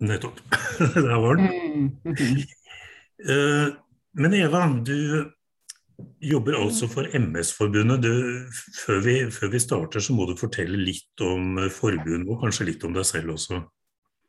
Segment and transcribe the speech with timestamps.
[0.00, 0.40] Nettopp.
[0.94, 1.92] Der var den.
[3.22, 3.70] Uh,
[4.20, 5.30] men Eva, du
[6.24, 8.08] jobber altså for MS-forbundet.
[8.80, 9.00] Før,
[9.30, 13.06] før, vi starter, så må du fortelle litt om forbundet, og kanskje litt om deg
[13.06, 13.62] selv også.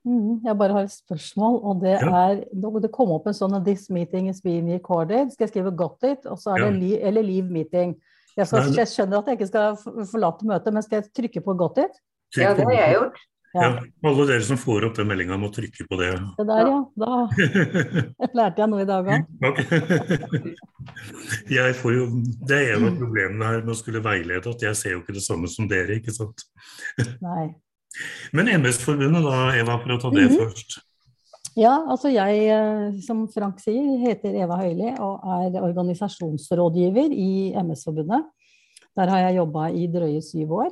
[0.05, 2.09] Mm, jeg bare har et spørsmål, og det ja.
[2.30, 5.31] er Det kom opp en sånn 'This meeting is being recorded'.
[5.34, 6.80] Skal jeg skrive 'got it', og så er det ja.
[6.80, 7.95] li, eller 'leave meeting'.
[8.38, 9.77] Jeg, skal, jeg, skjønner at jeg ikke skal
[10.11, 11.97] forlate møtet, men skal jeg trykke på 'got it'?
[12.38, 13.17] Ja, det har jeg gjort.
[13.55, 13.68] Ja.
[14.09, 16.12] Alle dere som får opp den meldinga, må trykke på det.
[16.38, 16.80] Det der, ja.
[17.00, 17.12] Da
[18.40, 19.22] lærte jeg noe i dag òg.
[21.52, 22.08] Jeg får jo,
[22.50, 25.16] det er en av problemene her med å skulle veilede, at jeg ser jo ikke
[25.16, 26.44] det samme som dere, ikke sant.
[27.23, 27.54] Nei.
[28.36, 30.44] Men MS-forbundet da, Eva, for å ta det mm -hmm.
[30.44, 30.80] først.
[31.56, 38.25] Ja, altså jeg, eh, som Frank sier, heter Eva Høili og er organisasjonsrådgiver i MS-forbundet.
[38.95, 40.72] Der har jeg jobba i drøye syv år.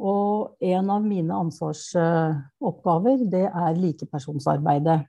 [0.00, 5.02] Og en av mine ansvarsoppgaver, det er likepersonsarbeidet.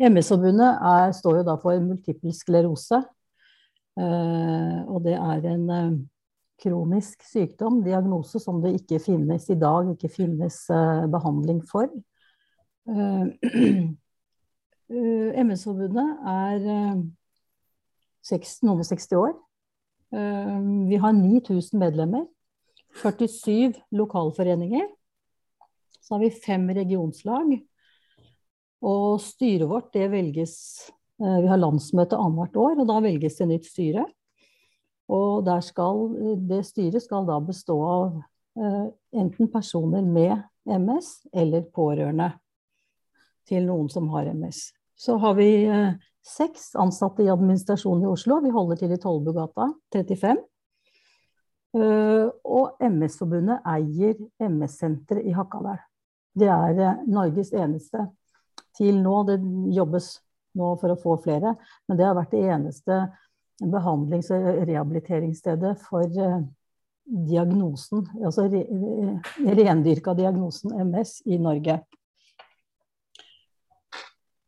[0.00, 2.98] MS-forbundet står jo da for multiple sklerose.
[4.00, 5.98] Eh, og det er en eh,
[6.62, 11.86] kronisk sykdom, diagnose, som det ikke finnes i dag, ikke finnes eh, behandling for.
[15.44, 16.58] MS-forbundet er
[18.66, 19.34] noen og 60 år.
[20.90, 22.24] Vi har 9000 medlemmer.
[23.02, 24.88] 47 lokalforeninger.
[26.00, 27.52] Så har vi fem regionslag.
[28.80, 30.54] Og styret vårt, det velges
[31.20, 34.06] eh, Vi har landsmøte annethvert år, og da velges det nytt styre.
[35.10, 36.04] Og skal,
[36.46, 38.20] det styret skal da bestå av
[38.60, 40.36] uh, enten personer med
[40.70, 42.28] MS eller pårørende
[43.48, 44.68] til noen som har MS.
[44.94, 48.38] Så har vi uh, seks ansatte i administrasjonen i Oslo.
[48.44, 50.36] Vi holder til i Tollbugata 35.
[51.70, 55.78] Eh, og MS-forbundet eier MS-senteret i Hakadal.
[56.34, 58.08] Det er eh, Norges eneste
[58.74, 59.20] til nå.
[59.28, 59.38] Det
[59.76, 60.16] jobbes
[60.58, 61.54] nå for å få flere,
[61.86, 63.04] men det har vært det eneste
[63.60, 66.40] behandlings- og rehabiliteringsstedet for eh,
[67.30, 71.78] diagnosen, altså rendyrka diagnosen MS i Norge.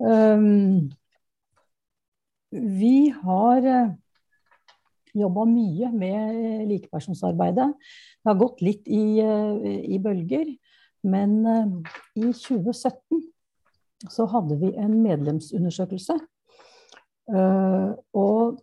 [0.02, 0.90] Um,
[2.50, 3.66] vi har
[5.16, 7.68] jobba mye med eh, likepersonsarbeidet.
[8.22, 10.48] Det har gått litt i, eh, i bølger.
[11.08, 11.66] Men eh,
[12.20, 13.22] i 2017
[14.10, 16.16] så hadde vi en medlemsundersøkelse.
[18.18, 18.56] Og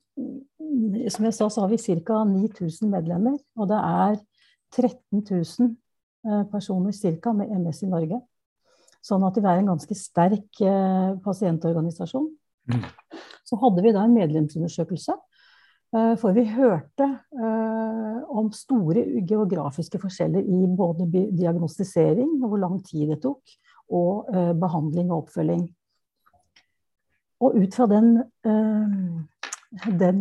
[1.15, 2.17] som jeg sa, så har vi ca.
[2.27, 3.37] 9000 medlemmer.
[3.55, 4.17] Og det er
[4.75, 7.31] 13 000 personer ca.
[7.31, 8.19] med MS i Norge.
[8.99, 10.59] Sånn at vi er en ganske sterk
[11.23, 12.27] pasientorganisasjon.
[12.67, 12.83] Mm.
[13.47, 15.15] Så hadde vi da en medlemsundersøkelse
[15.91, 23.21] for vi hørte eh, om store geografiske forskjeller i både diagnostisering, hvor lang tid det
[23.23, 23.55] tok,
[23.89, 25.63] og eh, behandling og oppfølging.
[27.39, 28.17] Og ut fra den,
[29.95, 30.19] den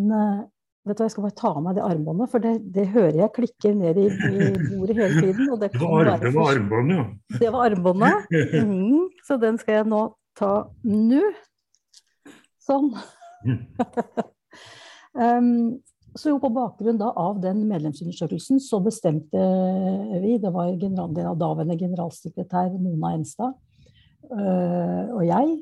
[0.89, 3.19] Vet du, hva, Jeg skal bare ta av meg det armbåndet, for det, det hører
[3.19, 5.51] jeg klikker ned i, i bordet hele tiden.
[5.61, 7.39] det, det, var, det var armbåndet, ja.
[7.43, 8.33] Det var armbåndet.
[8.69, 10.03] Mm, så den skal jeg nå
[10.39, 10.53] ta
[10.87, 11.23] nå.
[12.65, 12.93] Sånn.
[15.19, 15.81] Um,
[16.19, 19.41] så jo på bakgrunn av den medlemsundersøkelsen så bestemte
[20.23, 23.53] vi, det var general, daværende generalsekretær Mona Enstad
[24.33, 25.59] øh, og jeg,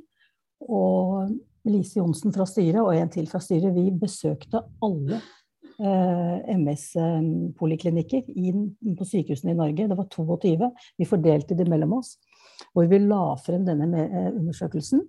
[0.61, 1.33] og
[1.67, 5.19] Lise Johnsen fra styret og en til fra styret, vi besøkte alle
[5.83, 8.31] øh, MS-poliklinikker
[8.99, 9.89] på sykehusene i Norge.
[9.91, 10.71] Det var 22.
[10.99, 12.17] Vi fordelte det mellom oss.
[12.73, 15.03] Hvor vi la frem denne øh, undersøkelsen.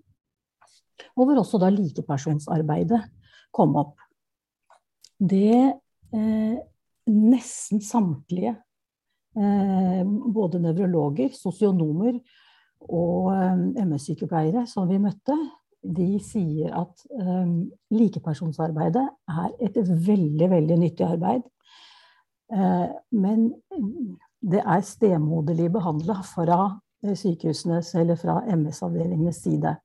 [1.16, 3.06] Og hvor også da likepersonsarbeidet
[3.54, 3.96] kom opp
[5.18, 5.74] det
[6.14, 6.58] eh,
[7.08, 8.56] nesten samtlige,
[9.38, 12.20] eh, både nevrologer, sosionomer
[12.88, 15.38] og eh, MS-sykepleiere som vi møtte,
[15.88, 17.54] de sier at eh,
[17.96, 21.46] likepersonsarbeidet er et veldig, veldig nyttig arbeid.
[22.54, 23.50] Eh, men
[24.42, 26.60] det er stemoderlig behandla fra
[27.04, 29.76] eh, sykehusenes eller fra MS-avdelingenes side.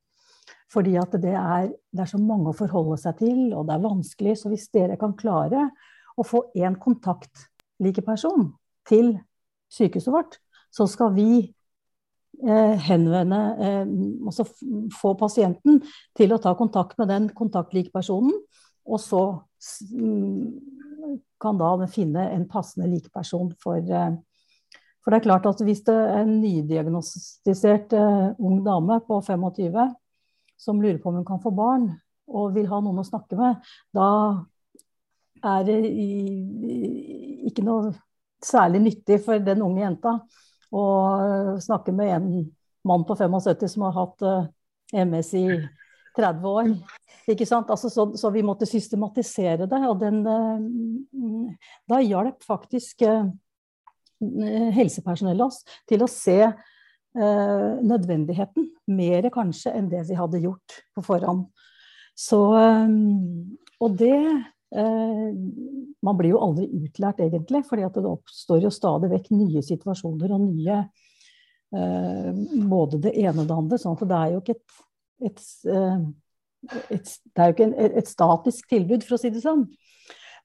[0.73, 3.85] Fordi at det er, det er, så mange å forholde seg til, og det er
[3.85, 4.37] vanskelig.
[4.41, 5.69] Så hvis dere kan klare
[6.17, 8.49] å få én kontaktlikeperson
[8.89, 9.15] til
[9.73, 10.39] sykehuset vårt,
[10.73, 14.47] så skal vi eh, henvende eh, Altså
[14.97, 15.83] få pasienten
[16.17, 18.33] til å ta kontakt med den kontaktlikepersonen,
[18.89, 19.23] og så
[19.93, 20.47] mm,
[21.43, 24.13] kan da finne en passende likeperson for eh,
[25.03, 29.89] for det er klart at hvis det er en nydiagnostisert uh, ung dame på 25
[30.63, 31.91] som lurer på om hun kan få barn,
[32.33, 33.61] og vil ha noen å snakke med,
[33.95, 34.09] da
[35.43, 35.79] er det
[37.51, 37.91] ikke noe
[38.43, 40.17] særlig nyttig for den unge jenta
[40.73, 40.85] å
[41.63, 42.29] snakke med en
[42.87, 44.25] mann på 75 som har hatt
[45.03, 45.47] MS i
[46.17, 46.71] 30 år.
[47.31, 47.71] Ikke sant?
[47.71, 49.81] Altså, så, så, vi måtte systematisere det.
[49.89, 50.23] Og den,
[51.89, 53.05] da hjalp faktisk
[54.23, 56.53] helsepersonellet oss til å se eh,
[57.13, 58.71] nødvendigheten.
[58.89, 61.45] Mer kanskje enn det vi hadde gjort på forhånd.
[62.19, 62.39] Så
[63.81, 64.17] Og det
[64.77, 65.33] eh,
[66.03, 70.47] Man blir jo aldri utlært, egentlig, fordi det oppstår jo stadig vekk nye situasjoner og
[70.47, 70.79] nye
[71.75, 72.31] eh,
[72.69, 73.79] Både det ene og det andre.
[73.79, 74.81] sånn at det er jo ikke et,
[75.29, 75.45] et,
[76.91, 79.69] et det er jo ikke en, et statisk tilbud, for å si det sånn.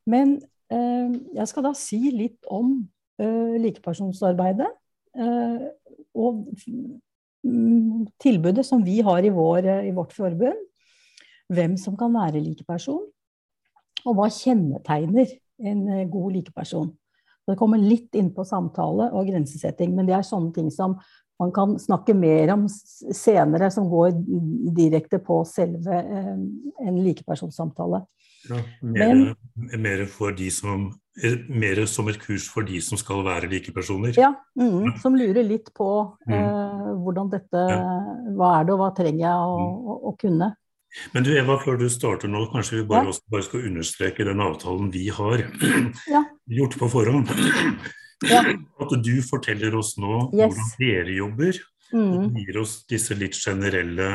[0.07, 2.73] Men jeg skal da si litt om
[3.17, 4.67] likepersonsarbeidet.
[6.15, 6.45] Og
[7.43, 10.63] mm, tilbudet som vi har i, vår, i vårt forbund,
[11.53, 13.03] hvem som kan være likeperson,
[14.07, 15.31] og hva kjennetegner
[15.67, 16.91] en eh, god likeperson.
[17.47, 20.97] Det kommer litt inn på samtale og grensesetting, men det er sånne ting som
[21.39, 24.15] man kan snakke mer om senere, som går
[24.75, 26.33] direkte på selve eh,
[26.87, 28.03] en likepersonssamtale.
[28.47, 30.87] Ja, mer, Men, mer, for de som,
[31.49, 34.13] mer som et kurs for de som skal være likepersoner?
[34.19, 35.89] Ja, mm, som lurer litt på
[36.29, 36.37] mm.
[36.37, 37.65] eh, hvordan dette
[38.37, 39.75] Hva er det, og hva trenger jeg å, mm.
[39.75, 40.51] å, å, kunne?
[41.13, 43.25] Men du Eva, før du starter nå, kanskje vi bare, ja.
[43.33, 45.43] bare skal understreke den avtalen vi har
[46.15, 46.23] ja.
[46.59, 47.31] gjort på forhånd.
[48.25, 48.39] Ja.
[48.81, 50.55] At du forteller oss nå yes.
[50.55, 51.59] hvordan dere jobber,
[51.91, 52.07] mm.
[52.17, 54.07] og gir oss disse litt generelle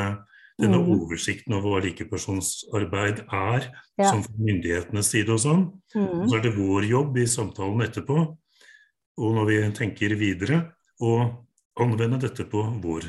[0.63, 0.91] denne mm.
[0.95, 3.69] oversikten over hva likepersonsarbeid er,
[4.01, 4.09] ja.
[4.09, 5.65] som fra myndighetenes side og sånn.
[5.95, 6.27] Mm.
[6.29, 8.21] Så er det vår jobb i samtalen etterpå,
[9.23, 10.63] og når vi tenker videre,
[11.03, 11.17] å
[11.83, 13.09] anvende dette på vår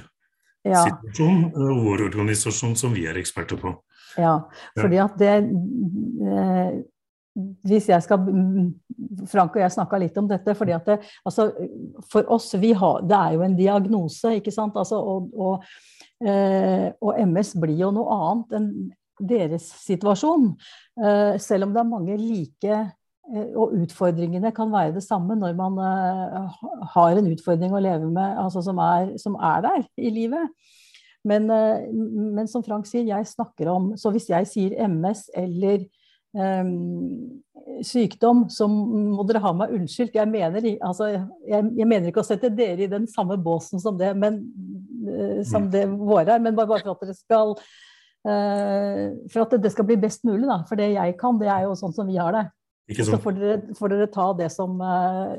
[0.66, 0.82] ja.
[0.88, 3.76] situasjon og vår organisasjon som vi er eksperter på.
[4.18, 4.40] Ja,
[4.78, 6.82] fordi at det eh,
[7.66, 8.28] hvis jeg skal
[9.30, 10.54] Frank og jeg snakka litt om dette.
[10.54, 11.48] fordi at det, altså,
[12.12, 14.78] For oss, har, det er jo en diagnose, ikke sant.
[14.78, 15.93] Altså, og, og Eh,
[16.24, 18.68] og MS blir jo noe annet enn
[19.22, 20.52] deres situasjon.
[20.98, 25.56] Eh, selv om det er mange like eh, og utfordringene kan være det samme når
[25.58, 25.80] man
[26.96, 30.50] har en utfordring å leve med altså som, er, som er der i livet.
[31.24, 35.86] Men, men, som Frank sier, jeg snakker om Så hvis jeg sier MS eller
[36.36, 37.30] um,
[37.80, 40.18] sykdom, så må dere ha meg unnskyldt.
[40.20, 41.08] Jeg mener, altså,
[41.48, 44.83] jeg, jeg mener, ikke å sette dere i den samme båsen som det, men Eh,
[45.48, 46.44] som det våre er.
[46.44, 50.62] Men bare, for at dere skal uh, For at det skal bli best mulig, da.
[50.70, 52.46] For det jeg kan, det er jo sånn som vi har det.
[53.00, 55.36] Så får dere, får dere, ta det som uh,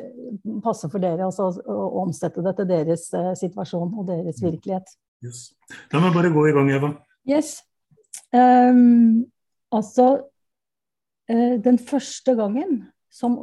[0.65, 3.09] passer for dere, og, og omsette det til deres
[3.41, 4.47] situasjon og deres mm.
[4.49, 4.95] virkelighet.
[5.25, 5.47] Yes.
[5.93, 6.95] La meg bare gå i gang, Eva.
[7.29, 7.59] Yes.
[8.35, 9.25] Um,
[9.73, 10.27] altså
[11.25, 13.39] Den første gangen som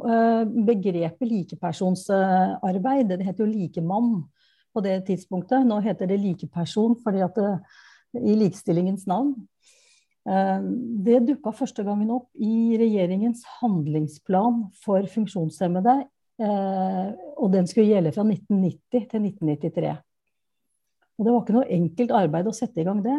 [0.66, 4.20] begrepet likepersonsarbeid, det heter jo likemann,
[4.72, 5.66] på det tidspunktet.
[5.68, 7.50] Nå heter det likeperson fordi at det,
[8.20, 9.34] i likestillingens navn.
[10.28, 10.64] Eh,
[11.06, 16.02] det dukka første gangen opp i regjeringens handlingsplan for funksjonshemmede.
[16.42, 19.94] Eh, og den skulle gjelde fra 1990 til 1993.
[21.18, 23.18] Og det var ikke noe enkelt arbeid å sette i gang det.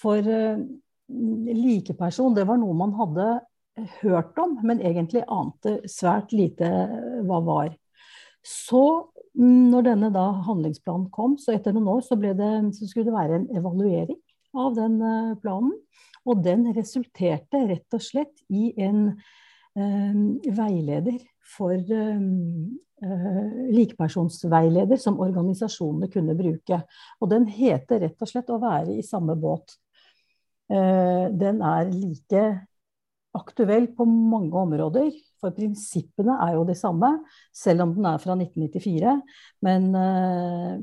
[0.00, 0.60] For eh,
[1.08, 3.30] likeperson, det var noe man hadde
[4.02, 6.68] hørt om, men egentlig ante svært lite
[7.24, 7.70] hva var.
[8.44, 13.16] Så når denne da handlingsplanen kom, så etter noen år så, det, så skulle det
[13.16, 14.18] være en evaluering
[14.52, 15.72] av den eh, planen.
[16.28, 20.18] Og den resulterte rett og slett i en eh,
[20.54, 21.18] veileder
[21.56, 22.26] for eh,
[23.02, 26.82] eh likepersonsveileder som organisasjonene kunne bruke.
[27.20, 29.78] Og den heter rett og slett 'Å være i samme båt'.
[30.70, 32.44] Eh, den er like
[33.36, 35.10] aktuell på mange områder.
[35.40, 37.10] For prinsippene er jo de samme,
[37.54, 39.16] selv om den er fra 1994.
[39.66, 40.76] Men uh,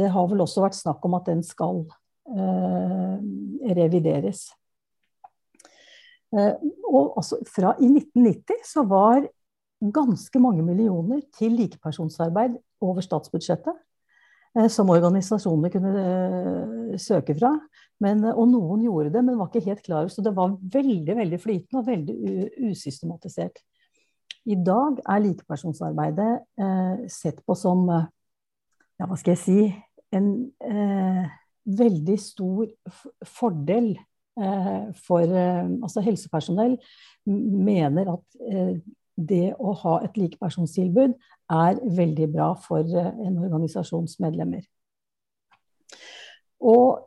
[0.00, 3.16] det har vel også vært snakk om at den skal uh,
[3.76, 4.48] revideres.
[6.34, 6.56] Uh,
[6.90, 9.28] og altså, fra I 1990 så var
[9.92, 13.76] ganske mange millioner til likepersonsarbeid over statsbudsjettet.
[14.56, 17.52] Eh, som organisasjonene kunne eh, søke fra.
[18.02, 20.08] Men, eh, og noen gjorde det, men var ikke helt klar.
[20.12, 22.16] Så det var veldig veldig flytende og veldig
[22.70, 23.60] usystematisert.
[24.46, 26.32] I dag er likepersonsarbeidet
[26.62, 29.60] eh, sett på som ja, hva skal jeg si
[30.14, 30.28] en
[30.64, 31.24] eh,
[31.66, 32.68] veldig stor
[33.26, 33.90] fordel
[34.38, 36.76] eh, for Altså helsepersonell
[37.26, 38.38] mener at
[39.16, 41.16] det å ha et likepersonstilbud
[41.56, 44.64] er veldig bra for eh, en organisasjons medlemmer.
[46.60, 47.06] Og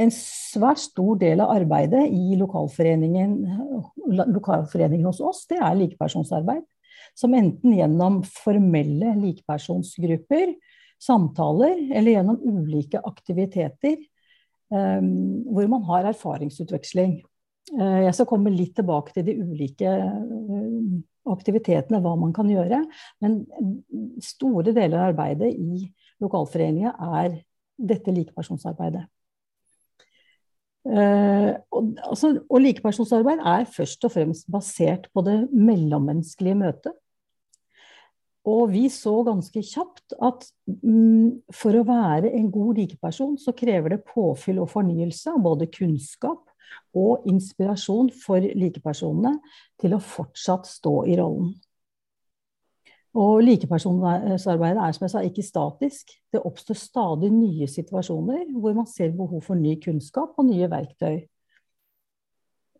[0.00, 3.34] en svært stor del av arbeidet i lokalforeningen,
[4.34, 6.64] lokalforeningen hos oss, det er likepersonsarbeid.
[7.14, 10.56] Som enten gjennom formelle likepersonsgrupper,
[11.02, 14.00] samtaler eller gjennom ulike aktiviteter
[14.72, 17.20] um, hvor man har erfaringsutveksling.
[17.72, 20.94] Uh, jeg skal komme litt tilbake til de ulike uh,
[21.32, 22.82] aktivitetene, hva man kan gjøre.
[23.24, 23.40] Men
[24.22, 25.86] store deler av arbeidet i
[26.22, 27.38] lokalforeninga er
[27.74, 29.06] dette likepersonsarbeidet.
[30.84, 36.92] Og, altså, og likepersonsarbeid er først og fremst basert på det mellommenneskelige møtet.
[38.44, 43.94] Og vi så ganske kjapt at mm, for å være en god likeperson, så krever
[43.94, 46.50] det påfyll og fornyelse av både kunnskap
[46.94, 49.38] og inspirasjon for likepersonene
[49.80, 51.52] til å fortsatt stå i rollen.
[53.14, 56.16] Og likepersonsarbeidet er som jeg sa, ikke statisk.
[56.34, 61.22] Det oppstår stadig nye situasjoner hvor man ser behov for ny kunnskap og nye verktøy.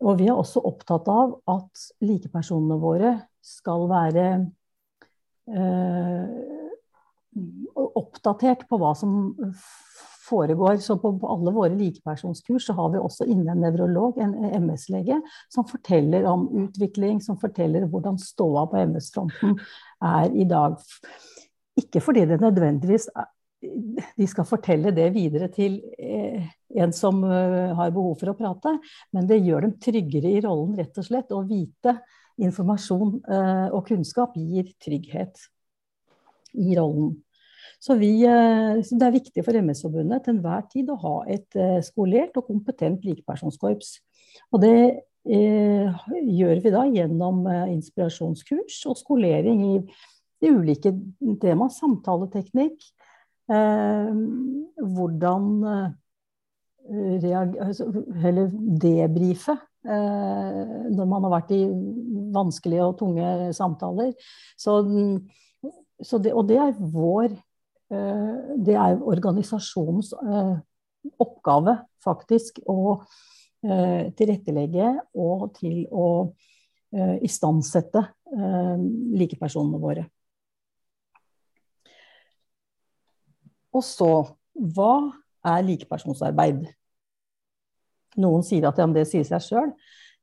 [0.02, 3.14] Og vi er også opptatt av at likepersonene våre
[3.46, 4.26] skal være
[5.44, 6.28] Eh,
[7.74, 9.34] oppdatert på hva som
[10.24, 10.78] foregår.
[10.82, 15.20] Så på, alle våre likepersonskurs så har vi også inne en nevrolog, en MS-lege,
[15.52, 19.58] som forteller om utvikling, som forteller hvordan ståa på MS-fronten
[20.16, 20.78] er i dag.
[21.80, 23.08] Ikke fordi det nødvendigvis
[24.16, 26.44] de skal fortelle det videre til eh,
[26.80, 28.76] en som eh, har behov for å prate,
[29.14, 31.32] men det gjør dem tryggere i rollen, rett og slett.
[31.32, 31.98] Å vite
[32.44, 35.46] informasjon eh, og kunnskap gir trygghet
[36.60, 37.14] i rollen.
[37.84, 41.58] Så, vi, eh, så det er viktig for MS-forbundet til enhver tid å ha et
[41.60, 43.90] eh, skolert og kompetent likepersonskorps.
[44.54, 44.76] Og det
[45.28, 46.06] eh,
[46.38, 49.74] gjør vi da gjennom inspirasjonskurs og skolering i
[50.40, 50.94] de ulike
[51.42, 51.74] temaer.
[51.76, 52.88] Samtaleteknikk,
[53.52, 54.10] eh,
[54.80, 55.52] hvordan
[56.88, 57.86] altså,
[58.24, 58.50] eller
[58.80, 60.60] debrife Eh,
[60.96, 61.64] når man har vært i
[62.32, 64.14] vanskelige og tunge samtaler.
[64.56, 64.78] Så,
[66.00, 67.42] så det, og det er vår eh,
[67.88, 70.54] Det er organisasjonens eh,
[71.20, 72.98] oppgave, faktisk, å
[73.64, 76.08] tilrettelegge og til å
[77.24, 78.02] istandsette
[79.16, 80.02] likepersonene våre.
[83.72, 84.10] Og så
[84.54, 84.92] hva
[85.54, 86.66] er likepersonsarbeid?
[88.22, 89.72] Noen sier at ja, det sier seg sjøl.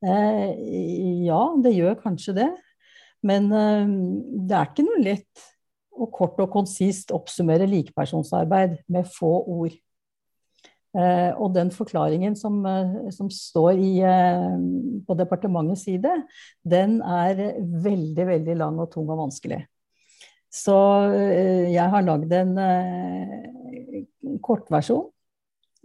[0.02, 0.52] Eh,
[1.28, 2.50] ja, det gjør kanskje det.
[3.28, 3.92] Men eh,
[4.48, 5.50] det er ikke noe lett
[5.98, 9.76] og kort og konsist oppsummere likepersonsarbeid med få ord.
[10.92, 14.58] Eh, og den forklaringen som, eh, som står i, eh,
[15.08, 16.12] på departementets side,
[16.64, 19.66] den er veldig, veldig lang og tung og vanskelig.
[20.52, 20.76] Så
[21.16, 22.56] eh, jeg har lagd en
[24.44, 25.12] kortversjon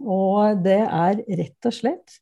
[0.03, 2.17] og det er rett og slett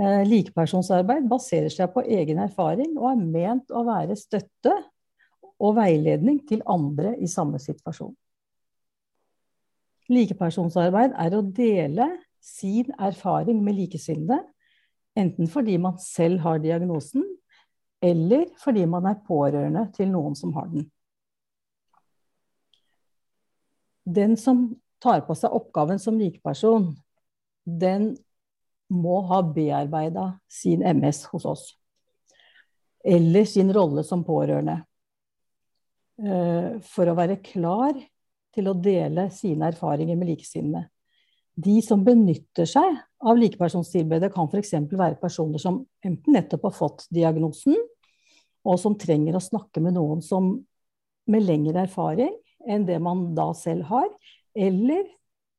[0.00, 4.74] eh, Likepersonsarbeid baserer seg på egen erfaring og er ment å være støtte
[5.60, 8.14] og veiledning til andre i samme situasjon.
[10.10, 12.08] Likepersonsarbeid er å dele
[12.42, 14.40] sin erfaring med likesinnede,
[15.18, 17.26] enten fordi man selv har diagnosen,
[18.02, 20.88] eller fordi man er pårørende til noen som har den.
[24.08, 24.70] Den som
[25.02, 26.94] tar på seg oppgaven som likeperson,
[27.64, 28.14] den
[28.90, 31.64] må ha bearbeida sin MS hos oss.
[33.04, 34.80] Eller sin rolle som pårørende.
[36.20, 37.94] Eh, for å være klar
[38.52, 40.88] til å dele sine erfaringer med likesinnede.
[41.60, 44.74] De som benytter seg av likepersonstilbudet, kan f.eks.
[44.90, 47.76] være personer som enten nettopp har fått diagnosen,
[48.68, 50.52] og som trenger å snakke med noen som
[51.30, 52.32] med lengre erfaring
[52.68, 54.08] enn det man da selv har,
[54.52, 55.06] eller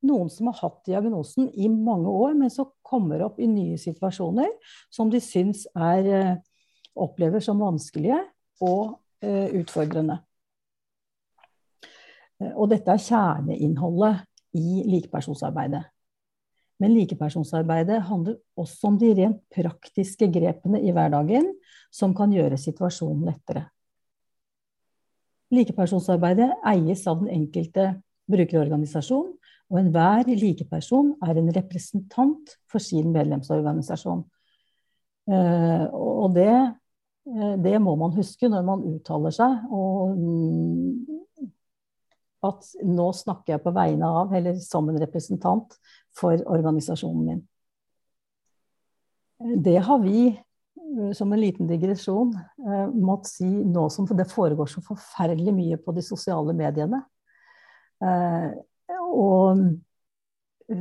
[0.06, 4.50] noen som har hatt diagnosen i mange år, men som kommer opp i nye situasjoner
[4.94, 6.36] som de syns er, eh,
[7.02, 8.20] opplever som vanskelige
[8.62, 10.18] og uh, utfordrende.
[12.42, 14.26] Eh, og dette er kjerneinnholdet
[14.58, 15.84] i likepersonsarbeidet.
[16.82, 21.52] Men likepersonsarbeidet handler også om de rent praktiske grepene i hverdagen
[21.94, 23.68] som kan gjøre situasjonen lettere.
[25.52, 27.92] Likepersonsarbeidet eies av den enkelte
[28.32, 29.34] brukerorganisasjon,
[29.72, 34.24] og enhver likeperson er en representant for sin medlemsorganisasjon.
[35.32, 36.52] Eh, og det,
[37.30, 39.68] eh, det må man huske når man uttaler seg.
[39.72, 41.21] Og mm,
[42.48, 45.76] at nå snakker jeg på vegne av, eller som en representant
[46.18, 47.44] for organisasjonen min.
[49.62, 52.34] Det har vi, eh, som en liten digresjon,
[52.94, 57.02] måttet si nå som det foregår så forferdelig mye på de sosiale mediene.
[58.02, 58.52] Eh,
[59.12, 59.62] og
[60.72, 60.78] eh,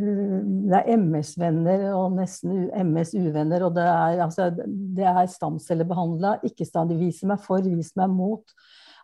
[0.71, 3.65] det er MS-venner og nesten MS-uvenner.
[3.67, 8.55] Og det er, altså, det er stamcellebehandla, ikke stand, viser meg for, vis meg mot.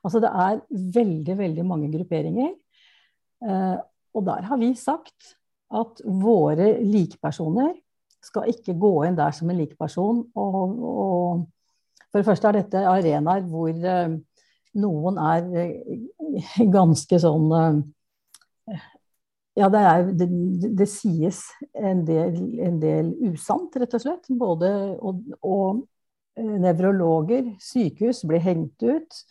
[0.06, 0.60] Altså det er
[0.94, 2.52] veldig, veldig mange grupperinger.
[4.16, 5.34] Og der har vi sagt
[5.74, 7.72] at våre likepersoner
[8.22, 10.22] skal ikke gå inn der som en likeperson.
[10.38, 13.74] Og, og for det første er dette arenaer hvor
[14.86, 15.50] noen er
[16.78, 17.50] ganske sånn
[19.56, 20.26] ja, det, er, det,
[20.76, 21.40] det sies
[21.72, 24.28] en del, en del, usant, rett og slett.
[24.36, 24.68] Både
[25.00, 25.80] og, og
[26.36, 29.22] eh, nevrologer, sykehus, blir hengt ut.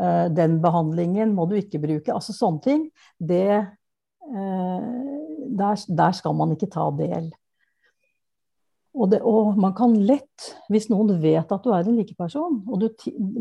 [0.00, 2.14] Uh, den behandlingen må du ikke bruke.
[2.14, 2.84] Altså sånne ting.
[3.18, 3.62] Det,
[4.26, 4.92] uh,
[5.54, 7.30] der, der, skal man ikke ta del.
[8.94, 12.84] Og, det, og, man kan lett, hvis noen vet at du er en likeperson, og
[12.84, 12.86] du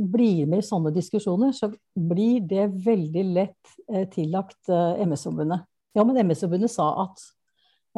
[0.10, 5.62] blir med i sånne diskusjoner, så blir det veldig lett eh, tillagt MS-forbundet.
[5.94, 7.22] Ja, men MS-forbundet sa at.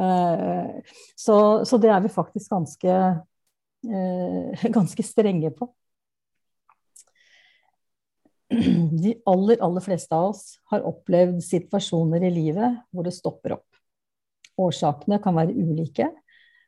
[0.04, 0.84] eh,
[1.16, 3.00] så, så, det er vi faktisk ganske,
[3.88, 5.70] uh, ganske strenge på.
[9.04, 13.80] De aller, aller fleste av oss har opplevd situasjoner i livet hvor det stopper opp.
[14.62, 16.12] Årsakene kan være ulike,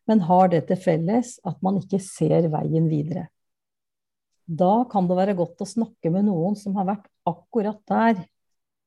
[0.08, 3.28] men har det til felles at man ikke ser veien videre.
[4.48, 8.24] Da kan det være godt å snakke med noen som har vært akkurat der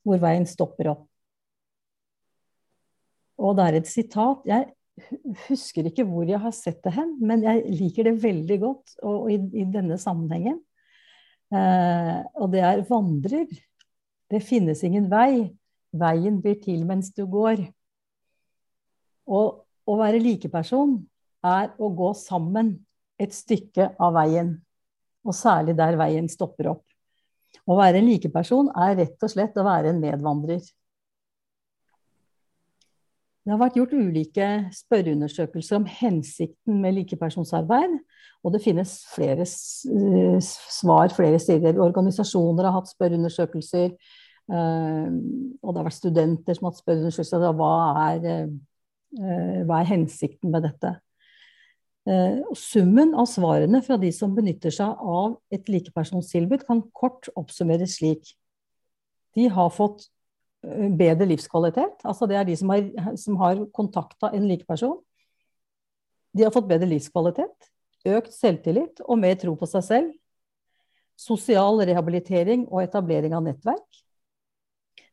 [0.07, 1.07] hvor veien stopper opp.
[3.41, 4.45] Og det er et sitat.
[4.49, 4.71] Jeg
[5.47, 9.31] husker ikke hvor jeg har sett det hen, men jeg liker det veldig godt og
[9.33, 10.61] i, i denne sammenhengen.
[11.51, 13.61] Eh, og det er 'vandrer'.
[14.31, 15.51] Det finnes ingen vei.
[15.93, 17.65] Veien blir til mens du går.
[19.27, 21.01] Og å være likeperson
[21.43, 22.77] er å gå sammen
[23.19, 24.55] et stykke av veien.
[25.27, 26.85] Og særlig der veien stopper opp.
[27.67, 30.63] Å være en likeperson er rett og slett å være en medvandrer.
[33.51, 37.97] Det har vært gjort ulike spørreundersøkelser om hensikten med likepersonsarbeid.
[38.47, 40.37] Og det finnes flere eh,
[40.71, 41.81] svar flere steder.
[41.83, 43.89] Organisasjoner har hatt spørreundersøkelser.
[43.91, 47.49] Eh, og det har vært studenter som har hatt spørreundersøkelser.
[47.59, 47.73] Hva
[48.05, 50.95] er, eh, hva er hensikten med dette?
[52.55, 58.31] Summen av svarene fra de som benytter seg av et likepersonstilbud, kan kort oppsummeres slik.
[59.35, 60.07] De har fått
[60.63, 62.03] bedre livskvalitet.
[62.05, 64.99] Altså det er de som har, som har kontakta en likeperson.
[66.37, 67.71] De har fått bedre livskvalitet,
[68.07, 70.13] økt selvtillit og mer tro på seg selv.
[71.21, 74.03] Sosial rehabilitering og etablering av nettverk.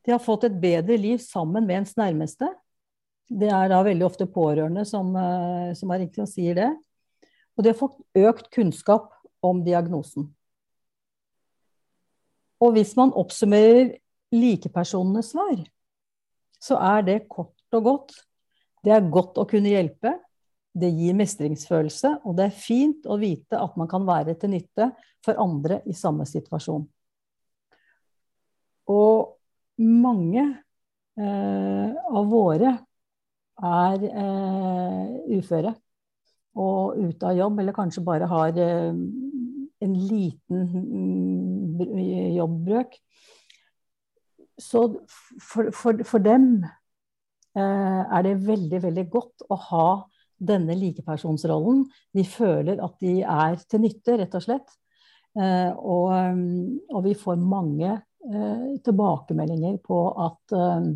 [0.08, 2.48] De har fått et bedre liv sammen med ens nærmeste.
[3.28, 6.70] Det er da veldig ofte pårørende som, eh, som er riktig og sier det.
[7.58, 9.12] Og de har fått økt kunnskap
[9.44, 10.30] om diagnosen.
[12.64, 13.98] Og hvis man oppsummerer
[14.34, 15.60] likepersonenes svar,
[16.60, 18.16] så er det kort og godt.
[18.84, 20.18] Det er godt å kunne hjelpe.
[20.78, 24.92] Det gir mestringsfølelse, og det er fint å vite at man kan være til nytte
[25.26, 26.86] for andre i samme situasjon.
[28.94, 29.34] Og
[29.82, 30.44] mange
[31.18, 32.76] eh, av våre
[33.58, 35.74] er eh, uføre
[36.58, 38.94] og ute av jobb, eller kanskje bare har eh,
[39.88, 41.98] en liten mm,
[42.38, 42.98] jobbbrøk
[44.58, 44.84] så
[45.42, 46.66] for, for, for dem
[47.58, 49.88] eh, er det veldig, veldig godt å ha
[50.38, 51.86] denne likepersonsrollen.
[52.14, 54.76] De føler at de er til nytte, rett og slett.
[55.38, 56.14] Eh, og,
[56.90, 60.92] og, vi får mange eh, tilbakemeldinger på at eh,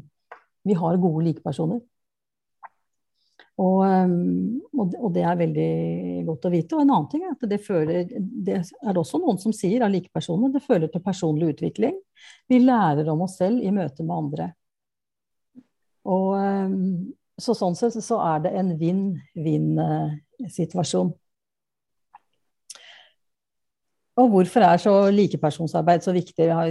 [0.65, 1.81] vi har gode likepersoner.
[3.61, 3.85] Og,
[4.73, 5.71] og, det er veldig
[6.25, 6.75] godt å vite.
[6.75, 9.91] Og en annen ting er at det, føler, det er også noen som sier av
[9.93, 11.95] likepersoner det føler til personlig utvikling.
[12.49, 14.45] Vi lærer om oss selv i møte med andre.
[16.09, 16.27] Og
[17.41, 21.09] så sånn sett så er det en vinn-vinn-situasjon.
[24.21, 26.45] Og hvorfor er så likepersonsarbeid så viktig?
[26.45, 26.67] Vi har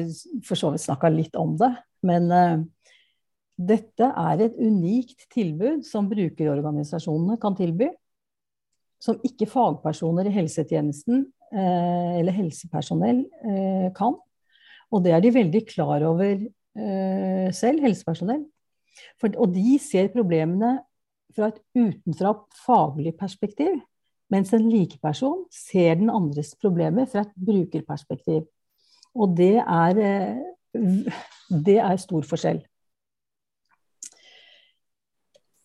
[0.47, 1.73] for så vidt snakka litt om det.
[2.07, 2.23] Men
[3.61, 7.91] dette er et unikt tilbud som brukerorganisasjonene kan tilby,
[9.01, 14.17] som ikke fagpersoner i helsetjenesten eh, eller helsepersonell eh, kan.
[14.91, 18.47] Og det er de veldig klar over eh, selv, helsepersonell.
[19.21, 20.79] For, og de ser problemene
[21.37, 23.77] fra et utenfra faglig perspektiv,
[24.33, 28.45] mens en likeperson ser den andres problemer fra et brukerperspektiv.
[29.15, 30.03] Og det er,
[31.67, 32.61] det er stor forskjell.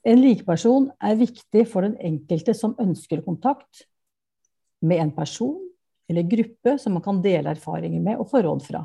[0.06, 3.88] En likeperson er viktig for den enkelte som ønsker kontakt
[4.86, 5.58] med en person
[6.10, 8.84] eller gruppe som man kan dele erfaringer med og få råd fra.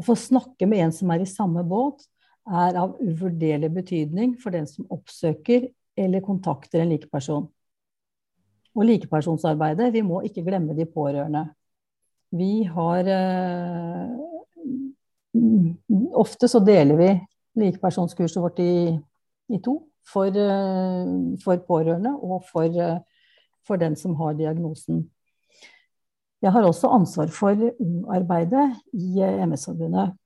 [0.00, 2.06] Å få snakke med en som er i samme båt,
[2.48, 5.68] er av uvurderlig betydning for den som oppsøker
[6.00, 7.44] eller kontakter en likeperson.
[8.72, 11.44] Og likepersonsarbeidet, vi må ikke glemme de pårørende.
[12.32, 14.16] Vi har eh,
[16.20, 17.10] Ofte så deler vi
[17.60, 18.98] likepersonskurset vårt i,
[19.52, 19.76] i to.
[20.08, 20.34] For,
[21.44, 22.72] for, pårørende og for,
[23.66, 25.04] for den som har diagnosen.
[26.42, 28.64] Jeg har også ansvar for ungarbeidet
[28.96, 30.16] i MS-forbundet.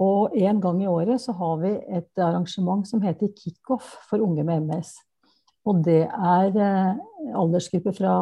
[0.00, 4.44] Og en gang i året så har vi et arrangement som heter Kickoff for unge
[4.44, 4.94] med MS.
[5.68, 7.00] Og det er eh,
[7.36, 8.14] aldersgruppe fra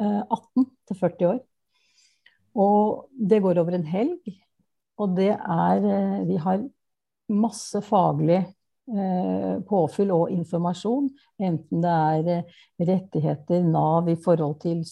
[0.00, 1.40] eh, 18 til 40 år.
[2.56, 4.36] Og det går over en helg.
[4.96, 6.62] Og det er eh, Vi har
[7.28, 8.55] masse faglig Eh,
[9.66, 11.08] påfyll og informasjon.
[11.42, 14.84] Enten det er eh, rettigheter, Nav i forhold til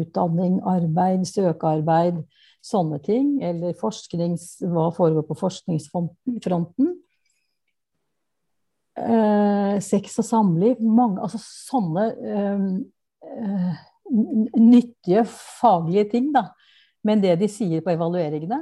[0.00, 2.20] utdanning, arbeid, søkearbeid,
[2.64, 3.38] sånne ting.
[3.42, 6.92] Eller forsknings, hva foregår på forskningsfronten.
[9.00, 10.82] Eh, sex og samliv.
[10.84, 12.66] Mange, altså sånne eh,
[13.30, 13.86] eh,
[14.60, 16.50] nyttige faglige ting, da.
[17.06, 18.60] Men det de sier på evalueringene,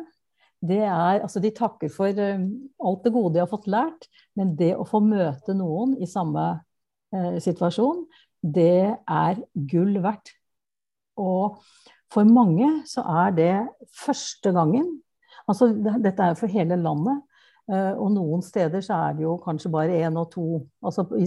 [0.64, 2.46] det er Altså, de takker for uh,
[2.88, 6.46] alt det gode de har fått lært, men det å få møte noen i samme
[7.14, 8.04] eh, situasjon,
[8.42, 9.40] det er
[9.70, 10.30] gull verdt.
[11.18, 11.58] Og
[12.12, 13.54] for mange så er det
[14.04, 14.98] første gangen
[15.48, 17.22] Altså, dette er jo for hele landet.
[17.68, 20.42] Uh, og noen steder så er det jo kanskje bare én og to
[20.84, 21.24] Altså i,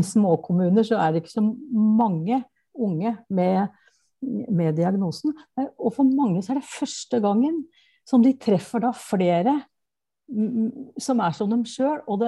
[0.00, 2.38] i småkommuner så er det ikke så mange
[2.72, 3.68] unge med,
[4.48, 5.36] med diagnosen.
[5.76, 7.60] Og for mange så er det første gangen
[8.08, 9.58] som de treffer da flere
[11.00, 12.00] som er som dem sjøl.
[12.10, 12.24] Og,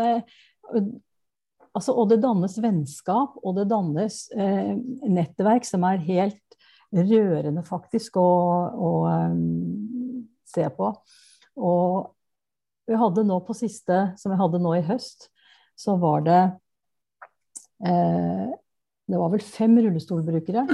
[1.74, 4.76] altså, og, det dannes vennskap, og det dannes eh,
[5.08, 6.58] nettverk som er helt
[6.90, 8.30] rørende, faktisk, å,
[8.74, 8.92] å
[9.30, 10.90] um, se på.
[11.60, 12.10] Og
[12.90, 15.28] vi hadde nå på siste, som vi hadde nå i høst,
[15.78, 16.40] så var det
[17.86, 18.48] eh,
[19.10, 20.66] Det var vel fem rullestolbrukere.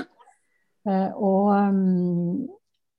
[0.87, 2.47] Eh, og um,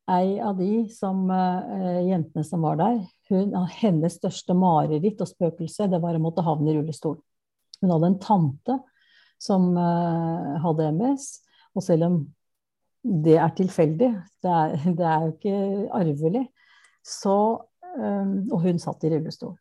[0.08, 5.90] ei av de som, uh, jentene som var der, hun, hennes største mareritt og spøkelse,
[5.92, 7.18] det var å måtte havne i rullestol.
[7.82, 8.78] Hun hadde en tante
[9.42, 11.28] som uh, hadde MS,
[11.76, 12.20] og selv om
[13.08, 14.12] det er tilfeldig,
[14.44, 15.58] det er, det er jo ikke
[15.96, 16.48] arvelig,
[17.08, 17.38] så
[17.96, 19.54] um, Og hun satt i rullestol.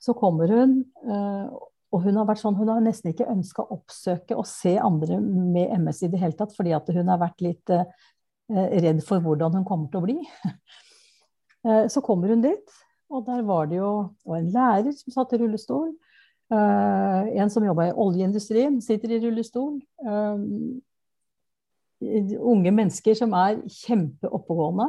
[0.00, 0.72] Så kommer hun,
[1.04, 5.18] og hun har vært sånn, hun har nesten ikke ønska å oppsøke og se andre
[5.20, 7.84] med MS i det hele tatt, fordi at hun har vært litt Eh,
[8.50, 10.20] redd for hvordan hun kommer til å bli.
[11.60, 12.70] Eh, så kommer hun dit,
[13.12, 13.88] og der var det jo
[14.32, 15.90] en lærer som satt i rullestol.
[16.48, 19.74] Eh, en som jobba i oljeindustrien, sitter i rullestol.
[22.00, 24.88] Unge mennesker som er kjempeoppegående.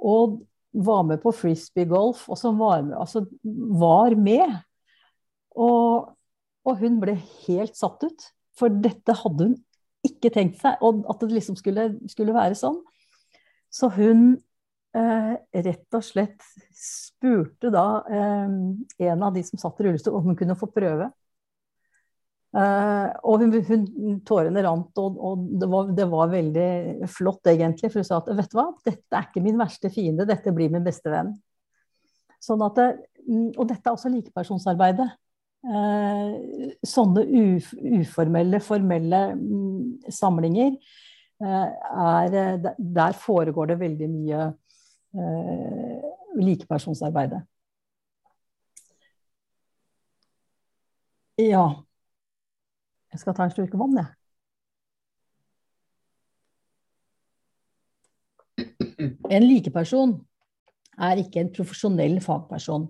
[0.00, 0.40] Og
[0.72, 2.96] var med på frisbeegolf, og som var med.
[2.96, 4.56] Altså, var med.
[5.52, 6.12] Og,
[6.64, 8.30] og hun ble helt satt ut.
[8.56, 9.58] For dette hadde hun
[10.06, 12.78] ikke tenkt seg og at det liksom skulle, skulle være sånn.
[13.70, 14.32] Så hun
[14.96, 15.34] eh,
[15.66, 18.54] rett og slett spurte da eh,
[19.10, 21.10] en av de som satt i rullestol, om hun kunne få prøve.
[22.50, 23.84] Eh, og hun, hun,
[24.26, 27.92] tårene rant, og, og det, var, det, var, veldig flott, egentlig.
[27.92, 30.72] For hun sa at vet du hva, dette er ikke min verste fiende, dette blir
[30.72, 31.36] min beste venn.
[32.40, 32.90] Sånn at det,
[33.28, 35.10] og dette er også likepersonsarbeidet.
[35.60, 37.20] Eh, sånne
[38.00, 41.66] uformelle, formelle mm, samlinger eh,
[42.00, 44.46] er eh, Der foregår det veldig mye
[46.40, 47.32] likepersonsarbeid.
[51.40, 51.64] Ja
[53.12, 54.06] Jeg skal ta en slurk vann, jeg.
[59.30, 60.14] En likeperson
[61.00, 62.86] er ikke en profesjonell fagperson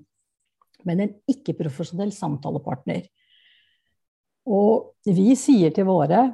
[0.88, 3.05] men en ikke-profesjonell samtalepartner.
[4.51, 6.25] Og vi sier til våre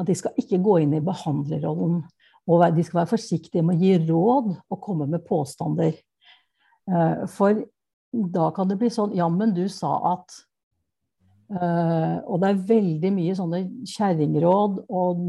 [0.00, 2.02] at de skal ikke gå inn i behandlerrollen.
[2.50, 5.94] Og de skal være forsiktige med å gi råd og komme med påstander.
[6.90, 7.60] Eh, for
[8.12, 10.34] da kan det bli sånn Ja, men du sa at
[11.54, 15.22] eh, Og det er veldig mye sånne kjerringråd, og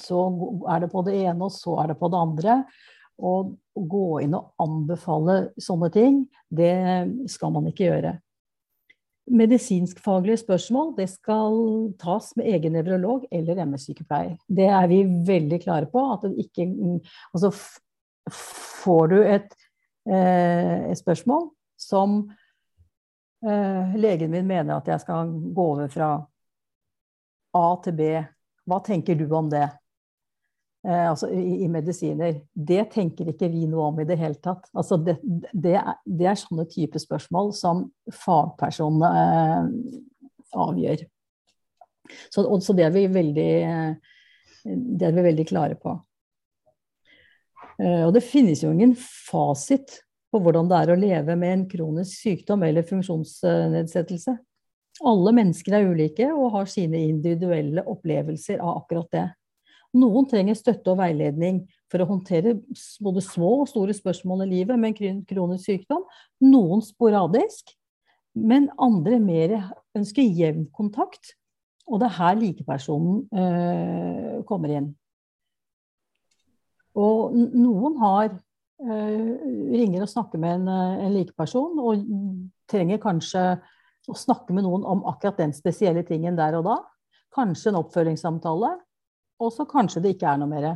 [0.00, 0.24] så
[0.72, 2.56] er det på det ene, og så er det på det andre.
[3.20, 3.34] Å
[3.74, 6.72] gå inn og anbefale sånne ting, det
[7.30, 8.16] skal man ikke gjøre.
[9.30, 11.54] Medisinskfaglige spørsmål det skal
[12.00, 14.34] tas med egen nevrolog eller MS-sykepleier.
[14.48, 16.02] Det er vi veldig klare på.
[16.16, 16.66] at ikke,
[17.34, 17.52] altså
[18.30, 19.54] Får du et,
[20.06, 21.48] eh, et spørsmål
[21.80, 22.20] som
[23.42, 26.10] eh, legen min mener at jeg skal gå over fra
[27.56, 28.10] A til B,
[28.68, 29.66] hva tenker du om det?
[30.86, 32.40] Eh, altså i, i, medisiner.
[32.52, 34.68] Det tenker ikke vi noe om i det hele tatt.
[34.74, 35.18] Altså det,
[35.52, 37.86] det, er, det er, sånne type spørsmål som
[38.24, 39.72] fagpersonene eh,
[40.58, 41.08] avgjør.
[42.30, 43.50] Så, og, så det, er veldig,
[44.64, 45.94] det er vi veldig klare på.
[47.80, 51.66] Eh, og det finnes jo ingen fasit på hvordan det er å leve med en
[51.70, 54.36] kronisk sykdom eller funksjonsnedsettelse.
[55.06, 59.26] Alle mennesker er ulike og har sine individuelle opplevelser av akkurat det.
[59.98, 62.54] Noen trenger støtte og veiledning for å håndtere
[63.02, 66.04] både små og store spørsmål i livet med en kronisk sykdom.
[66.46, 67.72] Noen sporadisk,
[68.38, 69.56] men andre mer
[69.98, 71.34] ønsker jevn kontakt.
[71.90, 74.92] Og det er her likepersonen øh, kommer inn.
[76.94, 79.32] Og noen har øh,
[79.74, 82.06] ringer og snakker med en, eh, en likeperson og
[82.70, 83.44] trenger kanskje
[84.10, 86.78] å snakke med noen om akkurat den spesielle tingen der og da.
[87.34, 88.76] Kanskje en oppfølgingssamtale.
[89.40, 90.68] Og så kanskje det ikke er noe mer.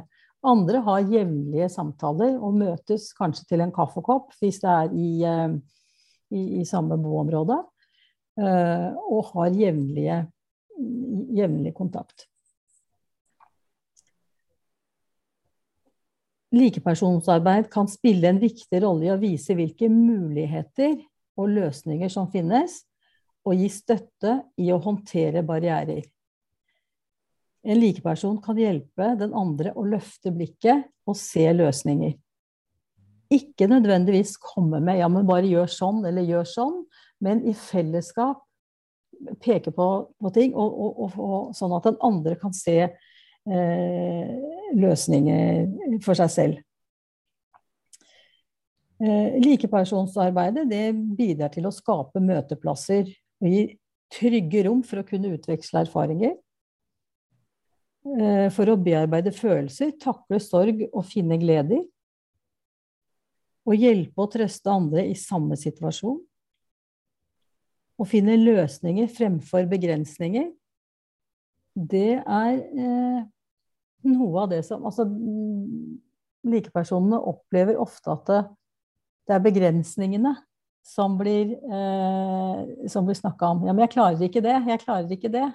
[0.45, 5.57] Andre har jevnlige samtaler og møtes kanskje til en kaffekopp hvis det er i, eh,
[6.37, 7.63] i, i samme boområde.
[8.35, 10.21] Eh, og har jevnlige,
[11.39, 12.27] jevnlig kontakt.
[16.55, 21.01] Likepersonsarbeid kan spille en viktig rolle i å vise hvilke muligheter
[21.41, 22.85] og løsninger som finnes,
[23.45, 26.05] og gi støtte i å håndtere barrierer.
[27.65, 32.13] En likeperson kan hjelpe den andre å løfte blikket og se løsninger.
[33.33, 36.85] Ikke nødvendigvis komme med 'ja, men bare gjør sånn' eller 'gjør sånn',
[37.21, 38.43] men i fellesskap
[39.41, 39.89] peke på,
[40.21, 44.33] på ting, og, og, og, sånn at den andre kan se eh,
[44.75, 46.63] løsninger for seg selv.
[49.05, 50.85] Eh, likepersonsarbeidet det
[51.19, 53.09] bidrar til å skape møteplasser
[53.43, 53.65] og gi
[54.15, 56.37] trygge rom for å kunne utveksle erfaringer.
[58.05, 61.81] Eh, for å bearbeide følelser, takle sorg og finne gleder.
[63.65, 66.19] Å hjelpe og trøste andre i samme situasjon.
[67.97, 70.51] Å finne løsninger fremfor begrensninger.
[71.75, 73.25] Det er eh,
[74.05, 75.09] noe av det som Altså,
[76.45, 78.43] likepersonene opplever ofte at det,
[79.33, 80.37] er begrensningene
[80.85, 83.65] som blir, eh, blir snakka om.
[83.65, 84.59] Ja, men jeg klarer ikke det.
[84.69, 85.49] Jeg klarer ikke det.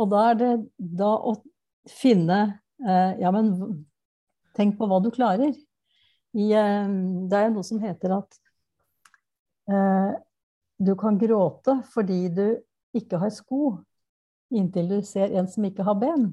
[0.00, 1.34] Og da er det da å
[1.90, 2.40] finne
[2.80, 3.52] eh, Ja, men
[4.56, 5.52] tenk på hva du klarer.
[6.32, 6.90] I, eh,
[7.30, 8.40] det er noe som heter at
[9.70, 10.12] eh,
[10.80, 12.46] du kan gråte fordi du
[12.96, 13.78] ikke har sko,
[14.50, 16.30] inntil du ser en som ikke har ben.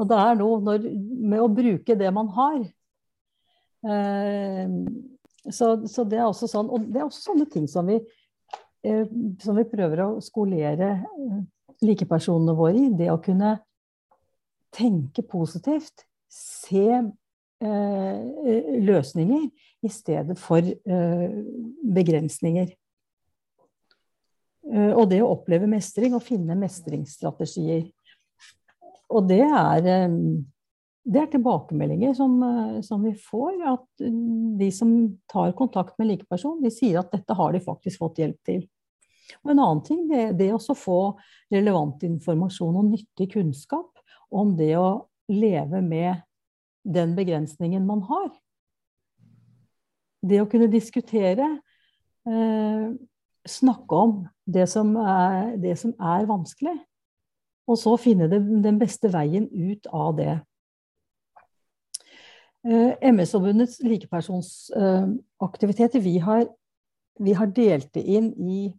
[0.00, 0.88] Og det er noe når,
[1.22, 2.62] med å bruke det man har.
[3.84, 4.78] Eh,
[5.52, 8.00] så, så, det er også sånn, og det er også sånne ting som vi,
[8.86, 9.04] eh,
[9.44, 11.42] som vi prøver å skolere eh,
[11.82, 12.92] likepersonene våre i.
[12.94, 13.56] Det å kunne
[14.74, 16.06] tenke positivt.
[16.30, 19.44] Se eh, løsninger
[19.84, 21.36] i stedet for eh,
[21.98, 22.72] begrensninger.
[24.72, 27.86] Eh, og det å oppleve mestring og finne mestringsstrategier.
[29.14, 30.16] Og det er, eh,
[31.04, 33.60] det er tilbakemeldinger som, eh, som, vi får.
[33.74, 33.86] At
[34.58, 38.40] de som tar kontakt med likeperson, de sier at dette har de faktisk fått hjelp
[38.44, 38.68] til.
[39.44, 41.16] Og en annen ting det, det å få
[41.52, 43.90] relevant informasjon og nyttig kunnskap
[44.34, 46.22] om det å leve med
[46.84, 48.30] den begrensningen man har.
[50.24, 51.60] Det å kunne diskutere,
[52.28, 52.88] eh,
[53.44, 56.78] snakke om det som, er, det som er vanskelig.
[57.68, 60.40] Og så finne det, den beste veien ut av det.
[62.64, 66.20] Eh, MS-forbundets likepersonsaktiviteter, vi,
[67.20, 68.74] vi har delt det inn i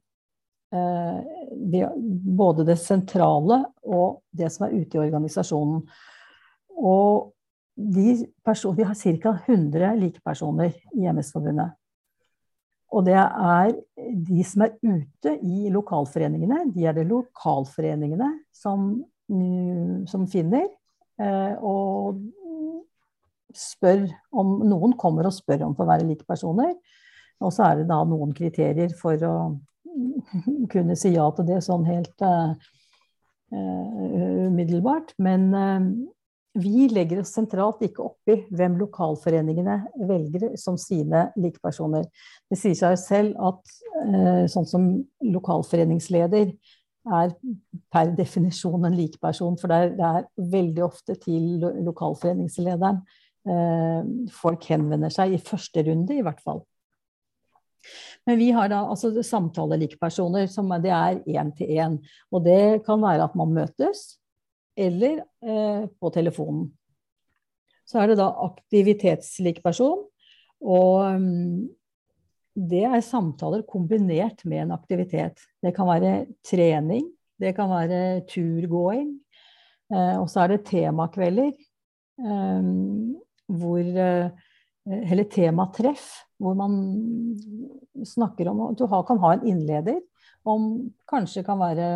[0.74, 1.92] Eh,
[2.38, 5.84] både det sentrale og det som er ute i organisasjonen.
[6.76, 7.32] Og
[7.76, 9.34] de, de har ca.
[9.46, 11.76] 100 likepersoner i MS-forbundet.
[12.96, 13.74] Og det er
[14.30, 16.70] de som er ute i lokalforeningene.
[16.72, 18.94] De er det lokalforeningene som,
[20.08, 20.70] som finner.
[21.20, 22.22] Eh, og
[23.56, 26.76] spør om Noen kommer og spør om for å være likepersoner.
[27.44, 29.36] Og så er det da noen kriterier for å
[30.72, 32.54] kunne si ja til det sånn helt uh,
[33.52, 35.16] umiddelbart.
[35.22, 35.88] Men uh,
[36.60, 42.08] vi legger oss sentralt ikke oppi hvem lokalforeningene velger som sine likepersoner.
[42.50, 44.90] Det sier seg selv at uh, sånn som
[45.26, 46.56] lokalforeningsleder
[47.06, 47.36] er
[47.94, 53.04] per definisjon en likeperson, for det er, det er veldig ofte til lokalforeningslederen
[54.34, 56.64] folk henvender seg, i første runde i hvert fall.
[58.26, 61.98] Men vi har da altså samtalelikepersoner, som det er én til én.
[62.32, 64.06] Og det kan være at man møtes,
[64.76, 66.70] eller eh, på telefonen.
[67.86, 70.06] Så er det da aktivitetslikperson.
[70.66, 71.68] Og um,
[72.56, 75.44] det er samtaler kombinert med en aktivitet.
[75.62, 76.16] Det kan være
[76.48, 77.06] trening,
[77.40, 79.14] det kan være turgåing.
[79.94, 81.54] Eh, og så er det temakvelder.
[82.26, 82.74] Eh,
[83.46, 83.86] hvor
[84.86, 86.74] Eller tematreff hvor man
[88.06, 90.02] snakker om du kan ha en innleder
[90.46, 91.88] om kanskje kan være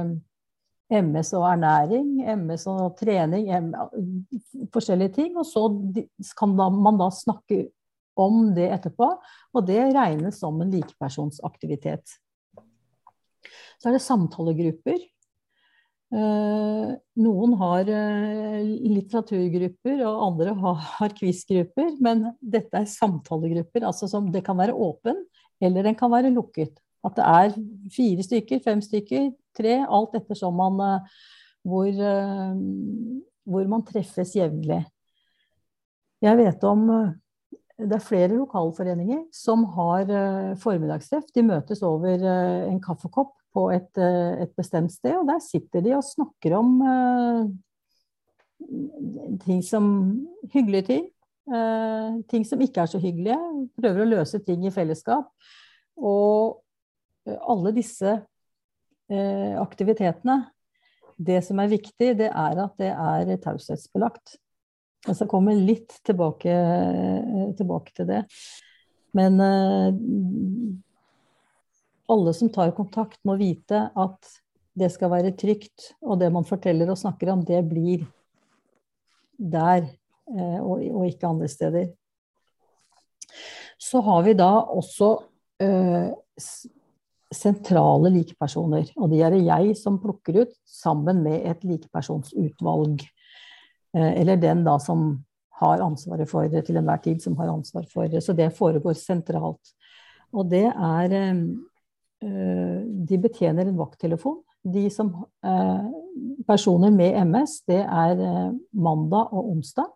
[0.90, 3.52] MS og ernæring, MS og trening,
[4.74, 5.36] forskjellige ting.
[5.38, 5.68] Og så
[6.40, 7.68] kan man da snakke
[8.20, 9.12] om det etterpå,
[9.54, 12.18] og det regnes som en likepersonsaktivitet.
[13.80, 14.98] Så er det samtalegrupper.
[16.10, 16.92] Eh,
[17.22, 21.94] noen har eh, litteraturgrupper, og andre har quizgrupper.
[22.02, 23.86] Men dette er samtalegrupper.
[23.86, 25.26] altså som Det kan være åpen,
[25.62, 26.80] eller den kan være lukket.
[27.06, 27.54] At det er
[27.94, 31.18] fire stykker, fem stykker, tre, alt ettersom man eh,
[31.70, 31.92] hvor,
[33.46, 34.80] hvor man treffes jevnlig.
[36.24, 36.86] Jeg vet om
[37.80, 40.08] det er flere lokalforeninger som har
[40.60, 41.28] formiddagstreff.
[41.36, 45.96] De møtes over en kaffekopp på et, eh, et, bestemt sted, og der sitter de
[45.98, 47.50] og snakker om uh,
[49.46, 49.86] ting som
[50.54, 51.08] Hyggelige ting.
[51.50, 53.38] Uh, ting som ikke er så hyggelige.
[53.78, 55.32] Prøver å løse ting i fellesskap.
[55.98, 56.62] Og
[57.28, 58.22] alle disse
[59.10, 60.36] aktivitetene
[61.18, 64.38] Det som er viktig, det er at det er taushetsbelagt.
[65.06, 66.54] Jeg skal komme litt tilbake,
[67.60, 68.22] tilbake til det.
[69.18, 69.42] Men
[72.10, 74.32] alle som tar kontakt, må vite at
[74.80, 78.06] det skal være trygt, og det man forteller og snakker om, det blir
[79.40, 81.88] der eh, og, ikke andre steder.
[83.80, 85.14] Så har vi da også
[85.64, 86.10] øh,
[87.32, 88.92] sentrale likepersoner.
[88.98, 93.06] Og de er det jeg som plukker ut sammen med et likepersonsutvalg.
[93.96, 95.24] Eh, eller den da som
[95.60, 98.24] har ansvaret for det til enhver tid, som har ansvar for det.
[98.24, 99.76] Så det foregår sentralt.
[100.36, 101.36] Og det er Eh,
[102.22, 104.42] de betjener en vakttelefon.
[104.64, 105.12] De som,
[105.44, 105.86] eh,
[106.48, 109.88] personer med MS, det er eh, mandag og onsdag.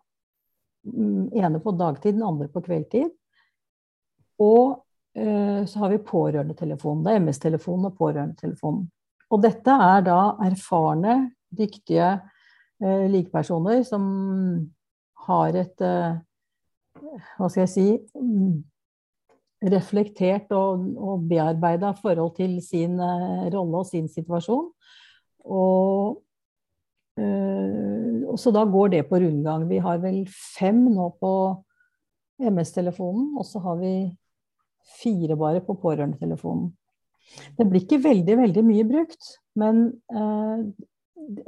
[0.86, 3.12] Mm, ene på dagtid, den andre på kveldtid.
[4.40, 4.80] Og
[5.14, 7.04] så har vi pårørendetelefonen.
[7.04, 8.88] Det er MS-telefonen og pårørendetelefonen.
[9.30, 11.14] Og dette er da erfarne,
[11.54, 12.08] dyktige
[12.82, 14.04] eh, likepersoner som
[15.26, 16.20] har et eh,
[17.38, 18.58] Hva skal jeg si mm,
[19.72, 24.68] reflektert og, og bearbeida forhold til sin uh, rolle og sin situasjon.
[25.44, 26.18] Og,
[27.20, 29.68] uh, og, så da går det på rundgang.
[29.70, 31.34] Vi har vel fem nå på
[32.44, 33.94] MS-telefonen, og så har vi
[35.00, 36.72] fire bare på pårørendetelefonen.
[37.56, 40.60] Det blir ikke veldig, veldig mye brukt, men uh,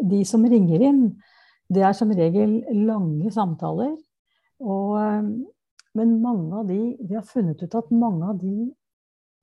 [0.00, 1.02] de som ringer inn,
[1.68, 3.96] det er som regel lange samtaler.
[4.62, 4.94] Og
[5.96, 8.70] men mange av de, vi har funnet ut at mange av de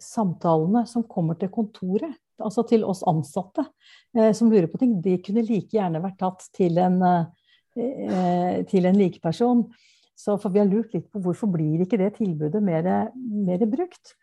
[0.04, 3.66] samtalene som kommer til kontoret, altså til oss ansatte
[4.18, 7.00] eh, som lurer på ting, de kunne like gjerne vært tatt til en,
[7.78, 9.68] eh, til en likeperson.
[10.20, 14.14] Så for vi har lurt litt på hvorfor blir ikke det tilbudet mer, mer brukt.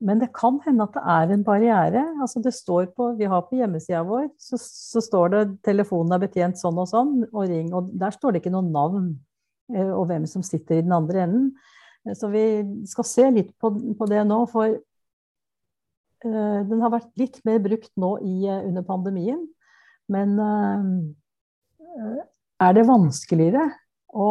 [0.00, 2.04] Men det kan hende at det er en barriere.
[2.22, 6.22] Altså det står på, vi har på hjemmesida vår så, så, står det 'telefonen er
[6.22, 7.68] betjent sånn og sånn', og ring.
[7.76, 9.10] Og der står det ikke noe navn
[9.74, 11.52] eh, og hvem som sitter i den andre enden.
[12.16, 12.44] Så vi
[12.88, 14.72] skal se litt på, på det nå, for
[16.24, 19.42] uh, den har vært litt mer brukt nå i, uh, under pandemien.
[20.10, 20.34] Men
[22.58, 23.68] er det vanskeligere
[24.10, 24.30] å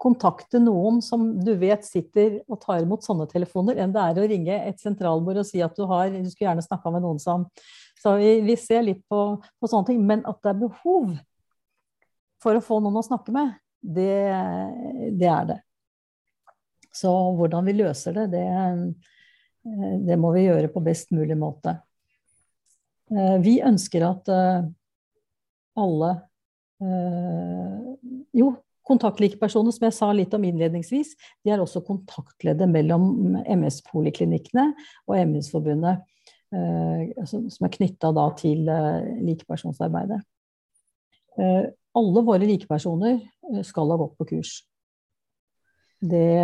[0.00, 4.28] kontakte noen som du vet sitter og tar imot sånne telefoner, enn det er å
[4.30, 7.44] ringe et sentralbord og si at du har Du skulle gjerne snakka med noen som
[8.00, 9.20] Så vi, vi ser litt på,
[9.60, 10.00] på, sånne ting.
[10.04, 11.14] Men at det er behov
[12.42, 14.16] for å få noen å snakke med, det,
[15.16, 15.60] det er det.
[16.94, 21.78] Så hvordan vi løser det, det, eh, det må vi gjøre på best mulig måte.
[23.10, 24.70] Eh, vi ønsker at eh,
[25.80, 26.14] alle
[28.34, 28.48] Jo,
[28.84, 31.14] kontaktlikepersoner, som jeg sa litt om innledningsvis,
[31.46, 34.66] de er også kontaktleddet mellom MS-poliklinikkene
[35.06, 36.02] og MS-forbundet,
[36.50, 38.10] som er knytta
[38.42, 38.68] til
[39.30, 40.18] likepersonsarbeidet.
[41.38, 43.22] Alle våre likepersoner
[43.64, 44.58] skal ha gått på kurs.
[46.04, 46.34] Det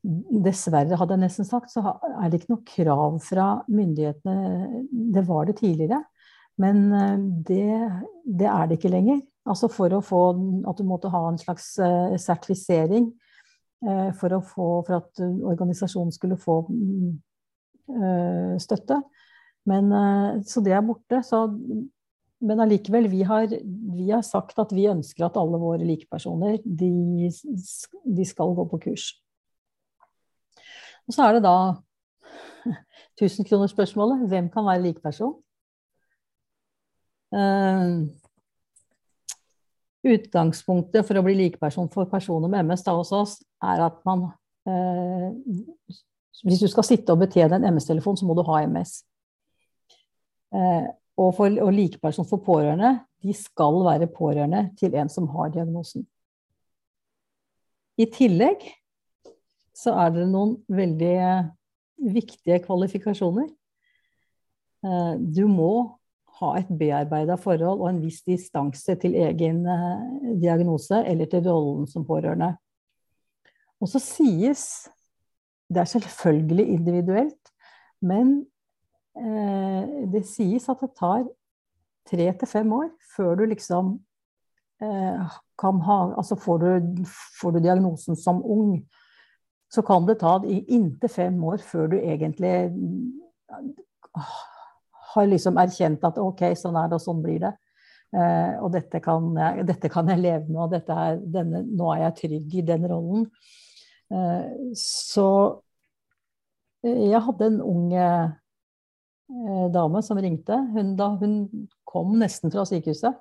[0.00, 4.84] Dessverre, hadde jeg nesten sagt, så er det ikke noe krav fra myndighetene.
[5.12, 5.98] Det var det tidligere,
[6.60, 7.18] men eh,
[7.50, 7.66] det,
[8.24, 9.20] det er det ikke lenger.
[9.50, 10.22] Altså for å få
[10.70, 13.06] at du måtte ha en slags uh, sertifisering
[13.88, 19.00] uh, for, få, for, at organisasjonen skulle få uh, støtte.
[19.68, 19.92] Men,
[20.48, 21.20] så det er borte.
[21.24, 21.44] Så
[22.40, 27.28] men allikevel, vi vi har, sagt at vi ønsker at alle våre likepersoner de,
[28.04, 29.10] de skal gå på kurs.
[31.08, 31.56] Og så er det da
[33.20, 34.28] 1000-kronersspørsmålet.
[34.28, 35.36] Hvem kan være likeperson?
[37.30, 38.08] Uh,
[40.10, 44.30] utgangspunktet for å bli likeperson for personer med MS da hos oss, er at man
[44.66, 45.28] uh,
[46.40, 49.02] Hvis du skal sitte og betjene en MS-telefon, så må du ha MS.
[50.56, 50.86] Eh,
[51.20, 56.06] og, for, og likeperson for pårørende, de skal være pårørende til en som har diagnosen.
[58.00, 58.64] I tillegg
[59.76, 61.16] så er det noen veldig
[62.16, 63.48] viktige kvalifikasjoner.
[64.84, 65.72] Eh, du må
[66.40, 70.06] ha et bearbeida forhold og en viss distanse til egen eh,
[70.40, 72.54] diagnose eller til rollen som pårørende.
[73.80, 74.88] Og så sies
[75.70, 77.50] Det er selvfølgelig individuelt,
[78.02, 78.48] men eh,
[79.20, 81.26] det sies at det tar
[82.08, 83.92] tre til fem år før du liksom
[84.82, 87.04] eh, kan ha Altså får du,
[87.40, 88.78] får du diagnosen som ung,
[89.70, 92.54] så kan det ta inntil fem år før du egentlig
[95.14, 97.54] har liksom erkjent at ok, sånn er det, og sånn blir det.
[98.10, 102.04] Uh, og dette kan, jeg, dette kan, jeg, leve med, og er, denne, nå er
[102.08, 103.26] jeg trygg i den rollen.
[104.10, 105.26] Uh, så
[106.82, 108.32] eh, jeg hadde en ung uh,
[109.74, 110.56] dame som ringte.
[110.74, 113.18] Hun, da, hun kom nesten fra sykehuset.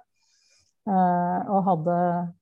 [0.89, 1.95] og hadde,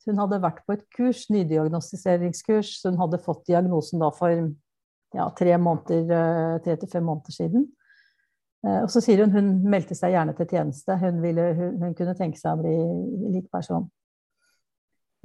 [0.08, 4.32] hun hadde vært på et kurs, nydiagnostiseringskurs, hun hadde fått diagnosen da for
[5.16, 7.66] ja, tre måneder, tre til fem måneder siden.
[8.66, 10.98] Eh, og så sier hun hun meldte seg gjerne til tjeneste.
[11.02, 12.76] Hun, ville, hun, hun kunne tenke seg å bli
[13.38, 13.88] lik person.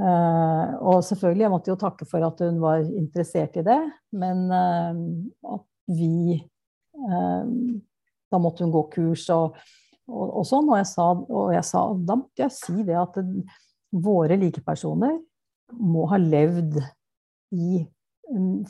[0.02, 3.78] Og selvfølgelig, jeg måtte jo takke for at hun var interessert i det,
[4.18, 6.40] men at vi
[8.32, 9.58] Da måtte hun gå kurs og,
[10.08, 10.70] og, og sånn.
[10.70, 13.20] Og jeg, sa, og jeg sa, da måtte jeg si det at
[13.92, 15.18] våre likepersoner
[15.80, 16.80] må ha levd
[17.52, 17.82] i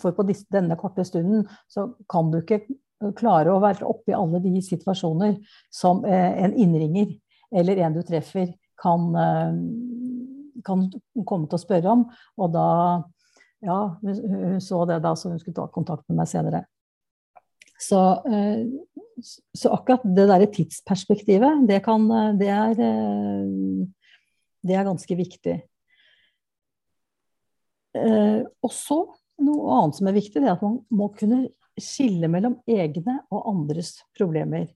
[0.01, 2.65] For på denne korte stunden så kan du ikke
[3.19, 5.37] klare å være oppe i alle de situasjoner
[5.71, 7.13] som eh, en innringer
[7.53, 8.49] eller en du treffer,
[8.81, 10.87] kan, eh, kan
[11.29, 12.07] komme til å spørre om.
[12.39, 12.69] Og da
[13.63, 16.65] Ja, hun så det da, så hun skulle ta kontakt med meg senere.
[17.83, 18.63] Så, eh,
[19.59, 22.07] så akkurat det derre tidsperspektivet, det, kan,
[22.39, 22.79] det, er,
[24.63, 25.57] det er ganske viktig.
[27.93, 29.03] Og så
[29.43, 31.45] noe annet som er viktig, det er at man må kunne
[31.81, 34.69] skille mellom egne og andres problemer.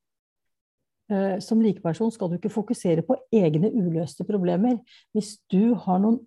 [1.13, 4.81] Eh, som likeperson skal du ikke fokusere på egne uløste problemer.
[5.15, 6.19] Hvis du har noen,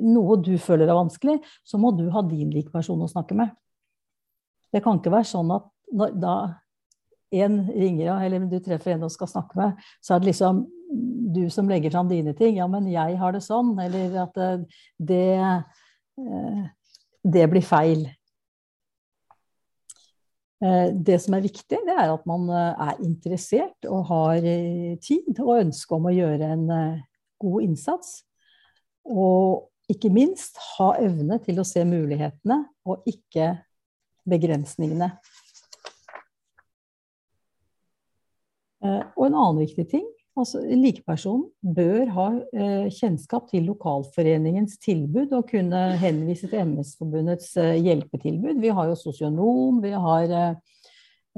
[0.00, 3.52] noe du føler er vanskelig, så må du ha din likeperson å snakke med.
[4.74, 6.36] Det kan ikke være sånn at når, da
[7.34, 10.64] en ringer eller du treffer en og skal snakke med, så er det liksom
[11.34, 12.60] du som legger fram dine ting.
[12.60, 13.72] Ja, men jeg har det sånn.
[13.82, 14.36] Eller at
[15.02, 15.24] det,
[16.20, 16.60] eh,
[17.24, 18.04] det blir feil.
[20.64, 24.94] Eh, det som er viktig, det er at man eh, er interessert og har eh,
[25.02, 26.66] tid og ønske om å gjøre en
[27.42, 28.22] god innsats.
[29.04, 33.50] Og ikke minst ha evne til å se mulighetene og ikke
[34.24, 35.10] begrensningene.
[38.84, 40.04] Og en annen viktig ting
[40.34, 42.24] Altså, Likepersonen bør ha
[42.58, 48.58] eh, kjennskap til lokalforeningens tilbud og kunne henvise til MS-forbundets eh, hjelpetilbud.
[48.62, 50.80] Vi har jo sosionom, vi har eh,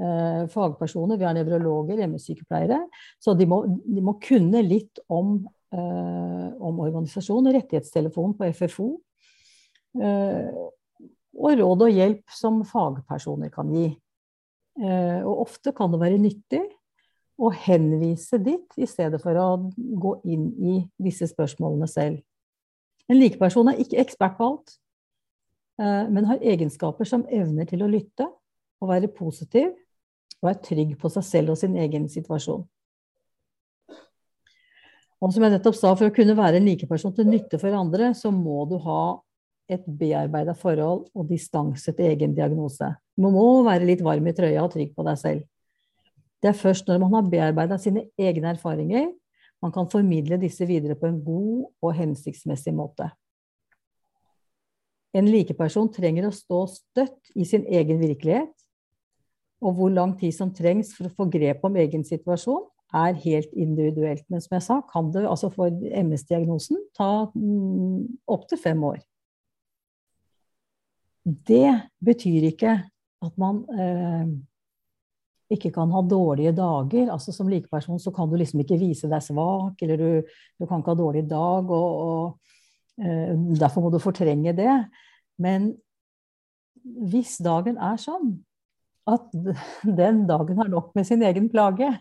[0.01, 2.79] eh fagpersoner, vi har nevrologer, MS-sykepleiere.
[3.21, 5.37] Så de må, de må, kunne litt om,
[5.77, 8.89] eh, om organisasjon, Rettighetstelefonen på FFO.
[10.01, 10.49] Eh,
[11.37, 13.91] og råd og hjelp som fagpersoner kan gi.
[14.77, 16.59] og ofte kan det være nyttig
[17.37, 22.21] og henvise dit, i stedet for å gå inn i disse spørsmålene selv.
[23.07, 24.77] En likeperson er ikke ekspert på alt,
[25.79, 28.25] eh, men har egenskaper som evner til å lytte
[28.81, 29.69] og være positiv
[30.41, 32.65] og er trygg på seg selv og sin egen situasjon.
[35.17, 38.11] Og som jeg nettopp sa, For å kunne være en likeperson til nytte for andre,
[38.13, 39.17] så må du ha
[39.67, 42.93] et bearbeida forhold og distanse til egen diagnose.
[43.17, 45.41] Du må være litt varm i trøya og trygg på deg selv.
[46.41, 49.09] Det er først når man har bearbeida sine egne erfaringer,
[49.61, 53.09] man kan formidle disse videre på en god og hensiktsmessig måte.
[55.17, 58.53] En likeperson trenger å stå støtt i sin egen virkelighet,
[59.65, 63.51] og hvor lang tid som trengs for å få grep om egen situasjon, er helt
[63.51, 64.23] individuelt.
[64.31, 69.01] Men som jeg sa, kan det altså for MS-diagnosen ta mm, opptil fem år.
[71.25, 71.73] Det
[72.05, 72.77] betyr ikke
[73.25, 74.29] at man eh,
[75.53, 77.11] ikke kan ha dårlige dager.
[77.13, 80.81] altså Som likeperson så kan du liksom ikke vise deg svak, eller du, du kan
[80.81, 84.75] ikke ha dårlig dag, og, og uh, derfor må du fortrenge det.
[85.39, 85.71] Men
[86.83, 88.35] hvis dagen er sånn
[89.07, 89.31] at
[90.01, 91.93] den dagen har nok med sin egen plage,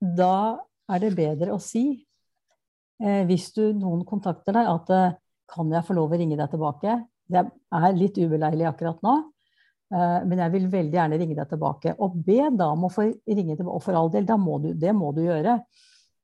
[0.00, 0.58] da
[0.90, 1.86] er det bedre å si,
[3.04, 5.18] uh, hvis du, noen kontakter deg, at uh,
[5.54, 7.02] kan jeg få lov å ringe deg tilbake?
[7.30, 7.40] det
[7.72, 9.14] er litt ubeleilig akkurat nå,
[9.94, 11.92] men jeg vil veldig gjerne ringe deg tilbake.
[12.02, 13.76] Og be da om å få ringe tilbake.
[13.76, 15.58] Og for all del, må du, det må du gjøre.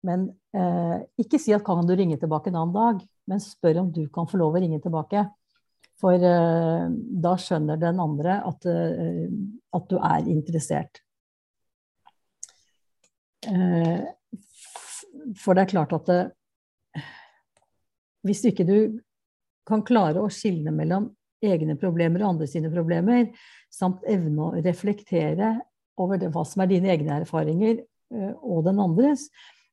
[0.07, 0.25] Men
[0.57, 4.07] eh, ikke si at kan du ringe tilbake en annen dag, men spør om du
[4.13, 5.27] kan få lov å ringe tilbake.
[6.01, 6.87] For eh,
[7.25, 9.29] da skjønner den andre at, eh,
[9.77, 11.03] at du er interessert.
[13.47, 14.09] Eh,
[15.41, 16.21] for det er klart at det,
[18.25, 18.77] hvis ikke du
[19.69, 21.11] kan klare å skille mellom
[21.45, 23.31] egne problemer og andre sine problemer,
[23.73, 25.55] samt evne å reflektere
[26.01, 29.29] over det, hva som er dine egne erfaringer uh, og den andres,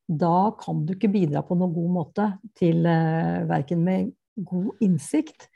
[0.08, 4.12] da kan du ikke bidra på noen god måte til uh, verken med
[4.48, 5.48] god innsikt,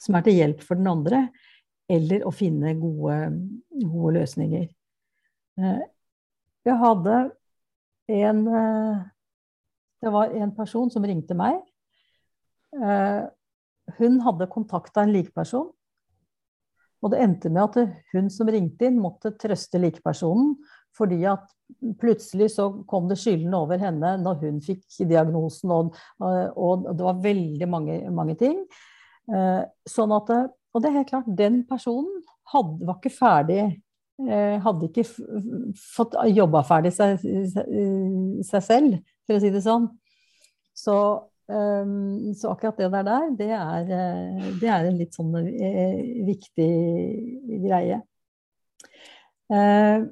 [0.00, 1.24] som er til hjelp for den andre,
[1.90, 3.16] eller å finne gode,
[3.82, 4.68] gode løsninger.
[5.60, 5.82] Uh,
[6.66, 7.22] jeg hadde
[8.10, 8.40] en
[10.02, 11.60] Det var en person som ringte meg
[13.98, 15.70] hun hadde kontakta en likeperson.
[17.00, 20.54] Og det endte med at hun som ringte inn, måtte trøste likepersonen.
[20.96, 21.46] Fordi at
[22.00, 25.72] plutselig så kom det skyldende over henne når hun fikk diagnosen.
[25.72, 28.64] Og, og det var veldig mange, mange ting.
[29.30, 32.20] Eh, sånn at, og det er helt klart, den personen
[32.50, 33.62] hadde, var ikke ferdig
[34.28, 35.06] eh, hadde ikke
[35.94, 39.88] fått jobba ferdig seg, seg, selv, for å si det sånn.
[40.76, 40.96] Så
[42.38, 46.70] så akkurat det der, der det, er, eh, det er en litt sånn eh, viktig
[47.66, 48.00] greie.
[49.50, 50.06] Uh,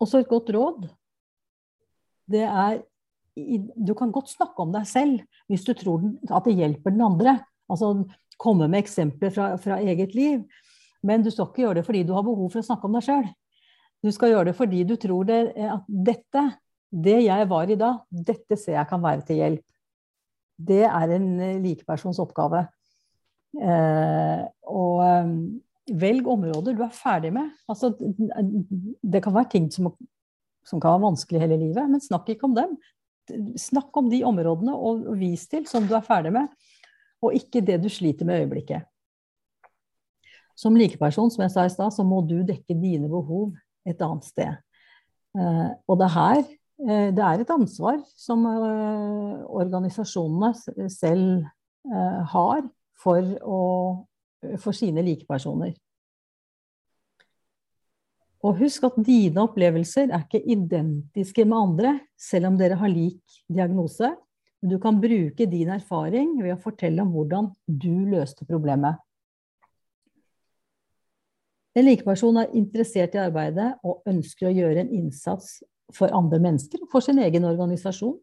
[0.00, 0.86] også et godt råd.
[2.28, 2.80] Det er
[3.86, 7.36] Du kan godt snakke om deg selv hvis du tror at det hjelper den andre.
[7.70, 7.92] Altså
[8.40, 10.42] komme med eksempler fra, fra eget liv.
[11.06, 13.06] Men du skal ikke gjøre det fordi du har behov for å snakke om deg
[13.06, 13.28] sjøl.
[14.02, 16.42] Du skal gjøre det fordi du tror det, at dette
[16.88, 19.64] det jeg var i da, dette ser jeg kan være til hjelp.
[20.58, 22.64] Det er en eh, likepersons oppgave.
[23.58, 25.32] Eh, og eh,
[26.00, 27.52] velg områder du er ferdig med.
[27.68, 29.92] Altså, det kan være ting som,
[30.66, 32.76] som kan være vanskelig hele livet, men snakk ikke om dem.
[33.60, 36.48] Snakk om de områdene og vis til som du er ferdig med,
[37.20, 38.88] og ikke det du sliter med i øyeblikket.
[40.58, 43.52] Som likeperson, som jeg sa i stad, så må du dekke dine behov
[43.86, 44.56] et annet sted.
[45.36, 50.52] Eh, og det her Eh, det er et ansvar som eh, organisasjonene
[50.94, 51.42] selv
[51.90, 52.62] eh, har
[52.98, 53.62] for, å,
[54.62, 55.74] for sine likepersoner.
[58.46, 63.40] Og husk at dine opplevelser er ikke identiske med andre, selv om dere har lik
[63.50, 64.12] diagnose.
[64.62, 68.98] Du kan bruke din erfaring ved å fortelle om hvordan du løste problemet.
[71.74, 75.58] En likeperson er interessert i arbeidet og ønsker å gjøre en innsats
[75.94, 78.18] for andre mennesker og for sin egen organisasjon.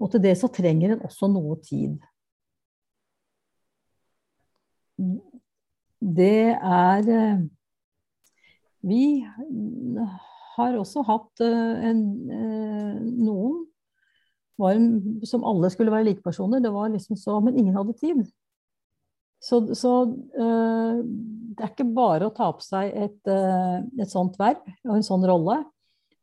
[0.00, 1.98] Og til det så trenger en også noe tid.
[6.00, 7.42] Det er eh,
[8.80, 9.04] Vi
[10.56, 13.66] har også hatt eh, en, eh, noen
[14.60, 14.76] var,
[15.24, 16.60] som alle skulle være likepersoner.
[16.64, 18.24] Det var liksom så, men ingen hadde tid.
[19.40, 24.98] Så, så det er ikke bare å ta på seg et, et sånt verv og
[24.98, 25.62] en sånn rolle.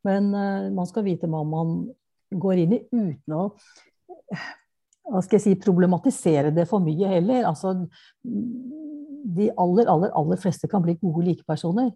[0.06, 1.88] Men uh, man skal vite hva man
[2.28, 3.44] går inn i uten å
[5.08, 7.46] hva skal jeg si, problematisere det for mye heller.
[7.48, 7.74] Altså,
[8.22, 11.94] de aller, aller, aller fleste kan bli gode likepersoner.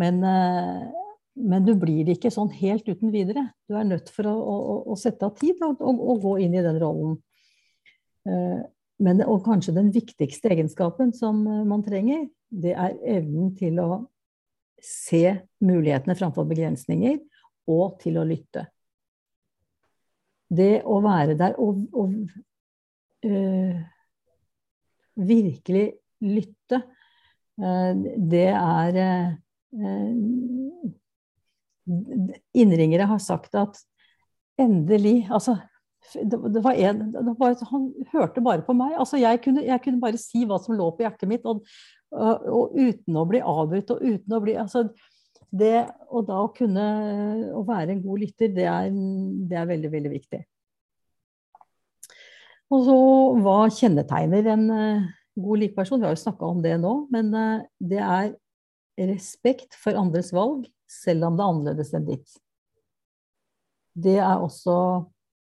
[0.00, 0.86] Men, uh,
[1.36, 3.48] men du blir ikke sånn helt uten videre.
[3.68, 6.56] Du er nødt for å, å, å sette av tid og, og, og, gå inn
[6.56, 7.18] i den rollen.
[8.26, 8.64] Uh,
[9.04, 14.06] men, og kanskje den viktigste egenskapen som man trenger, det er evnen til å
[14.80, 17.18] se mulighetene framfor begrensninger
[17.66, 18.66] og til å lytte.
[20.46, 22.12] Det å være der og, og
[23.26, 23.78] øh,
[25.16, 25.86] virkelig
[26.22, 26.82] lytte,
[27.58, 30.12] øh, det er øh,
[32.56, 33.76] Innringere har sagt at
[34.58, 35.56] endelig Altså,
[36.14, 38.96] det var en det var, Han hørte bare på meg.
[38.98, 41.62] Altså, jeg kunne, jeg kunne, bare si hva som lå på hjertet mitt, og,
[42.10, 44.88] og, og uten å bli avbrutt og uten å bli altså,
[45.54, 46.84] det, og da å kunne
[47.54, 50.40] å være en god lytter, det er, det er veldig, veldig viktig.
[52.74, 52.96] Og så
[53.44, 55.06] hva kjennetegner en uh,
[55.38, 56.02] god likeperson?
[56.02, 58.32] Vi har jo snakka om det nå, men uh, det er
[59.06, 62.38] respekt for andres valg, selv om det er annerledes enn ditt.
[63.96, 64.76] Det er også,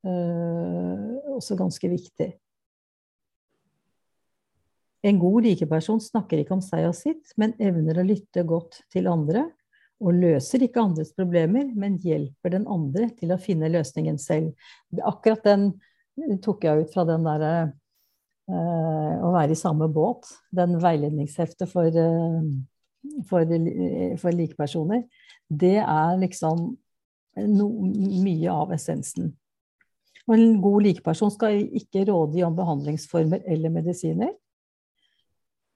[0.07, 2.29] øh, også ganske viktig.
[5.07, 9.09] En god likeperson snakker ikke om seg og sitt, men evner å lytte godt til
[9.11, 9.45] andre
[10.03, 14.53] og løser ikke andres problemer, men hjelper den andre til å finne løsningen selv.
[15.01, 15.71] Akkurat den
[16.43, 17.53] tok jeg ut fra den derre
[18.47, 20.29] å være i samme båt.
[20.55, 21.91] Den veiledningsheftet for,
[23.27, 23.57] for,
[24.21, 25.03] for likepersoner.
[25.47, 26.69] Det er liksom
[27.49, 27.67] no,
[28.23, 29.33] mye av essensen.
[30.27, 34.33] Og en god likeperson skal ikke rådgi om behandlingsformer eller medisiner.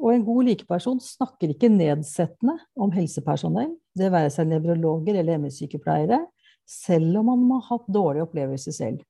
[0.02, 6.24] Og en god likeperson snakker ikke nedsettende om helsepersonell, det være seg nevrologer eller ME-sykepleiere,
[6.66, 9.04] selv om man har hatt dårlige opplevelser selv.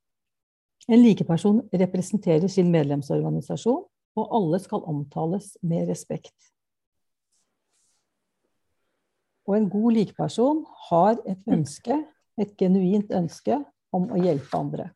[0.92, 3.84] En likeperson representerer sin medlemsorganisasjon,
[4.20, 6.36] og alle skal omtales med respekt.
[9.48, 11.96] Og en god likeperson har et ønske,
[12.40, 13.62] et genuint ønske,
[13.92, 14.92] om å hjelpe andre.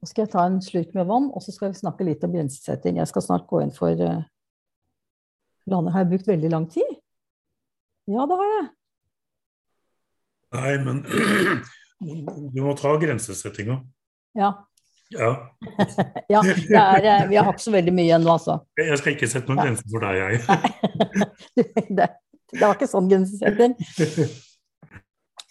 [0.00, 2.32] Nå skal jeg ta en slurk med vann, og så skal vi snakke litt om
[2.32, 2.96] grensesetting.
[3.02, 4.22] Jeg skal snart gå inn for uh,
[5.68, 5.92] landet.
[5.92, 6.94] Har jeg brukt veldig lang tid?
[8.08, 8.64] Ja, det har jeg.
[10.56, 11.04] Nei, men
[12.56, 13.82] du må ta grensesettinga.
[14.40, 14.54] Ja.
[15.12, 15.30] Ja.
[16.32, 18.60] ja er, eh, vi har ikke så veldig mye igjen nå, altså.
[18.80, 20.36] Jeg skal ikke sette noen grenser for deg, jeg.
[22.00, 22.12] det,
[22.56, 23.76] det var ikke sånn grensesetting.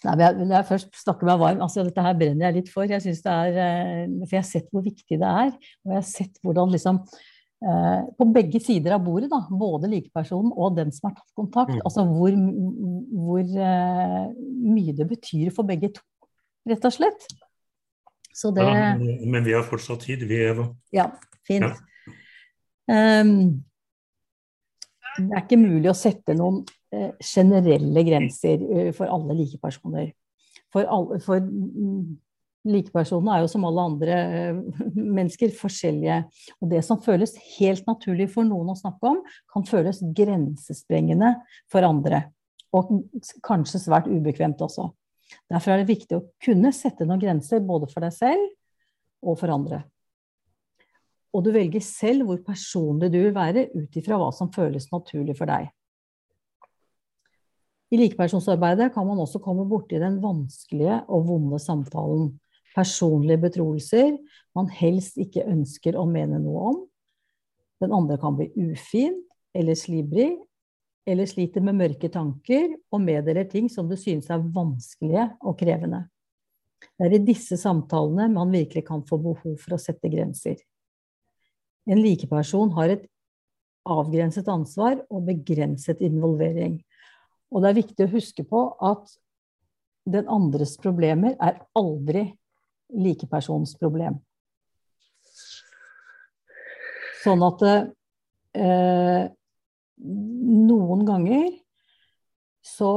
[0.00, 2.88] Nei, når jeg først snakker meg varm, altså Dette her brenner jeg litt for.
[2.88, 5.52] Jeg synes det er, eh, for jeg har sett hvor viktig det er.
[5.84, 10.54] Og jeg har sett hvordan liksom eh, På begge sider av bordet, da, både likepersonen
[10.56, 11.84] og den som har tatt kontakt, mm.
[11.84, 12.40] altså hvor,
[13.26, 14.24] hvor uh,
[14.72, 16.04] mye det betyr for begge to,
[16.70, 17.28] rett og slett.
[18.40, 20.70] Så det ja, Men vi har fortsatt tid, vi, Eva.
[20.96, 21.10] Ja,
[21.44, 21.66] fint.
[21.68, 23.20] Ja.
[23.20, 23.60] Um,
[25.18, 30.08] det er ikke mulig å sette noen Eh, generelle grenser eh, for alle likepersoner.
[30.74, 32.16] For, alle, for mm,
[32.66, 34.58] likepersonene er jo som alle andre eh,
[35.18, 36.16] mennesker forskjellige.
[36.58, 39.20] Og det som føles helt naturlig for noen å snakke om,
[39.54, 41.36] kan føles grensesprengende
[41.70, 42.24] for andre.
[42.74, 42.90] Og
[43.46, 44.88] kanskje svært ubekvemt også.
[45.50, 48.50] Derfor er det viktig å kunne sette noen grenser både for deg selv
[49.22, 49.84] og for andre.
[51.30, 55.36] Og du velger selv hvor personlig du vil være ut ifra hva som føles naturlig
[55.38, 55.70] for deg.
[57.90, 62.28] I likepersonsarbeidet kan man også komme borti den vanskelige og vonde samtalen.
[62.74, 64.14] Personlige betroelser
[64.54, 66.78] man helst ikke ønsker å mene noe om.
[67.82, 69.16] Den andre kan bli ufin
[69.56, 70.36] eller slibrig,
[71.08, 76.04] eller sliter med mørke tanker og meddeler ting som du synes er vanskelige og krevende.
[76.94, 80.60] Det er i disse samtalene man virkelig kan få behov for å sette grenser.
[81.88, 83.06] En likeperson har et
[83.88, 86.78] avgrenset ansvar og begrenset involvering.
[87.50, 89.14] Og det er viktig å huske på at
[90.10, 92.26] den andres problemer er aldri
[92.90, 94.18] likepersons problem.
[97.20, 97.64] Sånn at
[98.56, 99.24] eh,
[100.00, 101.50] noen ganger
[102.64, 102.92] så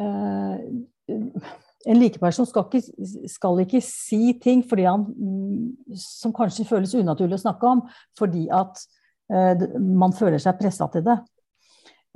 [0.00, 0.56] eh,
[1.88, 5.06] En likeperson skal ikke, skal ikke si ting han,
[5.96, 7.84] som kanskje føles unaturlig å snakke om,
[8.18, 8.82] fordi at
[9.32, 11.16] eh, man føler seg pressa til det.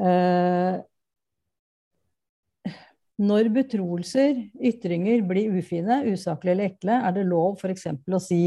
[0.04, 0.82] Eh,
[3.24, 7.86] når betroelser, ytringer, blir ufine, usaklige eller ekle, er det lov f.eks.
[8.10, 8.42] å si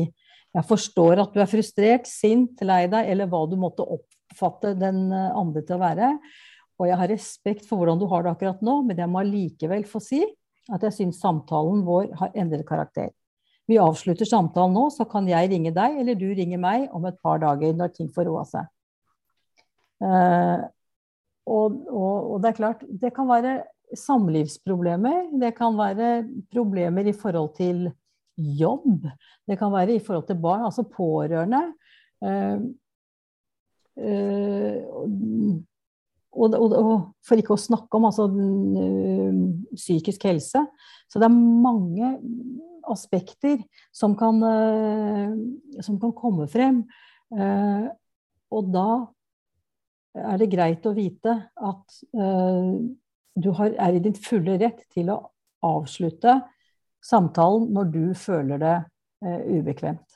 [0.57, 5.07] jeg forstår at du er frustrert, sint, lei deg, eller hva du måtte oppfatte den
[5.09, 6.11] eh, andre til å være.
[6.78, 9.88] Og jeg har respekt for hvordan du har det akkurat nå, men jeg må likevel
[9.89, 10.22] få si
[10.74, 13.11] at jeg syns samtalen vår har endret karakter.
[13.68, 17.18] Vi avslutter samtalen nå, så kan jeg ringe deg, eller du ringer meg om et
[17.24, 18.70] par dager når ting får roa seg.
[20.03, 20.63] Uh,
[21.47, 23.59] og, og, og, det er klart, det kan være
[23.97, 25.32] samlivsproblemer.
[25.41, 26.11] Det kan være
[26.53, 27.88] problemer i forhold til
[28.38, 29.07] jobb.
[29.47, 31.63] Det kan være i forhold til barn, altså pårørende.
[32.24, 32.68] Uh,
[33.99, 35.57] uh,
[36.38, 38.28] og, og, og, for ikke å snakke om altså,
[39.76, 40.64] psykisk helse.
[41.10, 42.12] Så det er mange
[42.88, 43.60] aspekter
[43.96, 44.40] som kan,
[45.84, 46.86] som kan komme frem.
[48.48, 48.90] og da
[50.18, 51.98] er det greit å vite at
[53.38, 55.20] du har, er i din fulle rett til å
[55.68, 56.40] avslutte
[57.04, 58.78] samtalen når du føler det
[59.60, 60.08] ubekvemt.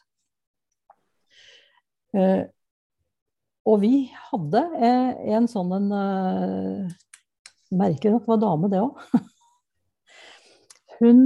[3.69, 3.93] Og vi
[4.31, 6.85] hadde eh, en sånn en eh,
[7.71, 8.93] Merker at det var dame, det òg.
[11.01, 11.19] Hun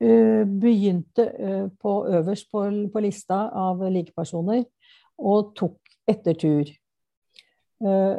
[0.00, 1.24] eh, begynte
[1.82, 2.58] på, øverst på,
[2.94, 4.62] på, lista av likepersoner
[5.20, 5.78] og tok
[6.08, 6.66] etter tur.
[7.82, 8.16] Hun,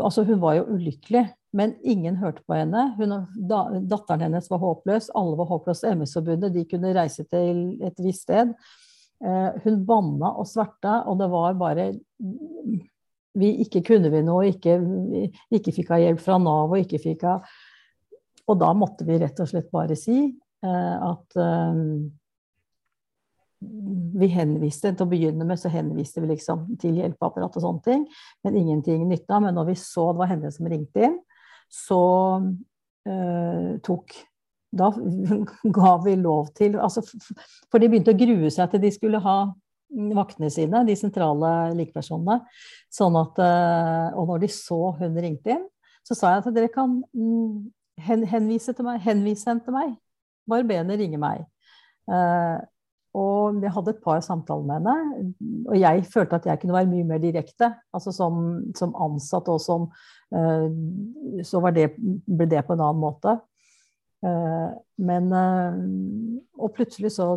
[0.00, 2.94] altså hun var jo ulykkelig, men ingen hørte på henne.
[2.96, 5.90] Hun, da, datteren hennes var håpløs, alle var håpløse.
[5.98, 8.54] MS-forbundet de kunne reise til et visst sted.
[9.22, 11.92] Eh, hun banna og sverta, og det var bare
[13.34, 14.74] vi, Ikke kunne vi noe, ikke,
[15.54, 17.46] ikke fikk ha hjelp fra Nav og ikke fikk av
[18.50, 21.80] Og da måtte vi rett og slett bare si eh, at eh,
[24.18, 28.04] vi henviste, Til å begynne med så henviste vi liksom til hjelpeapparat og sånne ting,
[28.44, 29.38] men ingenting nytta.
[29.40, 31.16] Men når vi så det var henne som ringte inn,
[31.72, 32.00] så
[33.08, 34.12] uh, tok
[34.74, 34.90] Da
[35.78, 37.04] ga vi lov til altså,
[37.70, 39.38] For de begynte å grue seg til de skulle ha
[39.94, 42.40] vaktene sine, de sentrale likepersonene.
[42.92, 45.64] Sånn at, uh, og når de så hun ringte inn,
[46.04, 47.70] så sa jeg at dere kan mm,
[48.02, 49.94] henvise til meg, henvise henne til meg.
[50.50, 51.44] Bare be henne ringe meg.
[52.10, 52.58] Uh,
[53.14, 55.30] og vi hadde et par samtaler med henne.
[55.70, 57.70] Og jeg følte at jeg kunne være mye mer direkte.
[57.94, 58.42] Altså som,
[58.76, 59.86] som ansatt og som
[60.34, 60.66] uh,
[61.46, 61.92] Så det,
[62.26, 63.38] ble det på en annen måte.
[64.24, 64.72] Uh,
[65.04, 65.74] men uh,
[66.56, 67.34] Og plutselig så,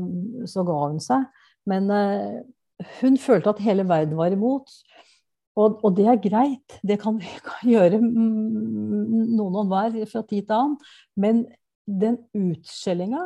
[0.47, 1.25] så, ga hun seg.
[1.67, 1.89] Men
[3.01, 4.71] hun følte at hele verden var imot.
[5.57, 6.77] Og, og, det er greit.
[6.85, 7.27] Det kan vi
[7.73, 10.77] gjøre noen og hver fra tid til annen.
[11.19, 11.41] Men
[11.87, 13.25] den utskjellinga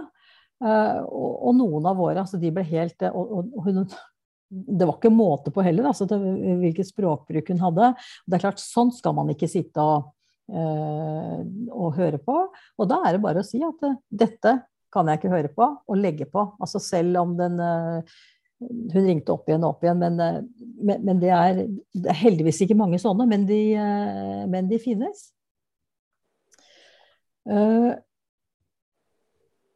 [0.62, 3.84] og, og, noen av våre, altså de ble helt og, og, hun,
[4.80, 6.26] Det var ikke måte på heller, altså til
[6.60, 7.94] hvilken språkbruk hun hadde.
[8.28, 10.10] Det er klart, sånn skal man ikke sitte og,
[10.52, 11.40] uh,
[11.72, 12.38] og høre på.
[12.78, 14.58] Og da er det bare å si at uh, dette
[14.92, 16.46] kan jeg ikke høre på, og legge på.
[16.60, 17.56] Altså selv om den
[18.62, 20.50] Hun ringte opp igjen og opp igjen, men,
[20.86, 21.62] men, det, er,
[21.96, 23.62] det, er, heldigvis ikke mange sånne, men de,
[24.52, 25.24] men de finnes.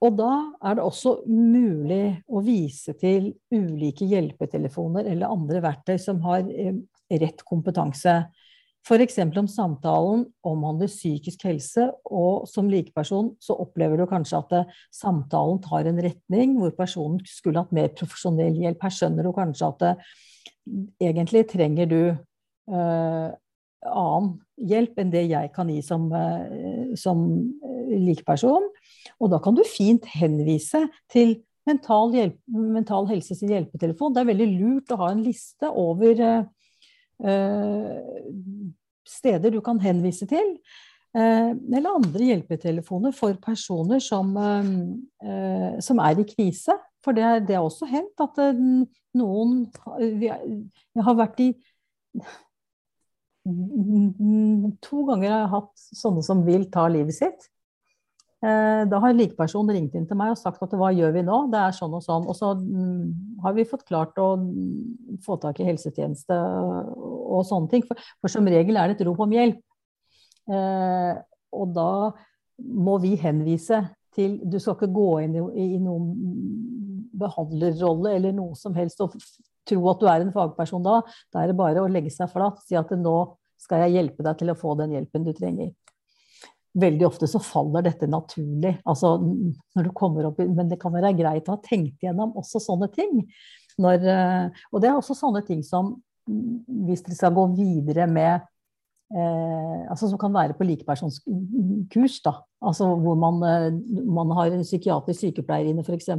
[0.05, 0.31] Og da
[0.65, 6.75] er det også mulig å vise til ulike hjelpetelefoner eller andre verktøy som har eh,
[7.21, 8.17] rett kompetanse.
[8.85, 9.17] F.eks.
[9.39, 15.57] om samtalen omhandler psykisk helse, og som likeperson så opplever du kanskje at eh, samtalen
[15.63, 18.85] tar en retning hvor personen skulle hatt mer profesjonell hjelp.
[18.85, 19.95] Her skjønner du kanskje at det,
[20.69, 23.33] eh, egentlig trenger du eh,
[23.85, 24.29] annen
[24.69, 26.05] hjelp enn det jeg kan gi som,
[26.97, 27.25] som
[27.89, 28.69] likeperson.
[29.19, 34.13] Og da kan du fint henvise til Mental, hjelp, mental Helse sin hjelpetelefon.
[34.13, 36.43] Det er veldig lurt å ha en liste over uh,
[39.05, 40.57] steder du kan henvise til.
[41.15, 46.75] Uh, eller andre hjelpetelefoner for personer som, uh, som er i krise.
[47.05, 48.39] For det, det har også hendt at
[49.15, 49.59] noen
[50.01, 51.51] Jeg har vært i
[53.45, 57.45] To ganger har jeg hatt sånne som vil ta livet sitt.
[58.45, 61.37] Eh, da har likeperson ringt inn til meg og sagt at hva gjør vi nå,
[61.53, 62.27] det er sånn og sånn.
[62.29, 64.35] Og så mm, har vi fått klart å
[65.25, 67.85] få tak i helsetjeneste og sånne ting.
[67.87, 69.61] For, for som regel er det et rop om hjelp.
[70.51, 71.13] Eh,
[71.55, 71.91] og da
[72.85, 73.81] må vi henvise
[74.15, 75.41] til Du skal ikke gå inn i,
[75.75, 76.05] i noen
[77.19, 79.15] behandlerrolle eller noe som helst og
[79.67, 80.99] tro at du er en fagperson da.
[81.33, 83.17] Da er det bare å legge seg flat si at nå
[83.59, 85.73] skal jeg hjelpe deg til å få den hjelpen du trenger
[86.75, 88.75] veldig ofte så faller dette naturlig.
[88.87, 92.61] Altså, når du kommer opp, men det kan være greit å ha tenkt gjennom også
[92.63, 93.21] sånne ting.
[93.81, 95.95] Når, eh, og det er også sånne ting som
[96.25, 98.45] hvis dere skal gå videre med
[99.13, 102.21] eh, altså Som kan være på likepersonskurs.
[102.25, 102.33] da,
[102.65, 106.09] altså Hvor man, eh, man har en psykiatrisk sykepleier inne f.eks.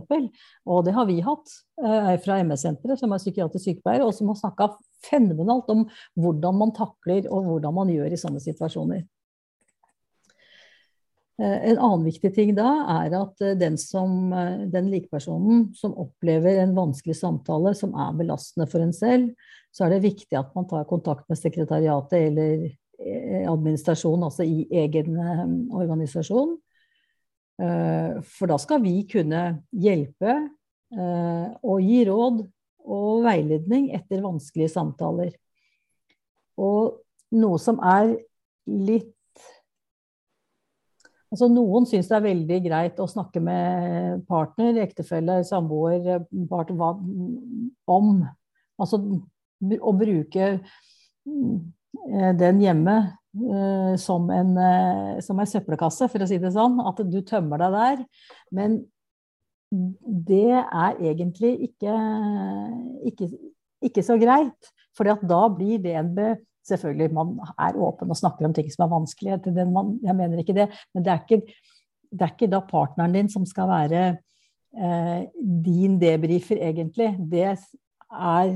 [0.66, 4.38] Og det har vi hatt eh, fra MS-senteret, som er psykiatrisk sykepleier, og som har
[4.38, 4.70] snakka
[5.07, 5.84] fenomenalt om
[6.14, 9.04] hvordan man takler og hvordan man gjør i sånne situasjoner.
[11.39, 15.93] Eh, en annen viktig ting da er at eh, den, som, eh, den likepersonen som
[16.01, 19.34] opplever en vanskelig samtale som er belastende for en selv,
[19.68, 25.18] så er det viktig at man tar kontakt med sekretariatet eller administrasjonen, altså i egen
[25.76, 26.55] organisasjon.
[27.61, 29.43] For da skal vi kunne
[29.76, 30.39] hjelpe
[30.97, 32.41] og gi råd
[32.89, 35.34] og veiledning etter vanskelige samtaler.
[36.57, 36.97] Og
[37.37, 38.14] noe som er
[38.64, 39.12] litt
[41.33, 47.01] Altså, noen syns det er veldig greit å snakke med partner, ektefelle, samboer, partner,
[47.91, 48.27] om
[48.77, 48.99] Altså
[49.81, 52.97] å bruke eh, den hjemme
[53.41, 56.77] uh, som en, uh, som en søppelkasse, for å si det sånn.
[56.85, 58.03] At du tømmer deg der.
[58.53, 58.77] Men
[59.72, 61.97] det er egentlig ikke,
[63.11, 63.31] ikke,
[63.89, 64.70] ikke så greit.
[64.97, 66.35] For da blir det en be,
[66.66, 69.38] Selvfølgelig, man er åpen og snakker om ting som er vanskelig.
[69.46, 70.68] jeg mener ikke det.
[70.94, 71.54] Men det er ikke,
[72.10, 74.04] det er ikke da partneren din som skal være
[74.74, 75.22] eh,
[75.64, 77.16] din debrifer, egentlig.
[77.30, 78.52] Det, er,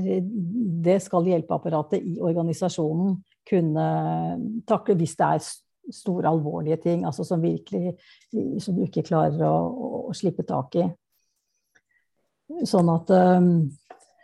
[0.83, 3.85] det skal hjelpeapparatet i organisasjonen kunne
[4.67, 5.45] takle hvis det er
[5.91, 7.95] store, alvorlige ting altså som virkelig
[8.61, 9.55] som du ikke klarer å,
[10.11, 10.85] å slippe tak i.
[12.67, 13.71] Sånn at um,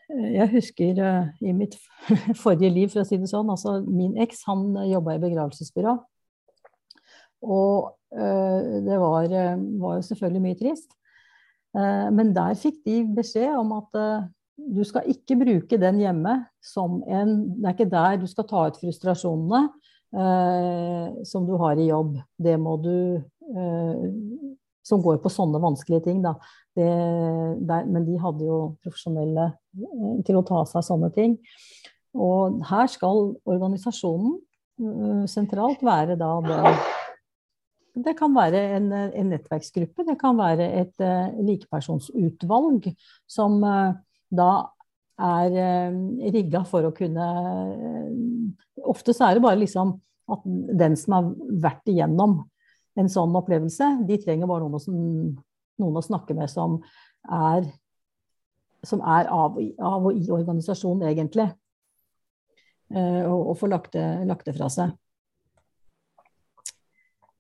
[0.08, 1.76] jeg husker uh, i mitt
[2.44, 5.98] forrige liv, for å si det sånn, altså min eks han jobba i begravelsesbyrå.
[7.48, 10.94] Og uh, det var, var, jo selvfølgelig mye trist.
[11.78, 13.98] Men der fikk de beskjed om at
[14.58, 18.64] du skal ikke bruke den hjemme som en Det er ikke der du skal ta
[18.68, 19.60] ut frustrasjonene
[20.18, 22.18] eh, som du har i jobb.
[22.38, 24.08] Det må du eh,
[24.88, 26.38] Som går på sånne vanskelige ting, da.
[26.78, 26.88] Det,
[27.68, 31.36] der, men de hadde jo profesjonelle eh, til å ta seg sånne ting.
[32.18, 34.38] Og her skal organisasjonen
[34.82, 36.62] uh, sentralt være da det
[38.06, 42.90] det kan være en, en, nettverksgruppe, det kan være et uh, likepersonsutvalg
[43.30, 43.96] som uh,
[44.30, 44.52] da
[45.18, 45.96] er uh,
[46.34, 47.30] rigga for å kunne
[48.88, 49.96] Ofte så er det bare liksom
[50.32, 50.44] at
[50.80, 51.32] den som har
[51.64, 52.38] vært igjennom
[52.98, 54.96] en sånn opplevelse, de trenger bare noen, som,
[55.82, 56.80] noen å snakke med som
[57.24, 57.68] er,
[58.86, 61.50] som er av, av, og i organisasjonen, egentlig.
[62.94, 64.96] Uh, og, og få lagt det, lagt det fra seg.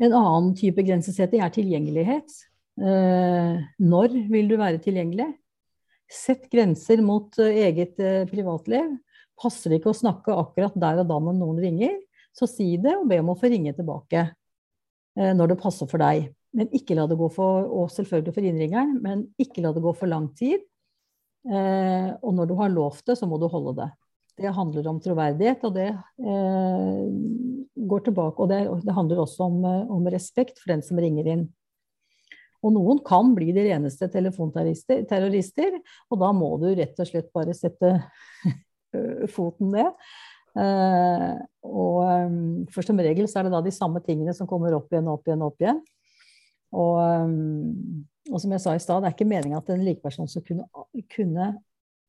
[0.04, 2.36] En annen type grensesetting er tilgjengelighet.
[2.78, 5.32] Uh, når vil du være tilgjengelig?
[6.12, 7.98] Sett grenser mot uh, eget
[8.30, 8.92] privatliv.
[9.38, 11.96] Passer det ikke å snakke akkurat der og da når noen ringer,
[12.38, 14.34] så si det og be om å få ringe tilbake eh,
[15.18, 16.28] når det passer for deg.
[16.58, 19.94] Men ikke la det gå for, og selvfølgelig for innringeren, men ikke la det gå
[19.98, 20.62] for lang tid.
[21.48, 23.90] Eh, og når du har lovt det, så må du holde det.
[24.38, 27.04] Det handler om troverdighet, og det eh,
[27.92, 28.44] går tilbake.
[28.44, 31.48] Og det, det handler også om, eh, om, respekt for den som ringer inn.
[32.66, 35.78] Og noen kan bli de reneste telefonterrorister,
[36.10, 38.00] og da må du rett og slett bare sette
[39.36, 39.94] foten ned
[40.58, 44.92] og um, for som regel så er det da de samme tingene som kommer opp
[44.94, 45.44] igjen og opp igjen.
[45.46, 45.82] opp igjen.
[46.76, 50.30] Og, um, og som jeg sa i stad, det er ikke meninga at en likeperson
[50.32, 50.66] skal kunne,
[51.14, 51.52] kunne,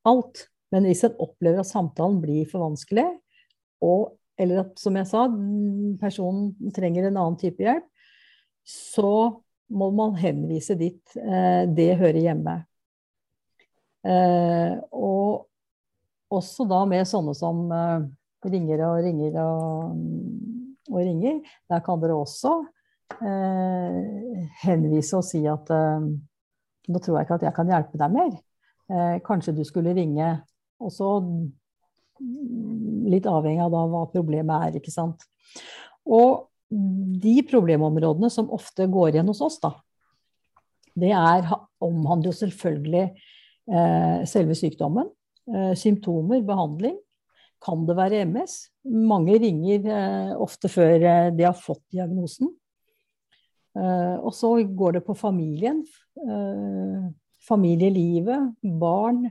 [0.08, 0.46] alt.
[0.72, 3.06] Men hvis en opplever at samtalen blir for vanskelig,
[3.84, 5.26] og, eller at som jeg sa,
[6.00, 7.86] personen trenger en annen type hjelp,
[8.68, 9.12] så
[9.68, 12.54] må man henvise dit eh, det hører hjemme.
[14.08, 15.48] Eh, og
[16.32, 17.68] også da med sånne som
[18.46, 20.02] ringer og ringer og,
[20.90, 21.40] og ringer.
[21.70, 22.54] Der kan dere også
[23.22, 26.10] eh, henvise og si at eh,
[26.88, 28.36] nå tror jeg ikke at jeg kan hjelpe deg mer.
[28.88, 30.36] Eh, kanskje du skulle ringe.
[30.78, 31.08] Og så
[33.08, 35.26] litt avhengig av da hva problemet er, ikke sant.
[36.08, 39.72] Og de problemområdene som ofte går igjen hos oss, da,
[40.98, 41.46] det er,
[41.84, 45.08] omhandler jo selvfølgelig eh, selve sykdommen,
[45.52, 46.96] eh, symptomer, behandling,
[47.62, 48.56] kan det være MS.
[49.08, 52.50] Mange ringer eh, ofte før eh, de har fått diagnosen.
[53.78, 55.84] Eh, og så går det på familien.
[57.48, 59.28] Familielivet, barn.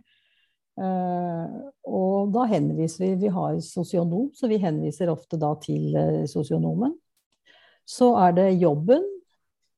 [0.77, 5.97] Og da henviser vi Vi har sosionom, så vi henviser ofte da til
[6.29, 6.93] sosionomen.
[7.83, 9.03] Så er det jobben.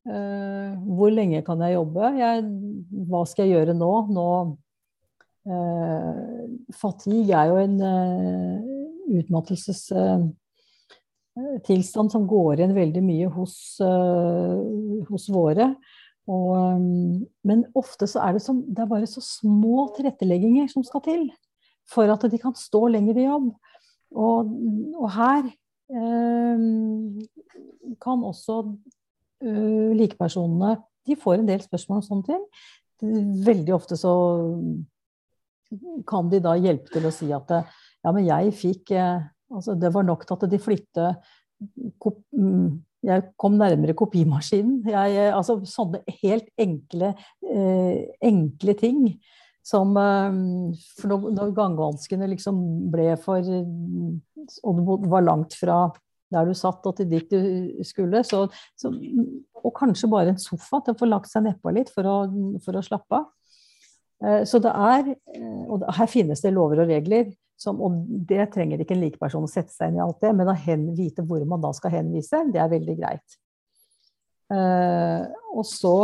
[0.06, 2.12] hvor lenge kan jeg jobbe?
[2.20, 2.46] Jeg,
[3.10, 3.92] hva skal jeg gjøre nå?
[4.14, 4.28] Nå
[6.76, 8.60] fatigue er jo en uh,
[9.20, 13.56] utmattelsestilstand uh, som går igjen veldig mye hos,
[15.10, 15.68] hos våre.
[16.30, 16.54] Og,
[17.50, 21.24] men ofte så er det, som, det er bare så små tilrettelegginger som skal til
[21.90, 23.48] for at de kan stå lenger i jobb.
[24.14, 24.38] Og,
[24.94, 25.44] og her
[28.02, 28.56] kan også
[29.98, 30.72] likepersonene
[31.08, 32.44] De får en del spørsmål om sånne ting.
[33.48, 34.14] Veldig ofte så
[36.10, 39.92] kan de da hjelpe til å si at ja, men jeg fikk eh, altså Det
[39.94, 41.08] var nok til at de flytte
[41.60, 42.70] mm,
[43.10, 44.82] Jeg kom nærmere kopimaskinen.
[44.88, 47.14] Jeg, eh, altså sånne helt enkle,
[47.44, 49.04] eh, enkle ting
[49.70, 49.92] som
[50.98, 52.62] For når, gangvanskene liksom
[52.94, 55.90] ble for Og det var langt fra
[56.30, 58.44] der du satt og til dit du skulle, så,
[58.78, 58.92] så
[59.60, 62.16] Og kanskje bare en sofa til å få lagt seg nedpå litt for å,
[62.64, 63.28] for å slappe av.
[64.26, 68.50] Eh, så det er, eh, og her finnes det lover og regler, som, og det
[68.54, 71.26] trenger ikke en likeperson å sette seg inn i alt det, men å hen, vite
[71.28, 73.40] hvor man da skal henvise, det er veldig greit.
[74.50, 75.96] Uh, og så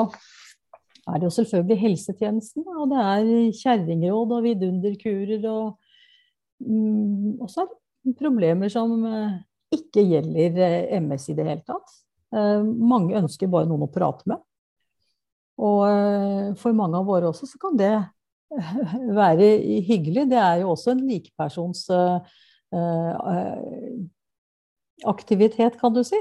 [1.09, 5.63] er det jo selvfølgelig helsetjenesten, og det er kjerringråd og vidunderkurer og
[6.61, 7.65] um, også
[8.19, 8.99] problemer som
[9.73, 10.59] ikke gjelder
[10.99, 11.95] MS i det hele tatt.
[12.35, 14.43] mange ønsker bare noen å prate med.
[15.61, 17.93] Og eh, for mange av våre også så kan det
[19.19, 19.55] være
[19.87, 20.27] hyggelig.
[20.31, 22.35] Det er jo også en likepersons uh,
[25.05, 26.19] aktivitet, kan du si.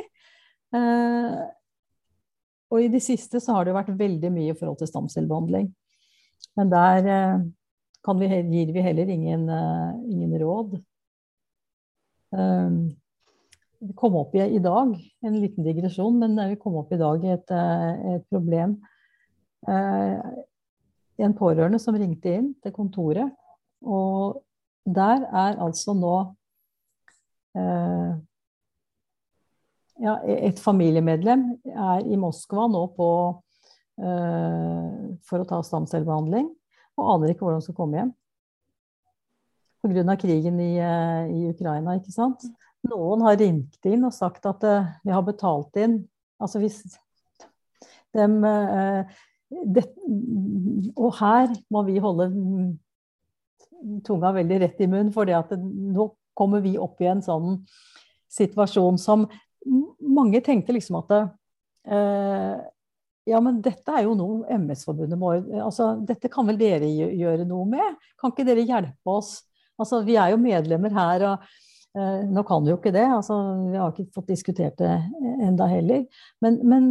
[2.74, 5.68] Og i det siste så har det vært veldig mye i forhold til stamcellebehandling.
[6.58, 7.04] Men der
[8.18, 9.46] vi, gir vi heller ingen,
[10.10, 10.74] ingen råd.
[13.84, 17.28] Vi kom opp i, i dag, en liten digresjon, men vi kom opp i dag
[17.36, 18.93] et, et problem Eh,
[19.68, 23.32] en pårørende som ringte inn til kontoret.
[23.84, 24.42] Og
[24.84, 26.16] der er altså nå
[27.56, 28.12] eh,
[30.04, 33.08] ja, et familiemedlem er i Moskva nå på,
[34.02, 34.90] eh,
[35.24, 36.50] for å ta stamcellebehandling,
[36.98, 38.12] og aner ikke hvordan han skal komme hjem.
[39.84, 40.16] Pga.
[40.16, 42.44] krigen i, eh, i, Ukraina, ikke sant.
[42.88, 46.02] Noen har ringt inn og sagt at uh, vi har betalt inn
[46.36, 46.82] Altså hvis
[48.12, 49.08] dem uh,
[49.74, 49.84] det,
[50.96, 52.28] Og her må vi holde
[54.04, 57.58] tunga veldig rett i munnen, for nå kommer vi opp i en sånn
[58.32, 59.26] situasjon som
[60.14, 62.54] mange tenkte liksom at eh,
[63.24, 65.32] ja, men dette er jo noe MS-forbundet må
[65.64, 68.00] altså, Dette kan vel dere gjøre noe med?
[68.20, 69.38] Kan ikke dere hjelpe oss?
[69.80, 71.46] Altså, vi er jo medlemmer her, og
[71.96, 73.06] eh, nå kan vi jo ikke det.
[73.08, 73.38] Altså,
[73.72, 74.92] vi har ikke fått diskutert det
[75.42, 76.04] enda heller.
[76.44, 76.90] Men, men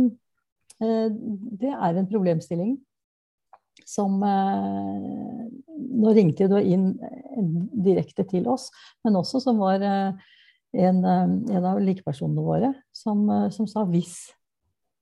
[0.82, 2.74] det er en problemstilling
[3.88, 5.44] som uh,
[5.94, 6.94] Nå ringte du inn
[7.84, 8.70] direkte til oss,
[9.06, 10.20] men også som var en,
[10.74, 14.16] en, av likepersonene våre som, som sa hvis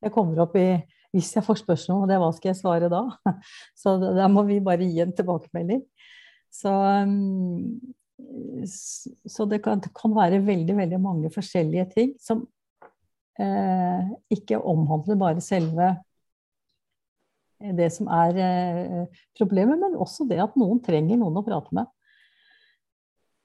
[0.02, 0.68] jeg kommer opp i
[1.12, 3.02] hvis jeg får spørsmål om det, hva skal jeg svare da?
[3.82, 5.84] Så der må vi bare gi en tilbakemelding.
[6.52, 6.72] Så,
[9.28, 12.46] så det, kan, det, kan, være veldig, veldig mange forskjellige ting som
[13.40, 15.88] eh, ikke omhandler bare selve
[17.62, 21.76] eh, det som er eh, problemet, men også det at noen trenger noen å prate
[21.76, 21.90] med.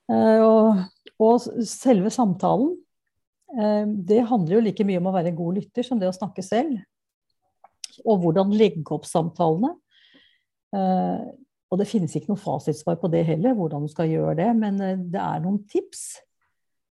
[0.07, 0.85] Og,
[1.19, 2.77] og, selve samtalen,
[4.07, 6.77] det handler jo like mye om å være god lytter som det å snakke selv.
[8.05, 9.73] Og hvordan legge opp samtalene.
[10.71, 14.79] Og det finnes ikke noe fasitsvar på det heller, hvordan du skal gjøre det, men
[15.11, 16.07] det er noen tips.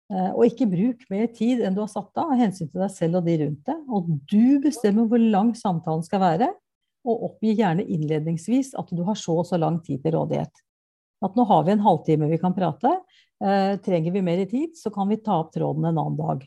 [0.09, 2.93] Eh, og ikke bruk mer tid enn du har satt av, av hensyn til deg
[2.95, 3.83] selv og de rundt deg.
[3.93, 6.49] Og du bestemmer hvor lang samtalen skal være,
[7.09, 10.65] og oppgi gjerne innledningsvis at du har så og så lang tid til rådighet.
[11.25, 12.93] At nå har vi en halvtime vi kan prate.
[13.45, 16.47] Eh, trenger vi mer tid, så kan vi ta opp tråden en annen dag.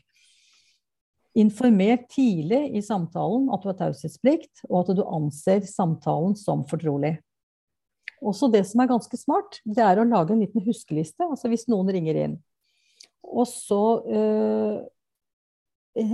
[1.38, 7.16] Informer tidlig i samtalen at du har taushetsplikt, og at du anser samtalen som fortrolig.
[8.22, 11.24] Også det som er ganske smart, det er å lage en liten huskeliste.
[11.24, 12.36] Altså hvis noen ringer inn.
[13.22, 14.82] Og så øh,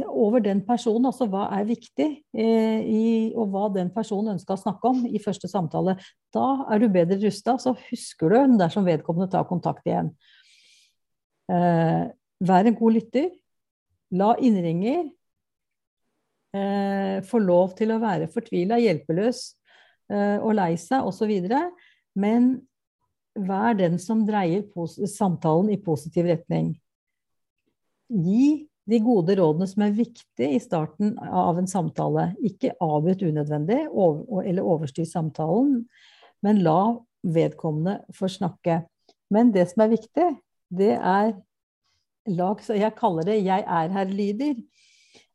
[0.06, 3.04] over den personen, altså hva er viktig, eh, i,
[3.34, 5.96] og hva den personen ønska å snakke om i første samtale.
[6.34, 10.10] Da er du bedre rusta, så husker du dersom vedkommende tar kontakt igjen.
[11.48, 12.08] Eh,
[12.40, 13.30] vær en god lytter.
[14.18, 15.04] La innringer
[16.56, 19.44] eh, få lov til å være fortvila, hjelpeløs
[20.10, 21.32] eh, og lei seg osv.
[22.18, 22.50] Men
[23.38, 24.66] vær den som dreier
[25.06, 26.74] samtalen i positiv retning.
[28.08, 32.30] Gi de gode rådene som er viktige i starten av en samtale.
[32.44, 35.82] Ikke avbryt unødvendig eller overstyr samtalen,
[36.44, 36.96] men la
[37.26, 38.80] vedkommende få snakke.
[39.34, 40.28] Men det som er viktig,
[40.72, 41.34] det er
[42.28, 44.56] lag Jeg kaller det 'jeg er her'-lyder.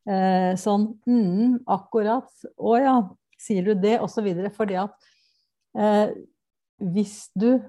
[0.07, 2.30] Eh, sånn mm, akkurat.
[2.57, 2.95] Å ja,
[3.39, 3.99] sier du det?
[4.01, 4.49] Og så videre.
[4.49, 4.91] Fordi at
[5.78, 6.09] eh,
[6.78, 7.61] hvis du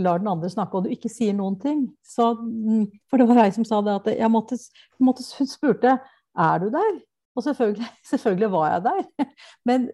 [0.00, 3.42] lar den andre snakke, og du ikke sier noen ting så, mm, For det var
[3.42, 4.56] jeg som sa det, at jeg måtte,
[5.02, 5.98] måtte Hun spurte
[6.32, 6.94] er du der.
[7.36, 9.28] Og selvfølgelig, selvfølgelig, var jeg der.
[9.68, 9.90] Men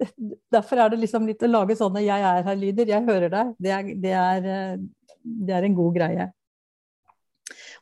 [0.52, 2.94] derfor er det liksom litt å lage sånne 'jeg er her'-lyder.
[2.94, 3.54] Jeg hører deg.
[3.58, 4.78] Det er, det, er,
[5.24, 6.30] det er, en god greie.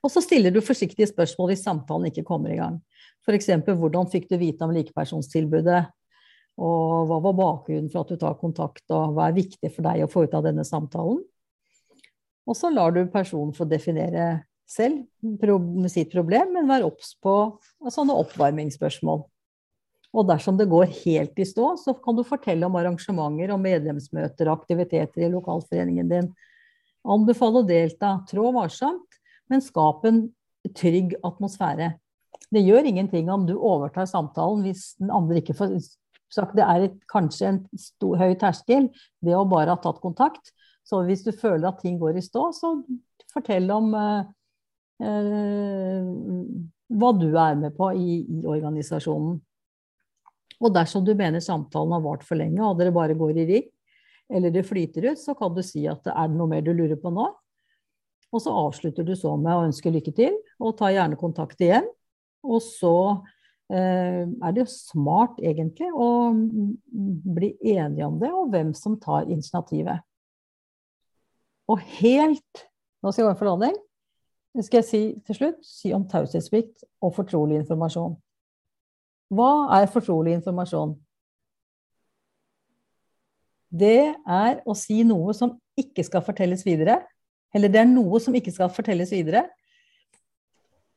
[0.05, 2.81] Og så stiller du forsiktige spørsmål hvis samtalen ikke kommer i gang.
[3.27, 5.85] F.eks.: Hvordan fikk du vite om likepersonstilbudet?
[6.57, 10.05] Og hva var bakgrunnen for at du tar kontakt, og hva er viktig for deg
[10.05, 11.19] å få ut av denne samtalen?
[12.47, 17.35] Og så lar du personen få definere selv med sitt problem, men vær obs på
[17.93, 19.25] sånne oppvarmingsspørsmål.
[20.17, 24.49] Og dersom det går helt i stå, så kan du fortelle om arrangementer og medlemsmøter
[24.49, 26.31] og aktiviteter i lokalforeningen din.
[27.07, 28.17] Anbefale å delta.
[28.31, 29.21] Trå varsomt,
[29.51, 30.25] men skap en
[30.75, 31.93] trygg atmosfære.
[32.51, 35.77] Det gjør ingenting om du overtar samtalen hvis den andre ikke får
[36.33, 38.89] sagt, det er et, kanskje en stor, høy terskel
[39.25, 40.53] det å bare ha tatt kontakt.
[40.87, 42.72] Så hvis du føler at ting går i stå, så
[43.32, 44.28] fortell om eh,
[45.03, 46.11] eh,
[46.97, 49.41] hva du er med på i, i, organisasjonen.
[50.57, 53.66] Og dersom du mener samtalen har vart for lenge og dere bare går i ring,
[54.32, 56.99] eller det flyter ut, så kan du si at er det noe mer du lurer
[56.99, 57.26] på nå?
[58.34, 61.87] Og så avslutter du så med å ønske lykke til, og ta gjerne kontakt igjen.
[62.47, 62.97] Og så
[63.66, 66.30] Eh, er det jo smart, egentlig, å
[67.37, 70.05] bli enige om det, og hvem som tar initiativet.
[71.73, 72.67] Og helt
[73.05, 73.75] Nå skal jeg gå inn for landing.
[74.57, 78.17] Det skal jeg si til slutt si om taushetsplikt og fortrolig informasjon.
[79.37, 80.97] Hva er fortrolig informasjon?
[83.77, 87.01] det er å si noe som ikke skal fortelles videre.
[87.55, 89.47] Eller det er noe som ikke skal fortelles videre.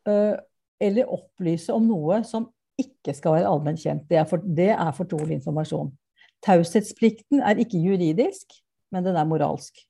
[0.08, 0.36] Eh,
[0.80, 2.48] eller opplyse om noe som
[2.80, 4.06] ikke skal være allment kjent.
[4.08, 5.92] Det er, for, det er fortrolig informasjon.
[6.46, 8.56] Taushetsplikten er ikke juridisk,
[8.94, 9.82] men den er moralsk.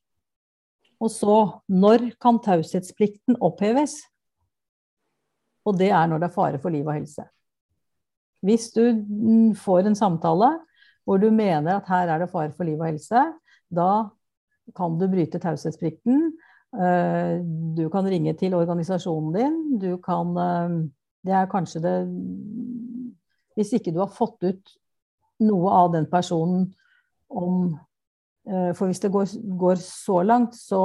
[0.99, 1.35] Og så,
[1.71, 3.95] når kan taushetsplikten oppheves?
[5.67, 7.23] Og det er når det er fare for liv og helse.
[8.43, 10.53] Hvis du mm, får en samtale
[11.07, 13.23] hvor du mener at her er det fare for liv og helse,
[13.73, 14.09] da
[14.77, 16.29] kan du bryte taushetsplikten.
[16.69, 17.39] Eh,
[17.77, 19.55] du kan ringe til organisasjonen din.
[19.81, 20.89] Du kan eh,
[21.25, 21.95] Det er kanskje det
[23.55, 24.75] Hvis ikke du har fått ut
[25.39, 26.69] noe av den personen
[27.29, 27.73] om
[28.49, 29.27] For hvis det går,
[29.61, 30.81] går så langt, så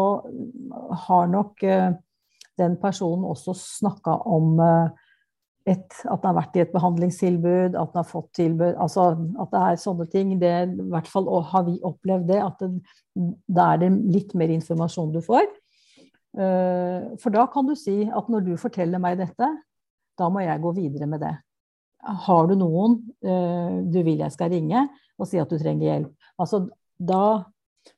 [1.06, 1.62] har nok
[2.60, 4.60] den personen også snakka om
[5.64, 9.06] et, at den har vært i et behandlingstilbud, at den har fått tilbud altså
[9.40, 10.34] At det er sånne ting.
[10.40, 12.40] Det, I hvert fall har vi opplevd det.
[12.44, 12.60] At
[13.48, 15.48] da er det litt mer informasjon du får.
[16.34, 19.48] For da kan du si at når du forteller meg dette,
[20.18, 21.32] da må jeg gå videre med det.
[22.26, 24.84] Har du noen du vil jeg skal ringe,
[25.16, 26.30] og si at du trenger hjelp?
[26.36, 26.66] Altså
[27.00, 27.44] da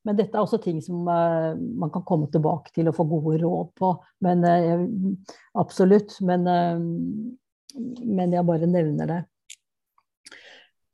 [0.07, 3.41] men dette er også ting som uh, man kan komme tilbake til og få gode
[3.43, 3.91] råd på.
[4.26, 4.47] Men
[5.55, 6.16] absolutt.
[6.26, 6.47] Men
[7.76, 9.22] men jeg bare nevner det.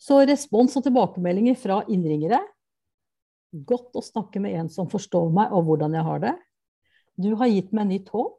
[0.02, 2.40] Så respons og tilbakemeldinger fra innringere.
[3.52, 6.32] Godt å snakke med en som forstår meg og hvordan jeg har det.
[7.20, 8.38] Du har gitt meg nytt håp.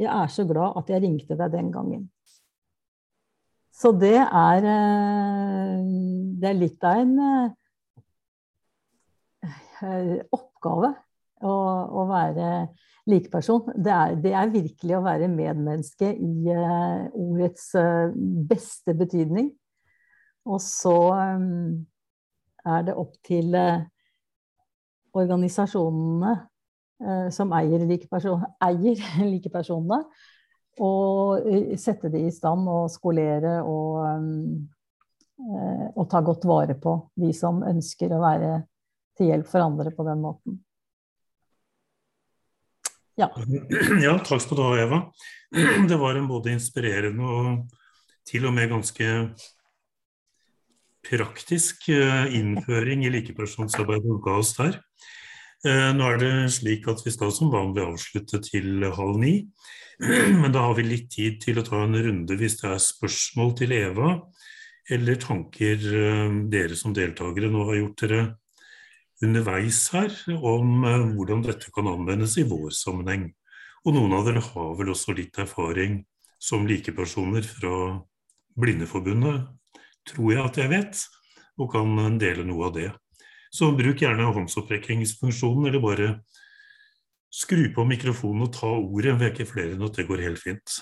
[0.00, 2.08] Jeg er så glad at jeg ringte deg den gangen.
[3.72, 4.66] Så det er,
[6.40, 7.14] det er litt av en
[9.82, 10.92] oppgave
[11.42, 12.50] å, å være
[13.10, 13.72] likeperson.
[13.74, 18.12] Det er, det er, virkelig å være medmenneske i uh, ordets uh,
[18.48, 19.50] beste betydning.
[20.42, 20.96] Og så
[22.62, 23.54] er det opp til
[25.14, 26.32] organisasjonene
[27.34, 28.98] som eier like, person, eier
[29.32, 29.50] like
[30.82, 31.46] og
[31.78, 34.02] sette de i stand og skolere og,
[35.94, 38.52] og ta godt vare på de som ønsker å være
[39.22, 40.60] til hjelp for andre på den måten.
[43.20, 43.30] Ja.
[44.06, 45.00] ja, takk skal du ha, Eva.
[45.90, 47.80] Det var en både inspirerende og
[48.28, 49.08] til og med ganske
[51.02, 54.78] praktisk eh, innføring i likepersonsarbeid du ga oss der.
[55.66, 59.34] Eh, nå er det slik at vi skal som vanlig avslutte til halv ni.
[60.42, 63.52] Men da har vi litt tid til å ta en runde hvis det er spørsmål
[63.58, 64.14] til Eva,
[64.90, 68.22] eller tanker eh, dere som deltakere nå har gjort dere
[69.22, 73.30] underveis her om eh, hvordan dette kan anvendes i vår sammenheng.
[73.86, 76.02] Og noen av dere har vel også litt erfaring
[76.42, 77.74] som likepersoner fra
[78.58, 79.46] Blindeforbundet,
[80.10, 81.02] tror jeg at jeg vet,
[81.60, 82.90] og kan dele noe av det.
[83.52, 86.08] Så bruk gjerne håndsopprekkingsfunksjonen, eller bare
[87.32, 89.16] skru på mikrofonen og ta ordet.
[89.18, 90.78] Vi er ikke flere enn at det går helt fint.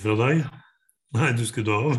[0.00, 0.42] Fra deg?
[1.16, 1.94] Nei, du skrudde av?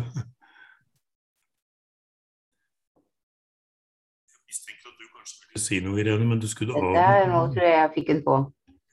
[4.26, 6.88] Jeg mistenkte at du kanskje ville si noe, Irene, men du skrudde av.
[6.96, 8.38] Der, nå tror jeg jeg fikk den på.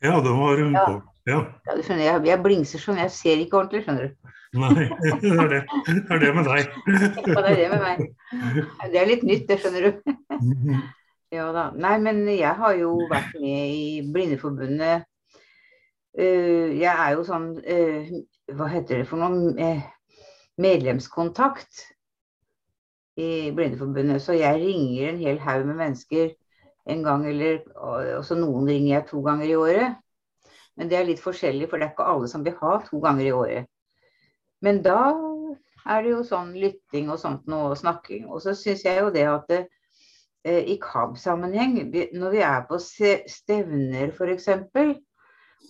[0.06, 0.84] Ja, den var hun ja.
[0.86, 0.94] på.
[1.30, 1.40] Ja.
[1.68, 4.36] ja du skjønner, jeg, jeg blingser sånn, jeg ser ikke ordentlig, skjønner du.
[4.60, 4.88] Nei,
[5.22, 5.62] det er det.
[5.90, 6.64] Det er det med deg.
[6.90, 7.98] Ja, det er det med meg.
[8.94, 9.92] Det er litt nytt, det skjønner du.
[11.30, 11.68] Ja da.
[11.78, 15.06] Nei, men jeg har jo vært med i Blindeforbundet.
[16.18, 18.12] Uh, jeg er jo sånn uh,
[18.58, 19.84] hva heter det for noe, eh,
[20.60, 21.84] medlemskontakt
[23.20, 24.22] i Blindeforbundet.
[24.24, 26.32] Så jeg ringer en hel haug med mennesker
[26.90, 27.62] en gang, eller
[28.18, 29.98] også noen ringer jeg to ganger i året.
[30.80, 33.26] Men det er litt forskjellig, for det er ikke alle som vil ha to ganger
[33.28, 33.70] i året.
[34.64, 35.02] Men da
[35.90, 38.26] er det jo sånn lytting og sånt noe og snakking.
[38.32, 39.60] Og så syns jeg jo det at det,
[40.48, 41.78] eh, i KAB-sammenheng,
[42.16, 44.50] når vi er på stevner f.eks.,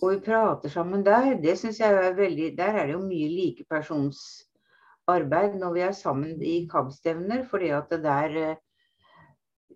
[0.00, 1.40] og vi prater sammen der.
[1.42, 6.42] Det syns jeg er veldig Der er det jo mye likepersonsarbeid når vi er sammen
[6.42, 8.56] i KAB-stevner, fordi at det der eh,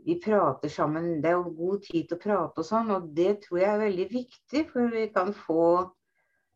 [0.06, 1.22] vi prater sammen.
[1.22, 3.84] Det er jo god tid til å prate og sånn, og det tror jeg er
[3.84, 5.66] veldig viktig, for vi kan få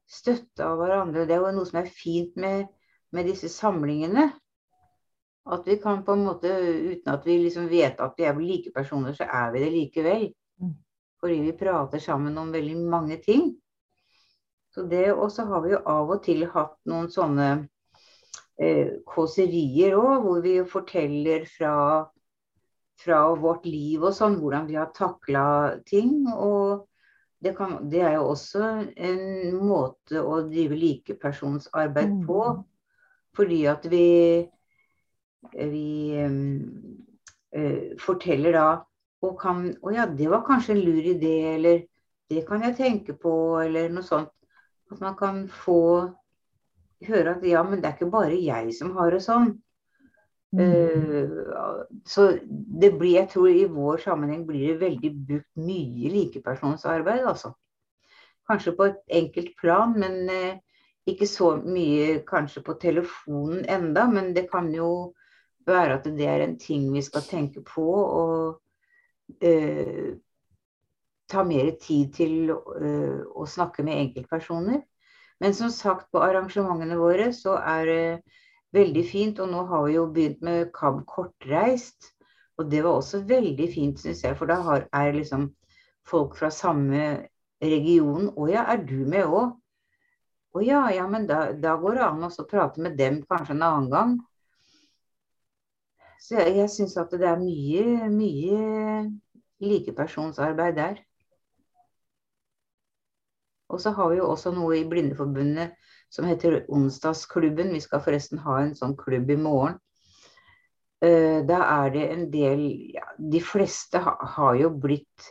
[0.09, 1.27] støtte av hverandre.
[1.29, 2.59] Det er jo noe som er fint med,
[3.13, 4.25] med disse samlingene.
[5.49, 6.51] At vi kan på en måte,
[6.93, 10.27] uten at vi liksom vet at vi er like personer, så er vi det likevel.
[11.21, 13.51] Fordi vi prater sammen om veldig mange ting.
[14.75, 17.49] Så det, Og så har vi jo av og til hatt noen sånne
[18.61, 21.75] eh, kåserier òg, hvor vi forteller fra,
[23.01, 25.47] fra, vårt liv og sånn, hvordan vi har takla
[25.89, 26.29] ting.
[26.35, 26.87] Og
[27.43, 29.25] det, kan, det, er jo også en
[29.59, 32.23] måte å drive likepersonsarbeid mm.
[32.29, 32.43] på.
[33.39, 34.07] Fordi at vi,
[35.55, 35.89] vi
[36.19, 38.69] uh, forteller da
[39.25, 41.85] og kan Å ja, det var kanskje en lur idé, eller
[42.31, 43.33] det kan jeg tenke på,
[43.63, 44.31] eller noe sånt.
[44.93, 45.81] At man kan få
[47.07, 49.57] høre at ja, men det er ikke bare jeg som har det sånn.
[50.57, 50.63] Mm.
[50.65, 57.27] Uh, så det blir, jeg tror i vår sammenheng blir det veldig brukt mye likepersonsarbeid,
[57.29, 57.53] altså.
[58.49, 60.57] Kanskje på et enkelt plan, men uh,
[61.09, 65.13] ikke så mye kanskje på telefonen enda, men det kan jo
[65.69, 68.59] være at det er en ting vi skal tenke på og
[69.45, 70.11] uh,
[71.29, 74.81] ta mer tid til å snakke med enkeltpersoner.
[75.39, 78.05] Men som sagt, på arrangementene våre så er det
[78.75, 79.43] veldig fint.
[79.45, 82.13] Og nå har vi jo begynt med KAB kortreist.
[82.59, 84.37] Og det var også veldig fint, syns jeg.
[84.39, 85.51] For da har, er liksom
[86.09, 87.05] folk fra samme
[87.63, 88.33] region.
[88.35, 89.55] Å ja, er du med òg?
[90.57, 93.67] Å ja, ja, men da, da går det an å prate med dem kanskje en
[93.67, 94.17] annen gang.
[96.19, 98.63] Så jeg, jeg syns at det er mye, mye
[99.63, 100.99] likepersonsarbeid der.
[103.69, 105.77] Og så har vi jo også noe i Blindeforbundet
[106.11, 107.73] som heter Onsdagsklubben.
[107.75, 109.77] Vi skal forresten ha en sånn klubb i morgen.
[111.05, 115.29] Uh, da er det en del ja, De fleste har jo blitt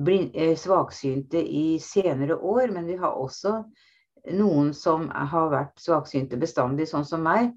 [0.00, 3.58] uh, svaksynte i senere år, men vi har også
[4.32, 7.52] noen som har vært svaksynte bestandig, sånn som meg.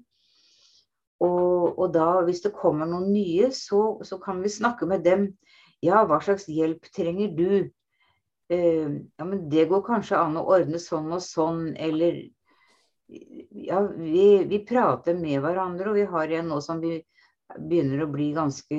[1.24, 5.32] Og, og da, hvis det kommer noen nye, så, så, kan vi snakke med dem.
[5.82, 7.50] Ja, hva slags hjelp trenger du?
[8.52, 12.26] uh, ja, men det går kanskje an å ordne sånn og sånn, eller
[13.08, 16.98] Ja, vi, vi prater med hverandre, og vi har en nå som vi
[17.56, 18.78] begynner å bli ganske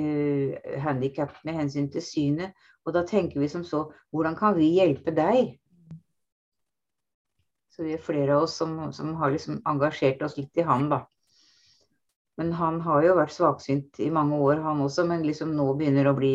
[0.84, 2.54] handikappet med hensyn til synet.
[2.86, 5.56] Og da tenker vi som så Hvordan kan vi hjelpe deg?
[7.74, 10.88] Så vi er flere av oss som, som har liksom engasjert oss litt i han,
[10.92, 11.04] da.
[12.40, 16.08] Men han har jo vært svaksynt i mange år, han også, men liksom nå begynner
[16.08, 16.34] å bli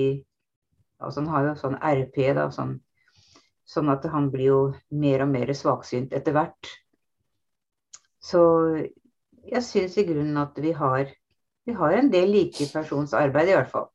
[1.02, 2.76] altså Han har jo sånn RP, da, sånn
[3.66, 4.60] Sånn at han blir jo
[4.94, 6.70] mer og mer svaksynt etter hvert.
[8.22, 8.42] Så
[9.50, 11.10] jeg syns i grunnen at vi har,
[11.66, 13.88] vi har en del likepersonsarbeid, i hvert fall.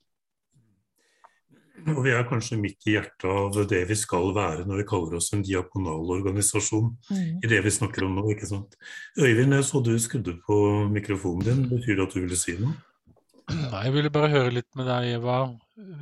[1.88, 5.16] Og vi er kanskje midt i hjertet av det vi skal være når vi kaller
[5.18, 6.90] oss en diakonal organisasjon.
[7.10, 7.40] Mm.
[7.40, 8.76] I det vi snakker om nå, ikke sant.
[9.18, 10.60] Øyvind, jeg så du skrudde på
[10.92, 11.62] mikrofonen din.
[11.70, 12.74] Betyr det at du ville si noe?
[13.50, 15.38] Nei, jeg ville bare høre litt med deg, Eva.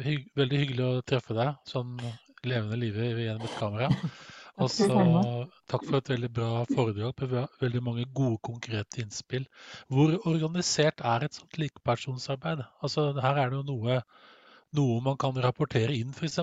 [0.05, 1.94] Hygg, veldig hyggelig å treffe deg sånn
[2.46, 3.88] levende livet gjennom et kamera.
[4.59, 4.88] Og så
[5.70, 9.46] takk for et veldig bra foredrag med veldig mange gode, konkrete innspill.
[9.86, 12.64] Hvor organisert er et sånt likepersonsarbeid?
[12.82, 14.00] Altså, her er det jo noe,
[14.77, 16.40] noe man kan rapportere inn, f.eks.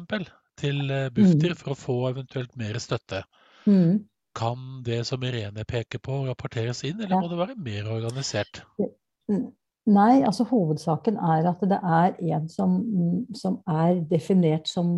[0.60, 1.60] til eh, Bufdir mm.
[1.62, 3.24] for å få eventuelt mer støtte.
[3.66, 4.06] Mm.
[4.36, 8.64] Kan det som Irene peker på, rapporteres inn, eller må det være mer organisert?
[9.86, 12.80] Nei, altså hovedsaken er at det er en som,
[13.38, 14.90] som er definert som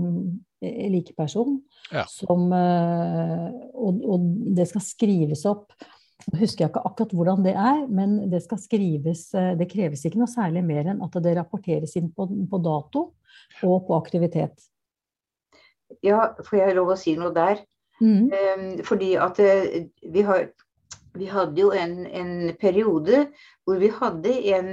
[0.61, 1.61] Eh, likeperson.
[1.91, 2.05] Ja.
[2.09, 4.23] Som, eh, og, og,
[4.57, 5.73] det skal skrives opp.
[6.27, 10.03] Nå husker jeg ikke akkurat hvordan det er, men det skal skrives eh, Det kreves
[10.05, 13.03] ikke noe særlig mer enn at det rapporteres inn på, på dato
[13.63, 14.67] og på aktivitet.
[16.03, 17.63] Ja, får jeg lov å si noe der?
[18.03, 18.27] Mm.
[18.29, 20.49] Um, fordi at vi, har,
[21.17, 23.23] vi hadde jo en, en, periode
[23.65, 24.69] hvor vi hadde en,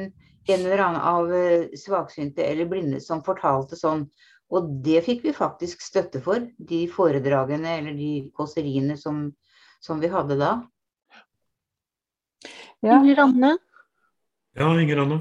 [0.51, 1.33] en eller annen av
[1.79, 4.05] svaksynte eller blinde som fortalte sånn
[4.53, 9.29] og det fikk vi faktisk støtte for, de foredragene eller de kåseriene som,
[9.83, 10.53] som vi hadde da.
[12.85, 12.99] Ja.
[12.99, 13.57] Inger Anne?
[14.55, 15.21] Ja, Inger Anne.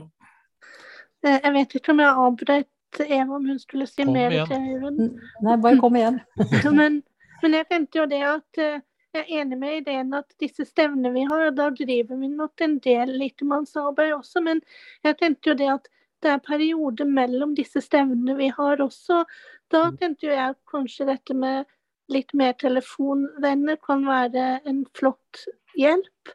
[1.24, 4.50] Eh, jeg vet ikke om jeg avbrøt Eva om hun skulle si kom mer igjen.
[4.50, 5.22] til Øyvind.
[5.46, 6.20] Nei, bare kom igjen.
[6.80, 7.00] men,
[7.42, 8.84] men, jeg tenkte jo det at eh,
[9.14, 12.80] jeg er enig med ideen at disse stevnene vi har, da driver vi nok en
[12.82, 14.62] del likemannsarbeid også, men
[15.06, 15.90] jeg tenkte jo det at
[16.24, 19.24] det er perioder mellom disse stevnene vi har også.
[19.72, 21.68] Da tenkte jo jeg kanskje dette med
[22.12, 25.46] litt mer telefonvenner kan være en flott
[25.80, 26.34] hjelp.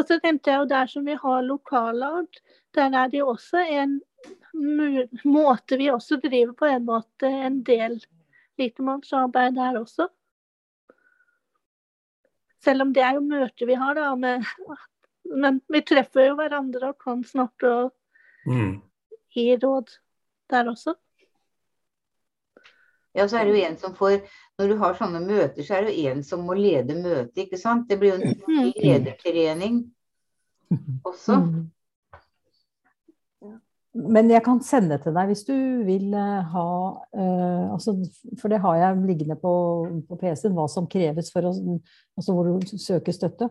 [0.00, 2.40] Og så tenkte jeg jo der som vi har lokalart,
[2.74, 3.98] der er det jo også en
[5.24, 7.98] måte vi også driver på en måte en del
[8.60, 10.08] litemannsarbeid der også.
[12.64, 14.14] Selv om det er jo møter vi har, da.
[14.16, 14.44] Med,
[15.24, 17.92] men vi treffer jo hverandre og kan snakke og
[18.46, 18.80] mm
[19.34, 19.98] gi råd
[20.50, 20.94] der også?
[23.16, 24.20] Ja, så er det jo en som får
[24.58, 27.58] Når du har sånne møter, så er det jo en som må lede møtet, ikke
[27.58, 27.88] sant?
[27.88, 28.72] Det blir jo en mm.
[28.76, 29.78] ledertrening
[31.08, 31.38] også.
[31.40, 31.62] Mm.
[34.14, 35.56] men jeg kan sende til deg hvis du
[35.88, 36.66] vil uh, ha
[37.16, 37.96] uh, altså,
[38.38, 39.54] For det har jeg liggende på,
[40.06, 43.48] på PC-en, hva som kreves for å Altså hvor du søker støtte.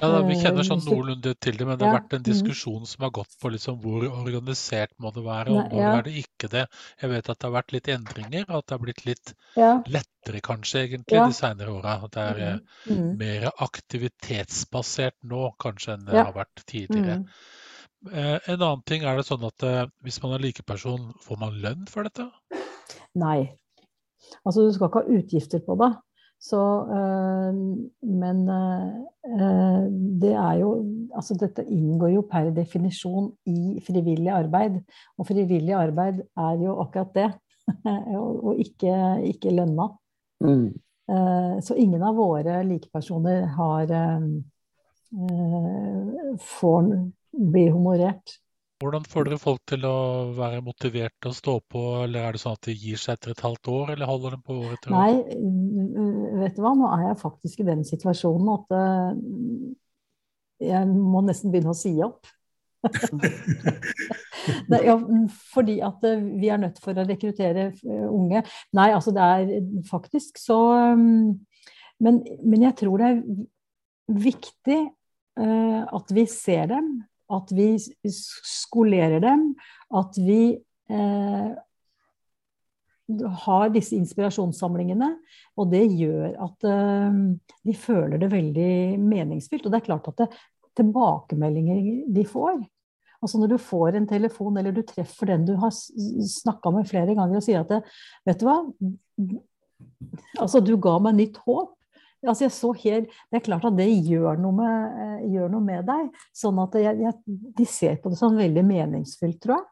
[0.00, 2.28] Ja, da, Vi kjenner sånn noenlunde til det, men det har vært en mm.
[2.30, 6.14] diskusjon som har gått på liksom hvor organisert må det være, og hvor er det
[6.22, 6.62] ikke det.
[7.02, 9.32] Jeg vet at det har vært litt endringer, og at det har blitt litt
[9.92, 11.98] lettere kanskje egentlig de senere åra.
[12.06, 13.18] At det er eh, Mm.
[13.20, 17.20] mer aktivitetsbasert nå kanskje enn det har vært tidligere.
[17.20, 17.52] Mm.
[18.12, 21.60] Eh, en annen ting er det sånn at eh, hvis man er likeperson, får man
[21.62, 22.26] lønn for dette?
[23.14, 23.52] Nei.
[24.42, 25.92] Altså du skal ikke ha utgifter på det.
[26.42, 26.60] Så,
[26.90, 27.58] øh,
[28.02, 29.84] men øh,
[30.22, 30.72] det er jo
[31.14, 34.78] Altså dette inngår jo per definisjon i frivillig arbeid.
[35.20, 37.28] Og frivillig arbeid er jo akkurat det.
[38.46, 38.94] og ikke,
[39.28, 39.90] ikke lønna.
[40.40, 40.72] Mm.
[41.10, 44.28] Eh, Så ingen av våre likepersoner har eh,
[45.26, 46.94] eh, får
[47.32, 48.38] blir honorert.
[48.82, 49.98] Hvordan får dere folk til å
[50.34, 53.30] være motivert til å stå på, eller er det sånn at de gir seg etter
[53.30, 54.96] et halvt år, eller holder de på år etter år?
[54.96, 55.71] Nei,
[56.42, 59.10] vet du hva, nå er jeg faktisk i den situasjonen at eh,
[60.72, 62.30] jeg må nesten begynne å si opp.
[64.70, 64.96] det, ja,
[65.54, 68.42] fordi at eh, vi er nødt for å rekruttere eh, unge.
[68.74, 69.52] Nei, altså det er
[69.90, 70.58] faktisk så
[70.98, 71.30] mm,
[72.02, 73.20] Men, men jeg tror det er
[74.10, 74.80] viktig
[75.38, 76.88] uh, at vi ser dem,
[77.30, 77.68] at vi
[78.10, 79.52] skolerer dem,
[79.94, 80.58] at vi
[80.90, 81.52] eh,
[83.44, 85.10] har disse inspirasjonssamlingene,
[85.58, 87.18] og det gjør at eh,
[87.68, 88.72] de føler det veldig
[89.02, 89.66] meningsfylt.
[89.66, 90.28] Og det er klart at det,
[90.78, 92.62] tilbakemeldinger de får
[93.22, 97.14] Altså Når du får en telefon eller du treffer den du har snakka med flere
[97.14, 97.78] ganger og sier at det,
[98.26, 98.56] vet du hva,
[100.42, 101.76] altså du ga meg nytt håp.
[102.26, 105.64] Altså jeg så helt, Det er klart at det gjør noe med, eh, gjør noe
[105.66, 106.10] med deg.
[106.34, 109.66] Sånn at jeg, jeg, de ser på det som veldig meningsfylt, tror jeg.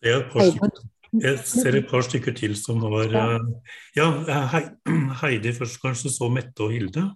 [0.00, 0.80] Det er et par
[1.16, 3.08] jeg ser et par stykker til som har
[3.96, 4.08] Ja.
[4.28, 4.68] eh,
[5.22, 7.08] Heidi først, kanskje, så Mette og Hilde.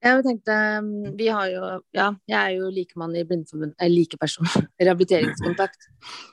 [0.00, 4.48] Jeg tenkte, mm, vi har jo, ja, jeg er jo likemann i Blindeforbundet, eller likeperson,
[4.80, 5.90] rehabiliteringskontakt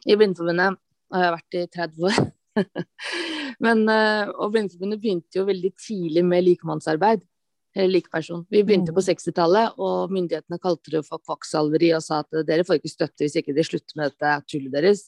[0.08, 0.78] i Blindeforbundet,
[1.12, 2.22] og jeg har vært i 30 år.
[3.66, 7.28] Men, eh, og Blindeforbundet begynte jo veldig tidlig med likemannsarbeid,
[7.76, 8.46] eller likeperson.
[8.50, 12.80] Vi begynte på 60-tallet, og myndighetene kalte det for kvakksalveri og sa at dere får
[12.80, 15.04] ikke støtte hvis ikke dere slutter med dette tullet deres.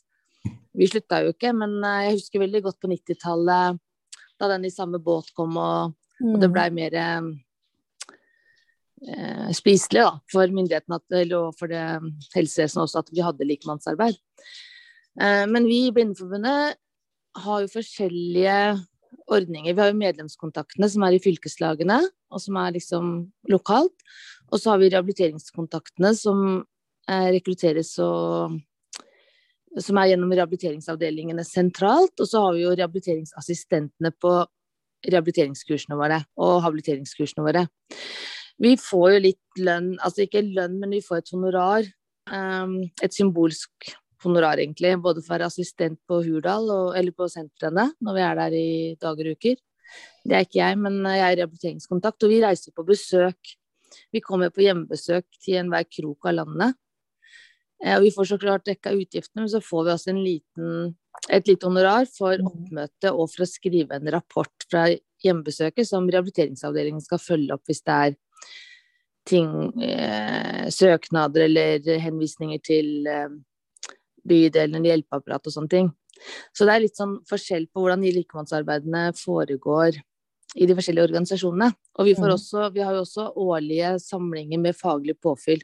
[0.80, 3.80] Vi slutta jo ikke, men eh, jeg husker veldig godt på 90-tallet,
[4.40, 7.24] da den i samme båt kom, og, og det blei mer eh,
[9.56, 11.00] spiselig da, for myndighetene
[11.40, 11.84] og for det
[12.36, 14.16] helsevesenet også at vi hadde likemannsarbeid.
[15.20, 16.80] Eh, men vi i Blindeforbundet
[17.40, 18.56] har jo forskjellige
[19.30, 19.74] ordninger.
[19.74, 22.00] Vi har jo medlemskontaktene som er i fylkeslagene,
[22.30, 23.14] og som er liksom
[23.52, 23.98] lokalt.
[24.50, 26.40] Og så har vi rehabiliteringskontaktene som
[27.10, 28.60] eh, rekrutteres og
[29.78, 32.16] som er gjennom rehabiliteringsavdelingene sentralt.
[32.18, 34.34] Og så har vi jo rehabiliteringsassistentene på
[35.08, 37.68] rehabiliteringskursene våre og habiliteringskursene våre.
[38.60, 41.88] Vi får jo litt lønn, altså ikke lønn, men vi får et honorar.
[42.30, 43.94] Um, et symbolsk
[44.26, 44.98] honorar, egentlig.
[45.02, 48.58] Både for å være assistent på Hurdal, og, eller på sentrene, når vi er der
[48.60, 48.70] i
[49.00, 49.62] dager og uker.
[50.28, 53.56] Det er ikke jeg, men jeg er rehabiliteringskontakt, og vi reiser på besøk.
[54.14, 56.78] Vi kommer på hjemmebesøk til enhver krok av landet.
[57.84, 60.96] Eh, Og vi får så klart dekka utgiftene, men så får vi også en liten,
[61.30, 64.88] et lite honorar for oppmøte og for å skrive en rapport fra
[65.24, 68.16] hjemmebesøket som rehabiliteringsavdelingen skal følge opp hvis det er
[69.30, 69.50] ting,
[69.84, 73.30] eh, søknader eller henvisninger til eh,
[74.26, 75.90] bydelen eller hjelpeapparat og sånne ting.
[76.54, 80.00] Så det er litt sånn forskjell på hvordan de likemannsarbeidene foregår
[80.60, 81.70] i de forskjellige organisasjonene.
[82.00, 82.36] Og vi, får Mhm.
[82.36, 85.62] også, vi har jo også årlige samlinger med faglig påfyll.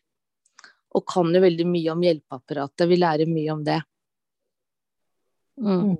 [0.95, 2.87] Og kan jo veldig mye om hjelpeapparatet.
[2.89, 3.81] Vi lærer mye om det.
[5.59, 5.81] Mm.
[5.91, 5.97] Mm.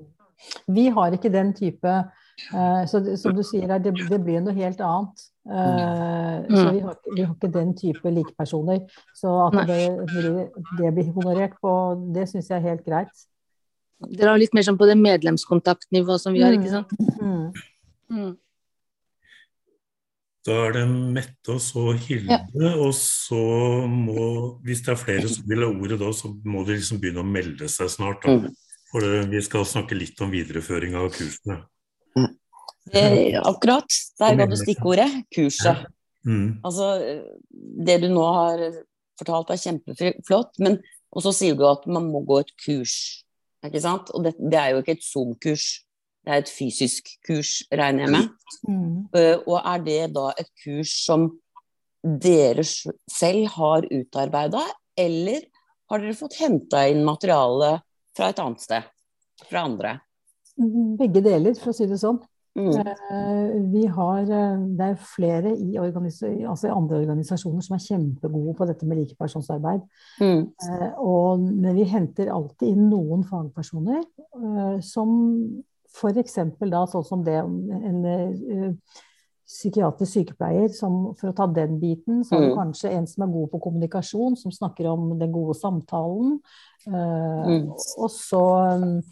[0.75, 4.55] Vi har ikke den type eh, så det, Som du sier, det, det blir noe
[4.55, 5.27] helt annet.
[5.47, 6.73] Eh, Så Mm.
[6.73, 8.81] vi har, vi har ikke den type likepersoner.
[9.15, 9.79] Så at det,
[10.79, 11.71] det blir honorert på,
[12.13, 13.25] det syns jeg er helt greit.
[14.11, 16.91] Dere har litt mer sånn på det medlemskontaktnivået som vi har, ikke sant?
[17.21, 17.53] Mm.
[18.11, 18.33] Mm.
[20.45, 22.37] Da er det Mette og så Hilde,
[22.77, 23.39] og så
[23.89, 24.25] må,
[24.65, 27.27] hvis det er flere som vil ha ordet da, så må de liksom begynne å
[27.27, 28.21] melde seg snart.
[28.25, 28.35] Da.
[28.37, 28.51] Mm.
[28.91, 31.63] For det, vi skal snakke litt om videreføring av kursene.
[32.93, 33.97] Eh, akkurat.
[34.21, 35.09] Der ga du stikkordet.
[35.33, 35.87] Kurset.
[36.25, 36.61] Mm.
[36.65, 36.91] Altså,
[37.89, 38.61] det du nå har
[39.17, 40.77] fortalt er kjempeflott, men
[41.15, 42.95] og så sier du at man må gå et kurs.
[43.65, 44.11] Ikke sant?
[44.13, 45.84] Og det, det er jo ikke et Zoom-kurs,
[46.25, 48.29] det er et fysisk kurs, regner jeg med.
[48.65, 48.93] Mm.
[49.13, 51.27] Eh, og er det da et kurs som
[52.01, 54.63] dere selv har utarbeida,
[54.97, 55.45] eller
[55.91, 57.75] har dere fått henta inn materiale
[58.17, 58.87] fra et annet sted?
[59.45, 59.99] Fra andre?
[60.97, 62.17] Begge deler, for å si det sånn.
[62.55, 62.71] Mm.
[62.71, 68.65] Eh, Vi har, eh, det er flere i, altså andre organisasjoner som er kjempegode på
[68.65, 69.85] dette med likepersonsarbeid.
[70.23, 70.41] Mm.
[71.03, 74.01] Og, men vi henter alltid inn noen fagpersoner
[74.81, 75.11] som
[75.95, 76.35] f.eks.
[76.69, 78.71] da sånn som det en eh,
[79.45, 82.57] psykiatrisk sykepleier, som, for å ta den biten, så er det Mm.
[82.57, 86.39] kanskje en som er god på kommunikasjon, som snakker om den gode samtalen.
[86.87, 87.69] Eh, Mm.
[87.97, 88.41] Og så
[88.81, 89.03] um,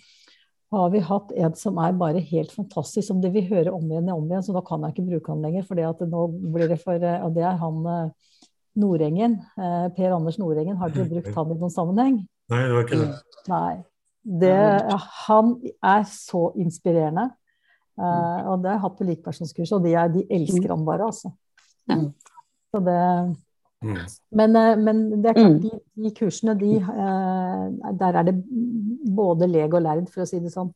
[0.74, 4.10] har vi hatt en som er bare helt fantastisk, som det vi hører om igjen
[4.10, 6.82] og om igjen, så da kan jeg ikke bruke han lenger, for nå blir det
[6.82, 8.10] for eh, Og det er han eh,
[8.76, 9.40] Nordengen.
[9.58, 10.78] eh, Per Anders Nordengen.
[10.78, 12.28] Har dere brukt han i noen sammenheng?
[12.50, 13.22] Nei, det var ikke det.
[13.48, 13.84] Nei.
[14.24, 14.56] Det,
[15.28, 17.30] han er så inspirerende.
[18.00, 21.10] Uh, og det har jeg hatt på likepersonskurs, og de, er, de elsker han bare,
[21.12, 21.34] altså.
[21.92, 22.00] Ja.
[22.74, 23.02] Så det,
[23.84, 23.98] Mm.
[24.32, 25.60] men, eh, men det er klart, Mm.
[25.60, 28.34] de, de kursene, de, uh, der er det
[29.16, 30.70] både leg og lærd, for å si det sånn.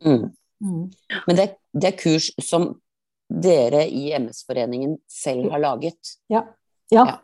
[0.00, 0.30] Mm.
[0.64, 0.86] Mm.
[1.26, 2.80] Men det, det er kurs som
[3.28, 6.16] dere i MS-foreningen selv har laget?
[6.32, 6.46] Ja.
[6.90, 7.04] ja.
[7.04, 7.18] Ja.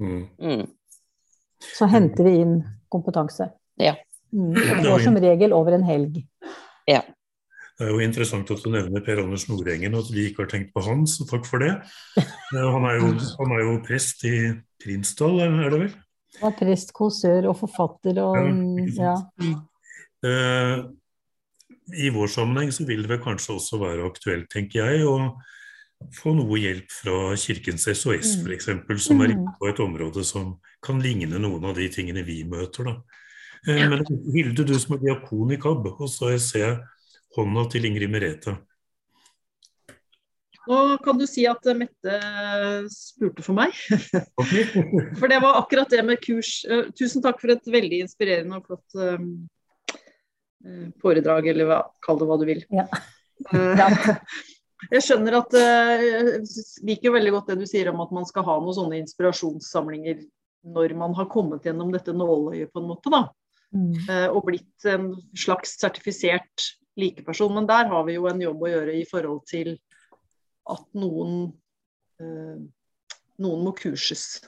[0.00, 0.26] Mm.
[0.42, 0.66] Mm.
[1.60, 3.52] Så henter vi inn kompetanse.
[3.78, 3.94] Ja.
[4.32, 4.52] Mm.
[4.54, 6.20] Det går som regel over en helg.
[6.88, 7.00] Ja.
[7.80, 10.50] Det er jo interessant at du nevner Per Anders Nordengen, og at vi ikke har
[10.52, 11.72] tenkt på han, så takk for det.
[12.52, 14.34] Eh, Han er jo, han er jo prest i
[14.82, 15.92] Prinsdal, er det vel?
[16.40, 18.36] Han er prest, kåsør og forfatter og
[18.96, 19.54] Ja, ja.
[20.26, 20.82] Eh,
[22.04, 25.32] I vår sammenheng så vil det vel kanskje også være aktuelt, tenker jeg, å
[26.16, 28.44] få noe hjelp fra Kirkens SOS Mm.
[28.46, 28.68] f.eks.,
[29.06, 29.32] som er Mm.
[29.38, 32.84] inne på et område som kan ligne noen av de tingene vi møter.
[32.84, 32.94] Da.
[33.68, 34.04] Eh, Men
[34.34, 36.76] Hilde, du som er diakon i KAB, og så ser jeg
[37.36, 38.56] hånda til Ingrid Merete.
[40.70, 42.16] Nå kan du si at Mette
[42.92, 43.74] spurte for meg.
[45.18, 46.60] For det var akkurat det med kurs.
[46.68, 49.24] Eh, Tusen takk for et veldig inspirerende og flott eh,
[51.00, 52.64] foredrag, eller hva, kall det hva du vil.
[52.76, 52.86] Ja.
[54.90, 56.38] Jeg skjønner at Jeg
[56.88, 60.22] liker veldig godt det du sier om at man skal ha noen sånne inspirasjonssamlinger
[60.72, 63.12] når man har kommet gjennom dette nåløyet, på en måte.
[63.12, 63.26] da.
[63.70, 63.94] Mm.
[64.08, 66.66] eh, Og blitt en slags sertifisert
[66.98, 67.54] likeperson.
[67.54, 69.76] Men der har vi jo en jobb å gjøre i forhold til
[70.70, 71.52] at noen
[72.20, 72.60] eh,
[73.40, 74.40] noen må kurses.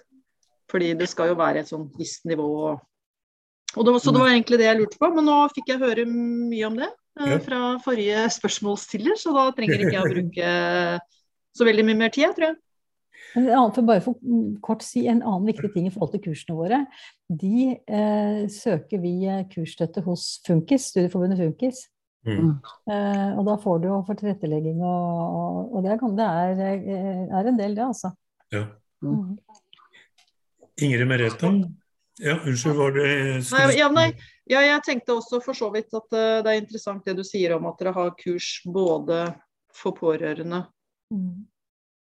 [0.71, 2.49] Fordi det skal jo være et sånn visst nivå.
[3.73, 5.81] Og det var, så det var egentlig det jeg lurte på, men nå fikk jeg
[5.81, 10.53] høre mye om det eh, fra forrige spørsmålsstiller, så da trenger ikke jeg å bruke
[11.57, 12.59] så veldig mye mer tid, tror jeg.
[13.35, 16.13] Men en annen, for bare for mm, kort si en annen viktig ting i forhold
[16.15, 16.83] til kursene våre.
[17.43, 21.87] De eh, søker vi eh, kursstøtte hos Funkis, Studieforbundet Funkis.
[22.27, 22.59] Mm.
[22.93, 27.23] Eh, og da får du jo for tilrettelegging og, og det, er, det er, eh,
[27.39, 28.13] er en del, det, altså.
[28.55, 28.67] Ja.
[29.03, 29.39] Mm.
[30.83, 31.51] Ingrid Merete?
[32.23, 33.09] Ja, unnskyld, var det
[33.49, 34.11] Nei, ja, nei,
[34.51, 37.57] ja, jeg tenkte også for så vidt at eh, det er interessant det du sier
[37.57, 39.25] om at dere har kurs både
[39.75, 40.67] for pårørende
[41.13, 41.45] Mm.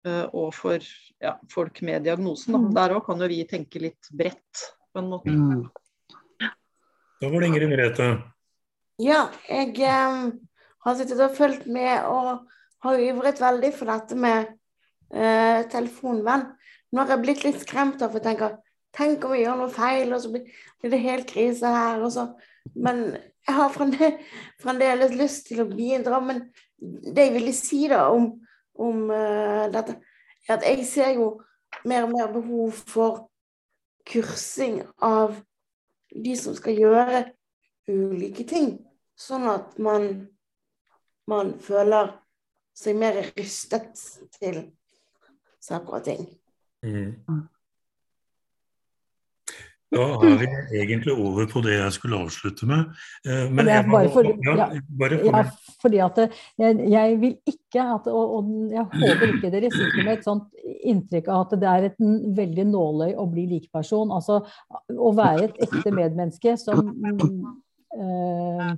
[0.07, 0.83] Eh, og for
[1.21, 2.55] ja, folk med diagnosen.
[2.55, 2.61] Da.
[2.61, 2.71] Mm.
[2.77, 5.33] Der òg kan jo vi tenke litt bredt, på en måte.
[5.33, 5.67] Mm.
[7.21, 8.07] Da var det Ingrid Merete.
[9.01, 10.23] Ja, jeg eh,
[10.85, 12.47] har sittet og fulgt med og
[12.81, 14.49] har ivret veldig for dette med
[15.13, 16.49] eh, telefonvenn.
[16.91, 18.59] Nå har jeg blitt litt skremt av for jeg tenker
[18.91, 22.01] Tenk om vi gjør noe feil, og så blir det helt krise her.
[22.03, 22.25] Og så.
[22.75, 23.13] Men
[23.47, 26.19] jeg har fremdeles, fremdeles lyst til å bidra.
[26.19, 26.41] Men
[26.81, 28.33] det jeg ville si da om,
[28.81, 29.97] om uh, dette,
[30.47, 31.29] er at jeg ser jo
[31.87, 33.27] mer og mer behov for
[34.07, 35.37] kursing av
[36.11, 37.21] de som skal gjøre
[37.91, 38.73] ulike ting,
[39.15, 40.09] sånn at man,
[41.29, 42.15] man føler
[42.77, 43.93] seg mer rustet
[44.39, 44.63] til
[45.61, 46.27] saker og ting.
[46.81, 47.47] Mm.
[49.91, 50.47] Da er vi
[50.79, 52.85] egentlig over på det jeg skulle avslutte med.
[53.27, 54.67] Eh, Men jeg må- bare for- ja,
[54.99, 55.41] bare Ja,
[55.81, 56.17] fordi at
[56.57, 60.47] jeg, jeg vil ikke at, og, og jeg håper ikke dere sitter med et sånt
[60.87, 61.99] inntrykk av at det er et
[62.37, 64.11] veldig nåløy å bli likeperson.
[64.15, 64.39] Altså
[64.95, 66.87] å være et ekte medmenneske som
[67.99, 68.77] øh,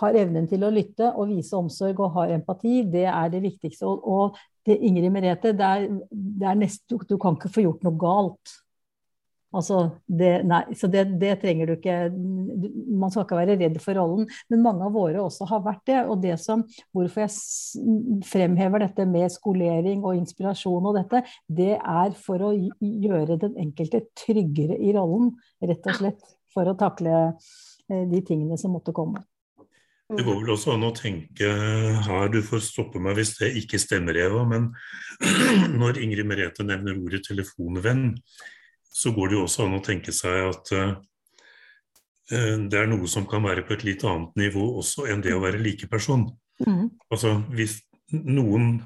[0.00, 3.86] har evnen til å lytte og vise omsorg og har empati, det er det viktigste.
[3.88, 4.36] Og, og
[4.66, 7.98] det, Ingrid Merete, det er, det er nest, du, du kan ikke få gjort noe
[8.00, 8.54] galt.
[9.54, 11.96] Altså, det, nei, så det, det trenger du ikke.
[12.12, 14.28] Man skal ikke være redd for rollen.
[14.52, 16.00] Men mange av våre også har vært det.
[16.10, 16.64] Og det som,
[16.94, 23.38] hvorfor jeg fremhever dette med skolering og inspirasjon og dette, det er for å gjøre
[23.46, 25.34] den enkelte tryggere i rollen.
[25.62, 26.34] Rett og slett.
[26.54, 29.24] For å takle eh, de tingene som måtte komme.
[30.04, 31.48] Det går vel også an å tenke
[32.04, 34.68] her, du får stoppe meg hvis det ikke stemmer, Eva, men
[35.80, 38.10] når Ingrid Merete nevner ordet telefonvenn,
[38.94, 40.94] så går det jo også an å tenke seg at uh,
[42.30, 45.42] det er noe som kan være på et litt annet nivå også enn det å
[45.42, 46.28] være likeperson.
[46.64, 46.86] Mm.
[47.12, 47.80] Altså hvis
[48.14, 48.78] noen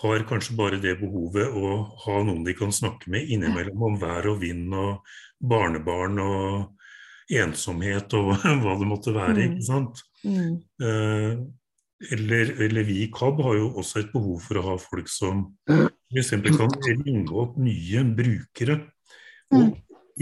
[0.00, 1.72] har kanskje bare det behovet å
[2.04, 5.00] ha noen de kan snakke med innimellom om vær og vind og
[5.40, 9.48] barnebarn og ensomhet og hva det måtte være, mm.
[9.48, 10.04] ikke sant.
[10.26, 10.54] Mm.
[10.82, 11.32] Uh,
[12.10, 15.42] eller, eller, vi i KAB har jo også et behov for å ha folk som
[15.68, 16.30] f.eks.
[16.56, 18.78] kan ringe opp nye brukere
[19.50, 19.74] og mm.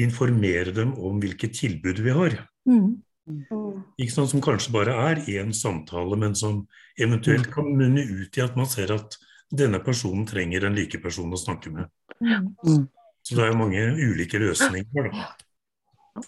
[0.04, 2.36] informere dem om hvilke tilbud vi har.
[2.68, 2.98] Mm.
[4.00, 6.62] Ikke sånn Som kanskje bare er én samtale, men som
[7.00, 9.18] eventuelt kan munne ut i at man ser at
[9.52, 11.90] denne personen trenger en likeperson å snakke med.
[13.24, 15.10] Så det er jo mange ulike løsninger.
[15.12, 16.24] Da.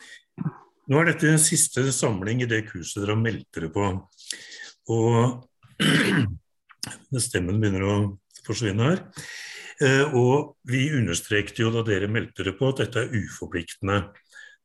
[0.91, 3.91] Nå er dette siste samling i det kurset dere har meldt dere på.
[4.91, 5.79] Og
[7.29, 7.95] stemmen begynner å
[8.47, 9.05] forsvinne her.
[9.81, 14.03] Eh, og vi understrekte jo da dere meldte dere på at dette er uforpliktende.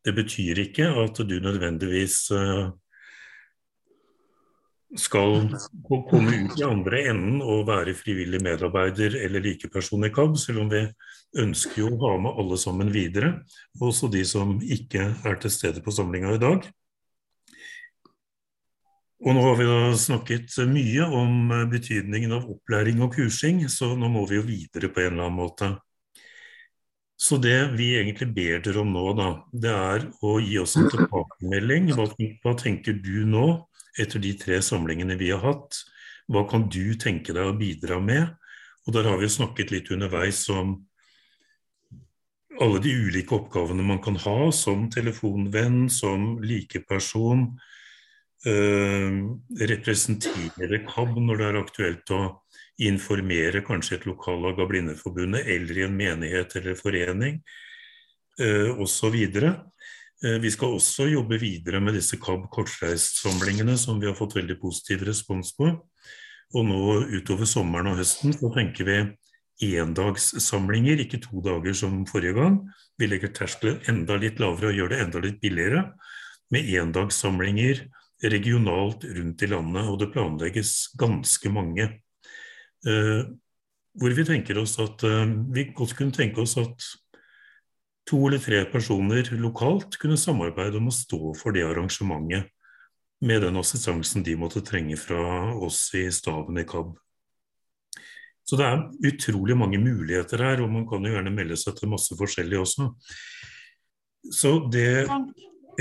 [0.05, 2.65] Det betyr ikke at du nødvendigvis eh,
[4.99, 5.49] skal
[5.87, 10.71] komme ut i andre enden og være frivillig medarbeider eller likeperson i KAB, selv om
[10.71, 10.83] vi
[11.41, 13.33] ønsker jo å ha med alle sammen videre,
[13.81, 16.67] også de som ikke er til stede på samlinga i dag.
[19.23, 23.93] Og nå har vi da snakket mye om eh, betydningen av opplæring og kursing, så
[23.95, 25.69] nå må vi jo videre på en eller annen måte.
[27.15, 30.89] Så det vi egentlig ber dere om nå, da, det er å gi oss en
[30.91, 31.93] tilbakemelding.
[31.95, 32.09] Hva,
[32.43, 33.45] hva tenker du nå,
[33.95, 35.79] etter de tre samlingene vi har hatt?
[36.27, 38.35] Hva kan du tenke deg å bidra med?
[38.85, 40.75] Og der har vi snakket litt underveis om
[42.59, 47.47] alle de ulike oppgavene man kan ha som telefonvenn, som likeperson,
[48.45, 52.19] representere KAB når det er aktuelt å
[52.83, 57.39] informere kanskje et lokallag av Blindeforbundet eller i en menighet eller forening
[58.41, 59.15] eh, osv.
[59.15, 64.59] Eh, vi skal også jobbe videre med disse KAB kortreistsamlingene som vi har fått veldig
[64.59, 65.71] positiv respons på.
[66.55, 66.81] Og nå
[67.15, 68.99] utover sommeren og høsten så tenker vi
[69.79, 72.59] endagssamlinger, ikke to dager som forrige gang.
[72.99, 75.87] Vi legger terskelen enda litt lavere og gjør det enda litt billigere
[76.51, 77.85] med endagssamlinger
[78.31, 81.87] regionalt rundt i landet, og det planlegges ganske mange.
[82.85, 83.21] Eh,
[83.95, 85.25] hvor vi tenker oss at eh,
[85.55, 86.89] vi godt kunne tenke oss at
[88.05, 92.51] to eller tre personer lokalt kunne samarbeide om å stå for det arrangementet,
[93.25, 96.91] med den assistansen de måtte trenge fra oss i staben i KAB.
[98.45, 101.89] Så det er utrolig mange muligheter her, og man kan jo gjerne melde seg til
[101.89, 102.91] masse forskjellig også.
[104.35, 105.07] Så det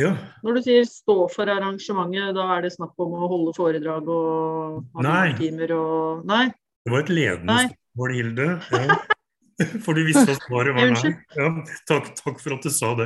[0.00, 0.12] ja.
[0.44, 5.02] Når du sier stå for arrangementet, da er det snakk om å holde foredrag og
[5.04, 6.46] ha timer og Nei?
[6.84, 8.48] Det var et ledende spørsmål, Hilde.
[8.74, 8.96] Ja.
[9.84, 11.10] For du visste at svaret var nei.
[11.38, 11.48] Ja,
[11.86, 13.04] takk, takk, for at du sa det.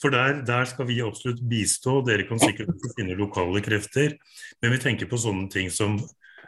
[0.00, 1.98] For der, der, skal vi absolutt bistå.
[2.06, 4.14] Dere kan sikkert finne lokale krefter.
[4.64, 5.98] Men vi tenker på sånne ting som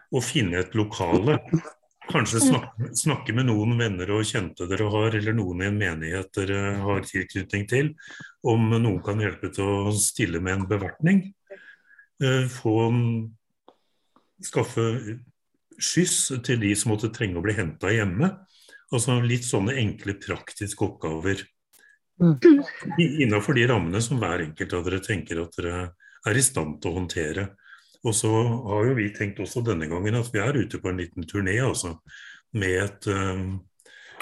[0.09, 1.37] å finne et lokale
[2.07, 6.31] Kanskje snakke, snakke, med noen venner og kjente dere har, eller noen i en menighet
[6.39, 7.95] dere har tilknytning til,
[8.47, 11.25] om noen kan hjelpe til å stille med en bevertning.
[12.17, 12.77] Få få
[14.45, 14.87] skaffe
[15.77, 18.33] skyss til de som måtte trenge å bli henta hjemme.
[18.95, 21.43] Altså litt sånne enkle, praktiske oppgaver.
[22.23, 22.63] Mm.
[23.27, 25.81] Innafor de rammene som hver enkelt av dere tenker at dere
[26.27, 27.49] er i stand til å håndtere.
[28.07, 31.01] Og så har jo vi tenkt også denne gangen at vi er ute på en
[31.01, 31.97] liten turné altså,
[32.55, 33.57] med et um,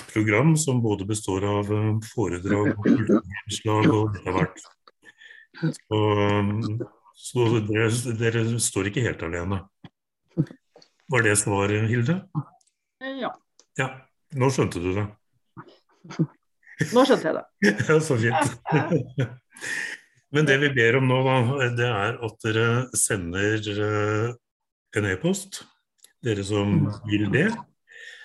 [0.09, 4.65] program som både består av um, foredrag og kulturinnslag og det har vært.
[5.61, 6.81] Så, um,
[7.27, 7.91] så dere,
[8.21, 9.61] dere, står ikke helt alene.
[11.13, 12.23] Var det svaret, Hilde?
[13.21, 13.35] Ja.
[13.79, 13.91] ja.
[14.35, 15.05] Nå skjønte du det.
[16.91, 17.45] Nå skjønte jeg det.
[17.91, 18.57] ja, så fint.
[20.35, 22.67] Men det vi ber om nå, da, det er at dere
[22.99, 24.33] sender eh,
[24.99, 25.61] en e-post,
[26.25, 27.49] dere som vil det.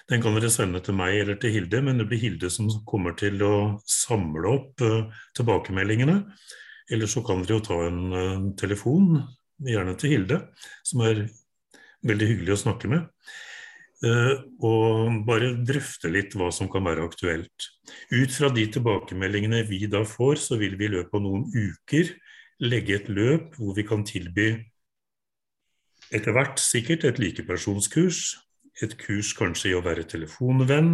[0.09, 3.13] Den kan dere sende til meg eller til Hilde, men det blir Hilde som kommer
[3.19, 3.53] til å
[3.85, 6.15] samle opp uh, tilbakemeldingene.
[6.89, 9.19] Eller så kan dere jo ta en uh, telefon,
[9.61, 10.39] gjerne til Hilde,
[10.87, 11.27] som er
[12.09, 13.05] veldig hyggelig å snakke med.
[13.99, 17.65] Eh, og bare drøfte litt hva som kan være aktuelt.
[18.15, 22.13] Ut fra de tilbakemeldingene vi da får, så vil vi i løpet av noen uker
[22.63, 24.49] legge et løp hvor vi kan tilby
[26.15, 28.37] etter hvert sikkert et likepersonskurs.
[28.79, 30.93] Et kurs kanskje i å være telefonvenn.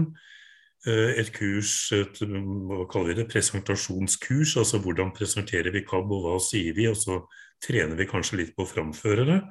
[0.89, 4.57] Eh, et kurs, et, hva kaller vi det, presentasjonskurs.
[4.57, 6.89] Altså hvordan presenterer vi KAB, og hva sier vi?
[6.89, 7.21] Og så
[7.61, 9.43] trener vi kanskje litt på å framføre det.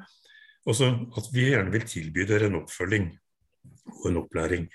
[0.66, 3.12] Og så at vi gjerne vil tilby dere en oppfølging
[3.93, 4.66] og en opplæring.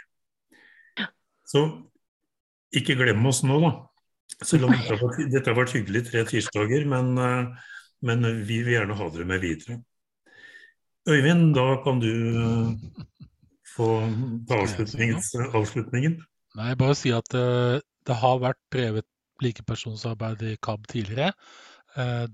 [1.50, 1.64] Så
[2.76, 3.72] ikke glem oss nå, da.
[4.46, 7.70] Selv om dette har vært, dette har vært hyggelig tre tirsdager, men, eh,
[8.06, 9.80] men vi vil gjerne ha dere med videre.
[11.10, 13.08] Øyvind, da kan du eh,
[13.74, 13.90] få
[14.48, 16.20] ta avslutningen.
[16.60, 19.08] Nei, bare si at det, det har vært drevet
[19.44, 21.34] likepersonsarbeid i KAB tidligere.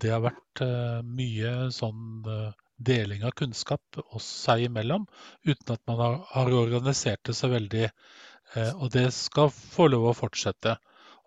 [0.02, 0.62] Det har vært
[1.06, 2.24] mye sånn
[2.78, 5.06] deling av kunnskap oss seg imellom,
[5.46, 7.90] uten at man har, organisert det så veldig.
[8.78, 10.76] og det skal få lov å fortsette.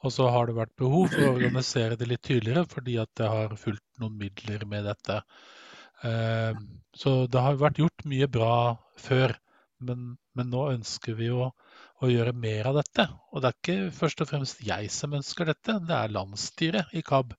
[0.06, 3.30] Og så har det vært behov for å organisere det litt tydeligere, fordi at det
[3.32, 5.18] har fulgt noen midler med dette.
[6.94, 8.52] Så det har vært gjort mye bra
[9.00, 9.34] før,
[9.82, 11.50] men, men nå ønsker vi å,
[11.98, 13.08] å gjøre mer av dette.
[13.32, 17.02] Og det er ikke først og fremst jeg som ønsker dette, det er landsstyret i
[17.02, 17.34] KAB.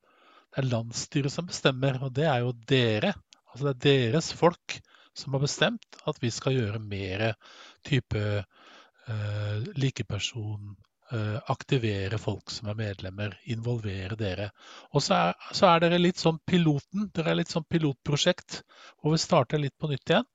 [0.50, 3.14] Det er landsstyret som bestemmer, og det er jo dere.
[3.50, 4.80] Altså det er deres folk
[5.18, 7.26] som har bestemt at vi skal gjøre mer
[7.88, 10.76] type eh, likeperson,
[11.12, 14.50] eh, aktivere folk som er medlemmer, involvere dere.
[14.94, 18.62] Og så er, så er dere litt sånn piloten, dere er litt sånn pilotprosjekt
[19.00, 20.30] hvor vi starter litt på nytt igjen.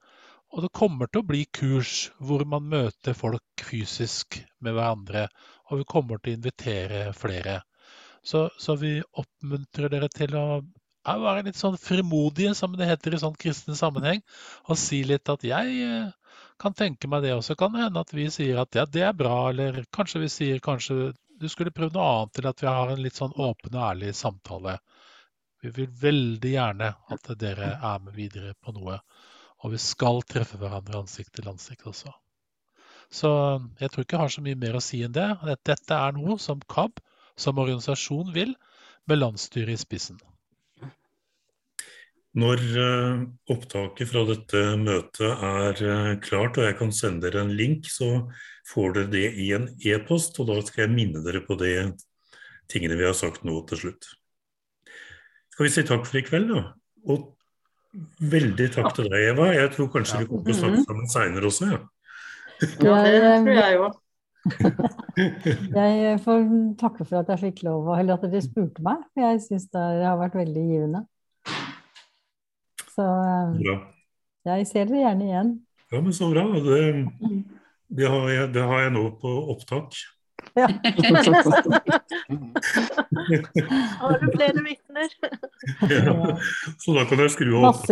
[0.55, 5.27] Og det kommer til å bli kurs hvor man møter folk fysisk med hverandre.
[5.71, 7.63] Og vi kommer til å invitere flere.
[8.25, 10.47] Så, så vi oppmuntrer dere til å
[11.05, 14.23] være litt sånn frimodige, som det heter i sånn kristen sammenheng.
[14.69, 17.35] Og si litt at jeg eh, kan tenke meg det.
[17.37, 19.51] Og så kan det hende at vi sier at ja, det er bra.
[19.51, 23.03] Eller kanskje vi sier kanskje du skulle prøvd noe annet, eller at vi har en
[23.03, 24.79] litt sånn åpen og ærlig samtale.
[25.65, 29.01] Vi vil veldig gjerne at dere er med videre på noe.
[29.65, 32.13] Og vi skal treffe hverandre ansikt til ansikt også.
[33.13, 33.31] Så
[33.81, 35.27] jeg tror ikke jeg har så mye mer å si enn det.
[35.69, 37.01] Dette er noe som KAB
[37.37, 38.55] som organisasjon vil,
[39.11, 40.21] med landsstyret i spissen.
[42.35, 43.21] Når uh,
[43.55, 48.27] opptaket fra dette møtet er uh, klart, og jeg kan sende dere en link, så
[48.71, 51.93] får dere det i en e-post, og da skal jeg minne dere på de
[52.73, 54.11] tingene vi har sagt nå til slutt.
[55.55, 56.67] Skal vi si takk for i kveld, da?
[57.13, 57.31] Og
[58.19, 59.53] Veldig takk til deg, Eva.
[59.55, 60.87] Jeg tror kanskje vi kommer til å snakke mhm.
[60.89, 61.69] sammen seinere også.
[61.71, 61.77] Ja.
[62.83, 64.01] ja, det tror jeg òg.
[65.79, 66.43] jeg får
[66.81, 69.05] takke for at jeg fikk lov, eller at dere spurte meg.
[69.19, 71.05] Jeg syns det har vært veldig givende.
[72.95, 73.05] Så
[73.59, 73.77] bra.
[74.47, 75.49] jeg ser dere gjerne igjen.
[75.93, 76.45] Ja, men så bra.
[76.63, 76.81] Det,
[77.91, 79.89] det, har, jeg, det har jeg nå på opptak.
[80.55, 80.69] Ja.
[83.99, 85.09] Har du flere vitner?
[85.91, 86.39] ja.
[86.79, 87.61] Så da kan jeg skru.
[87.65, 87.83] Masse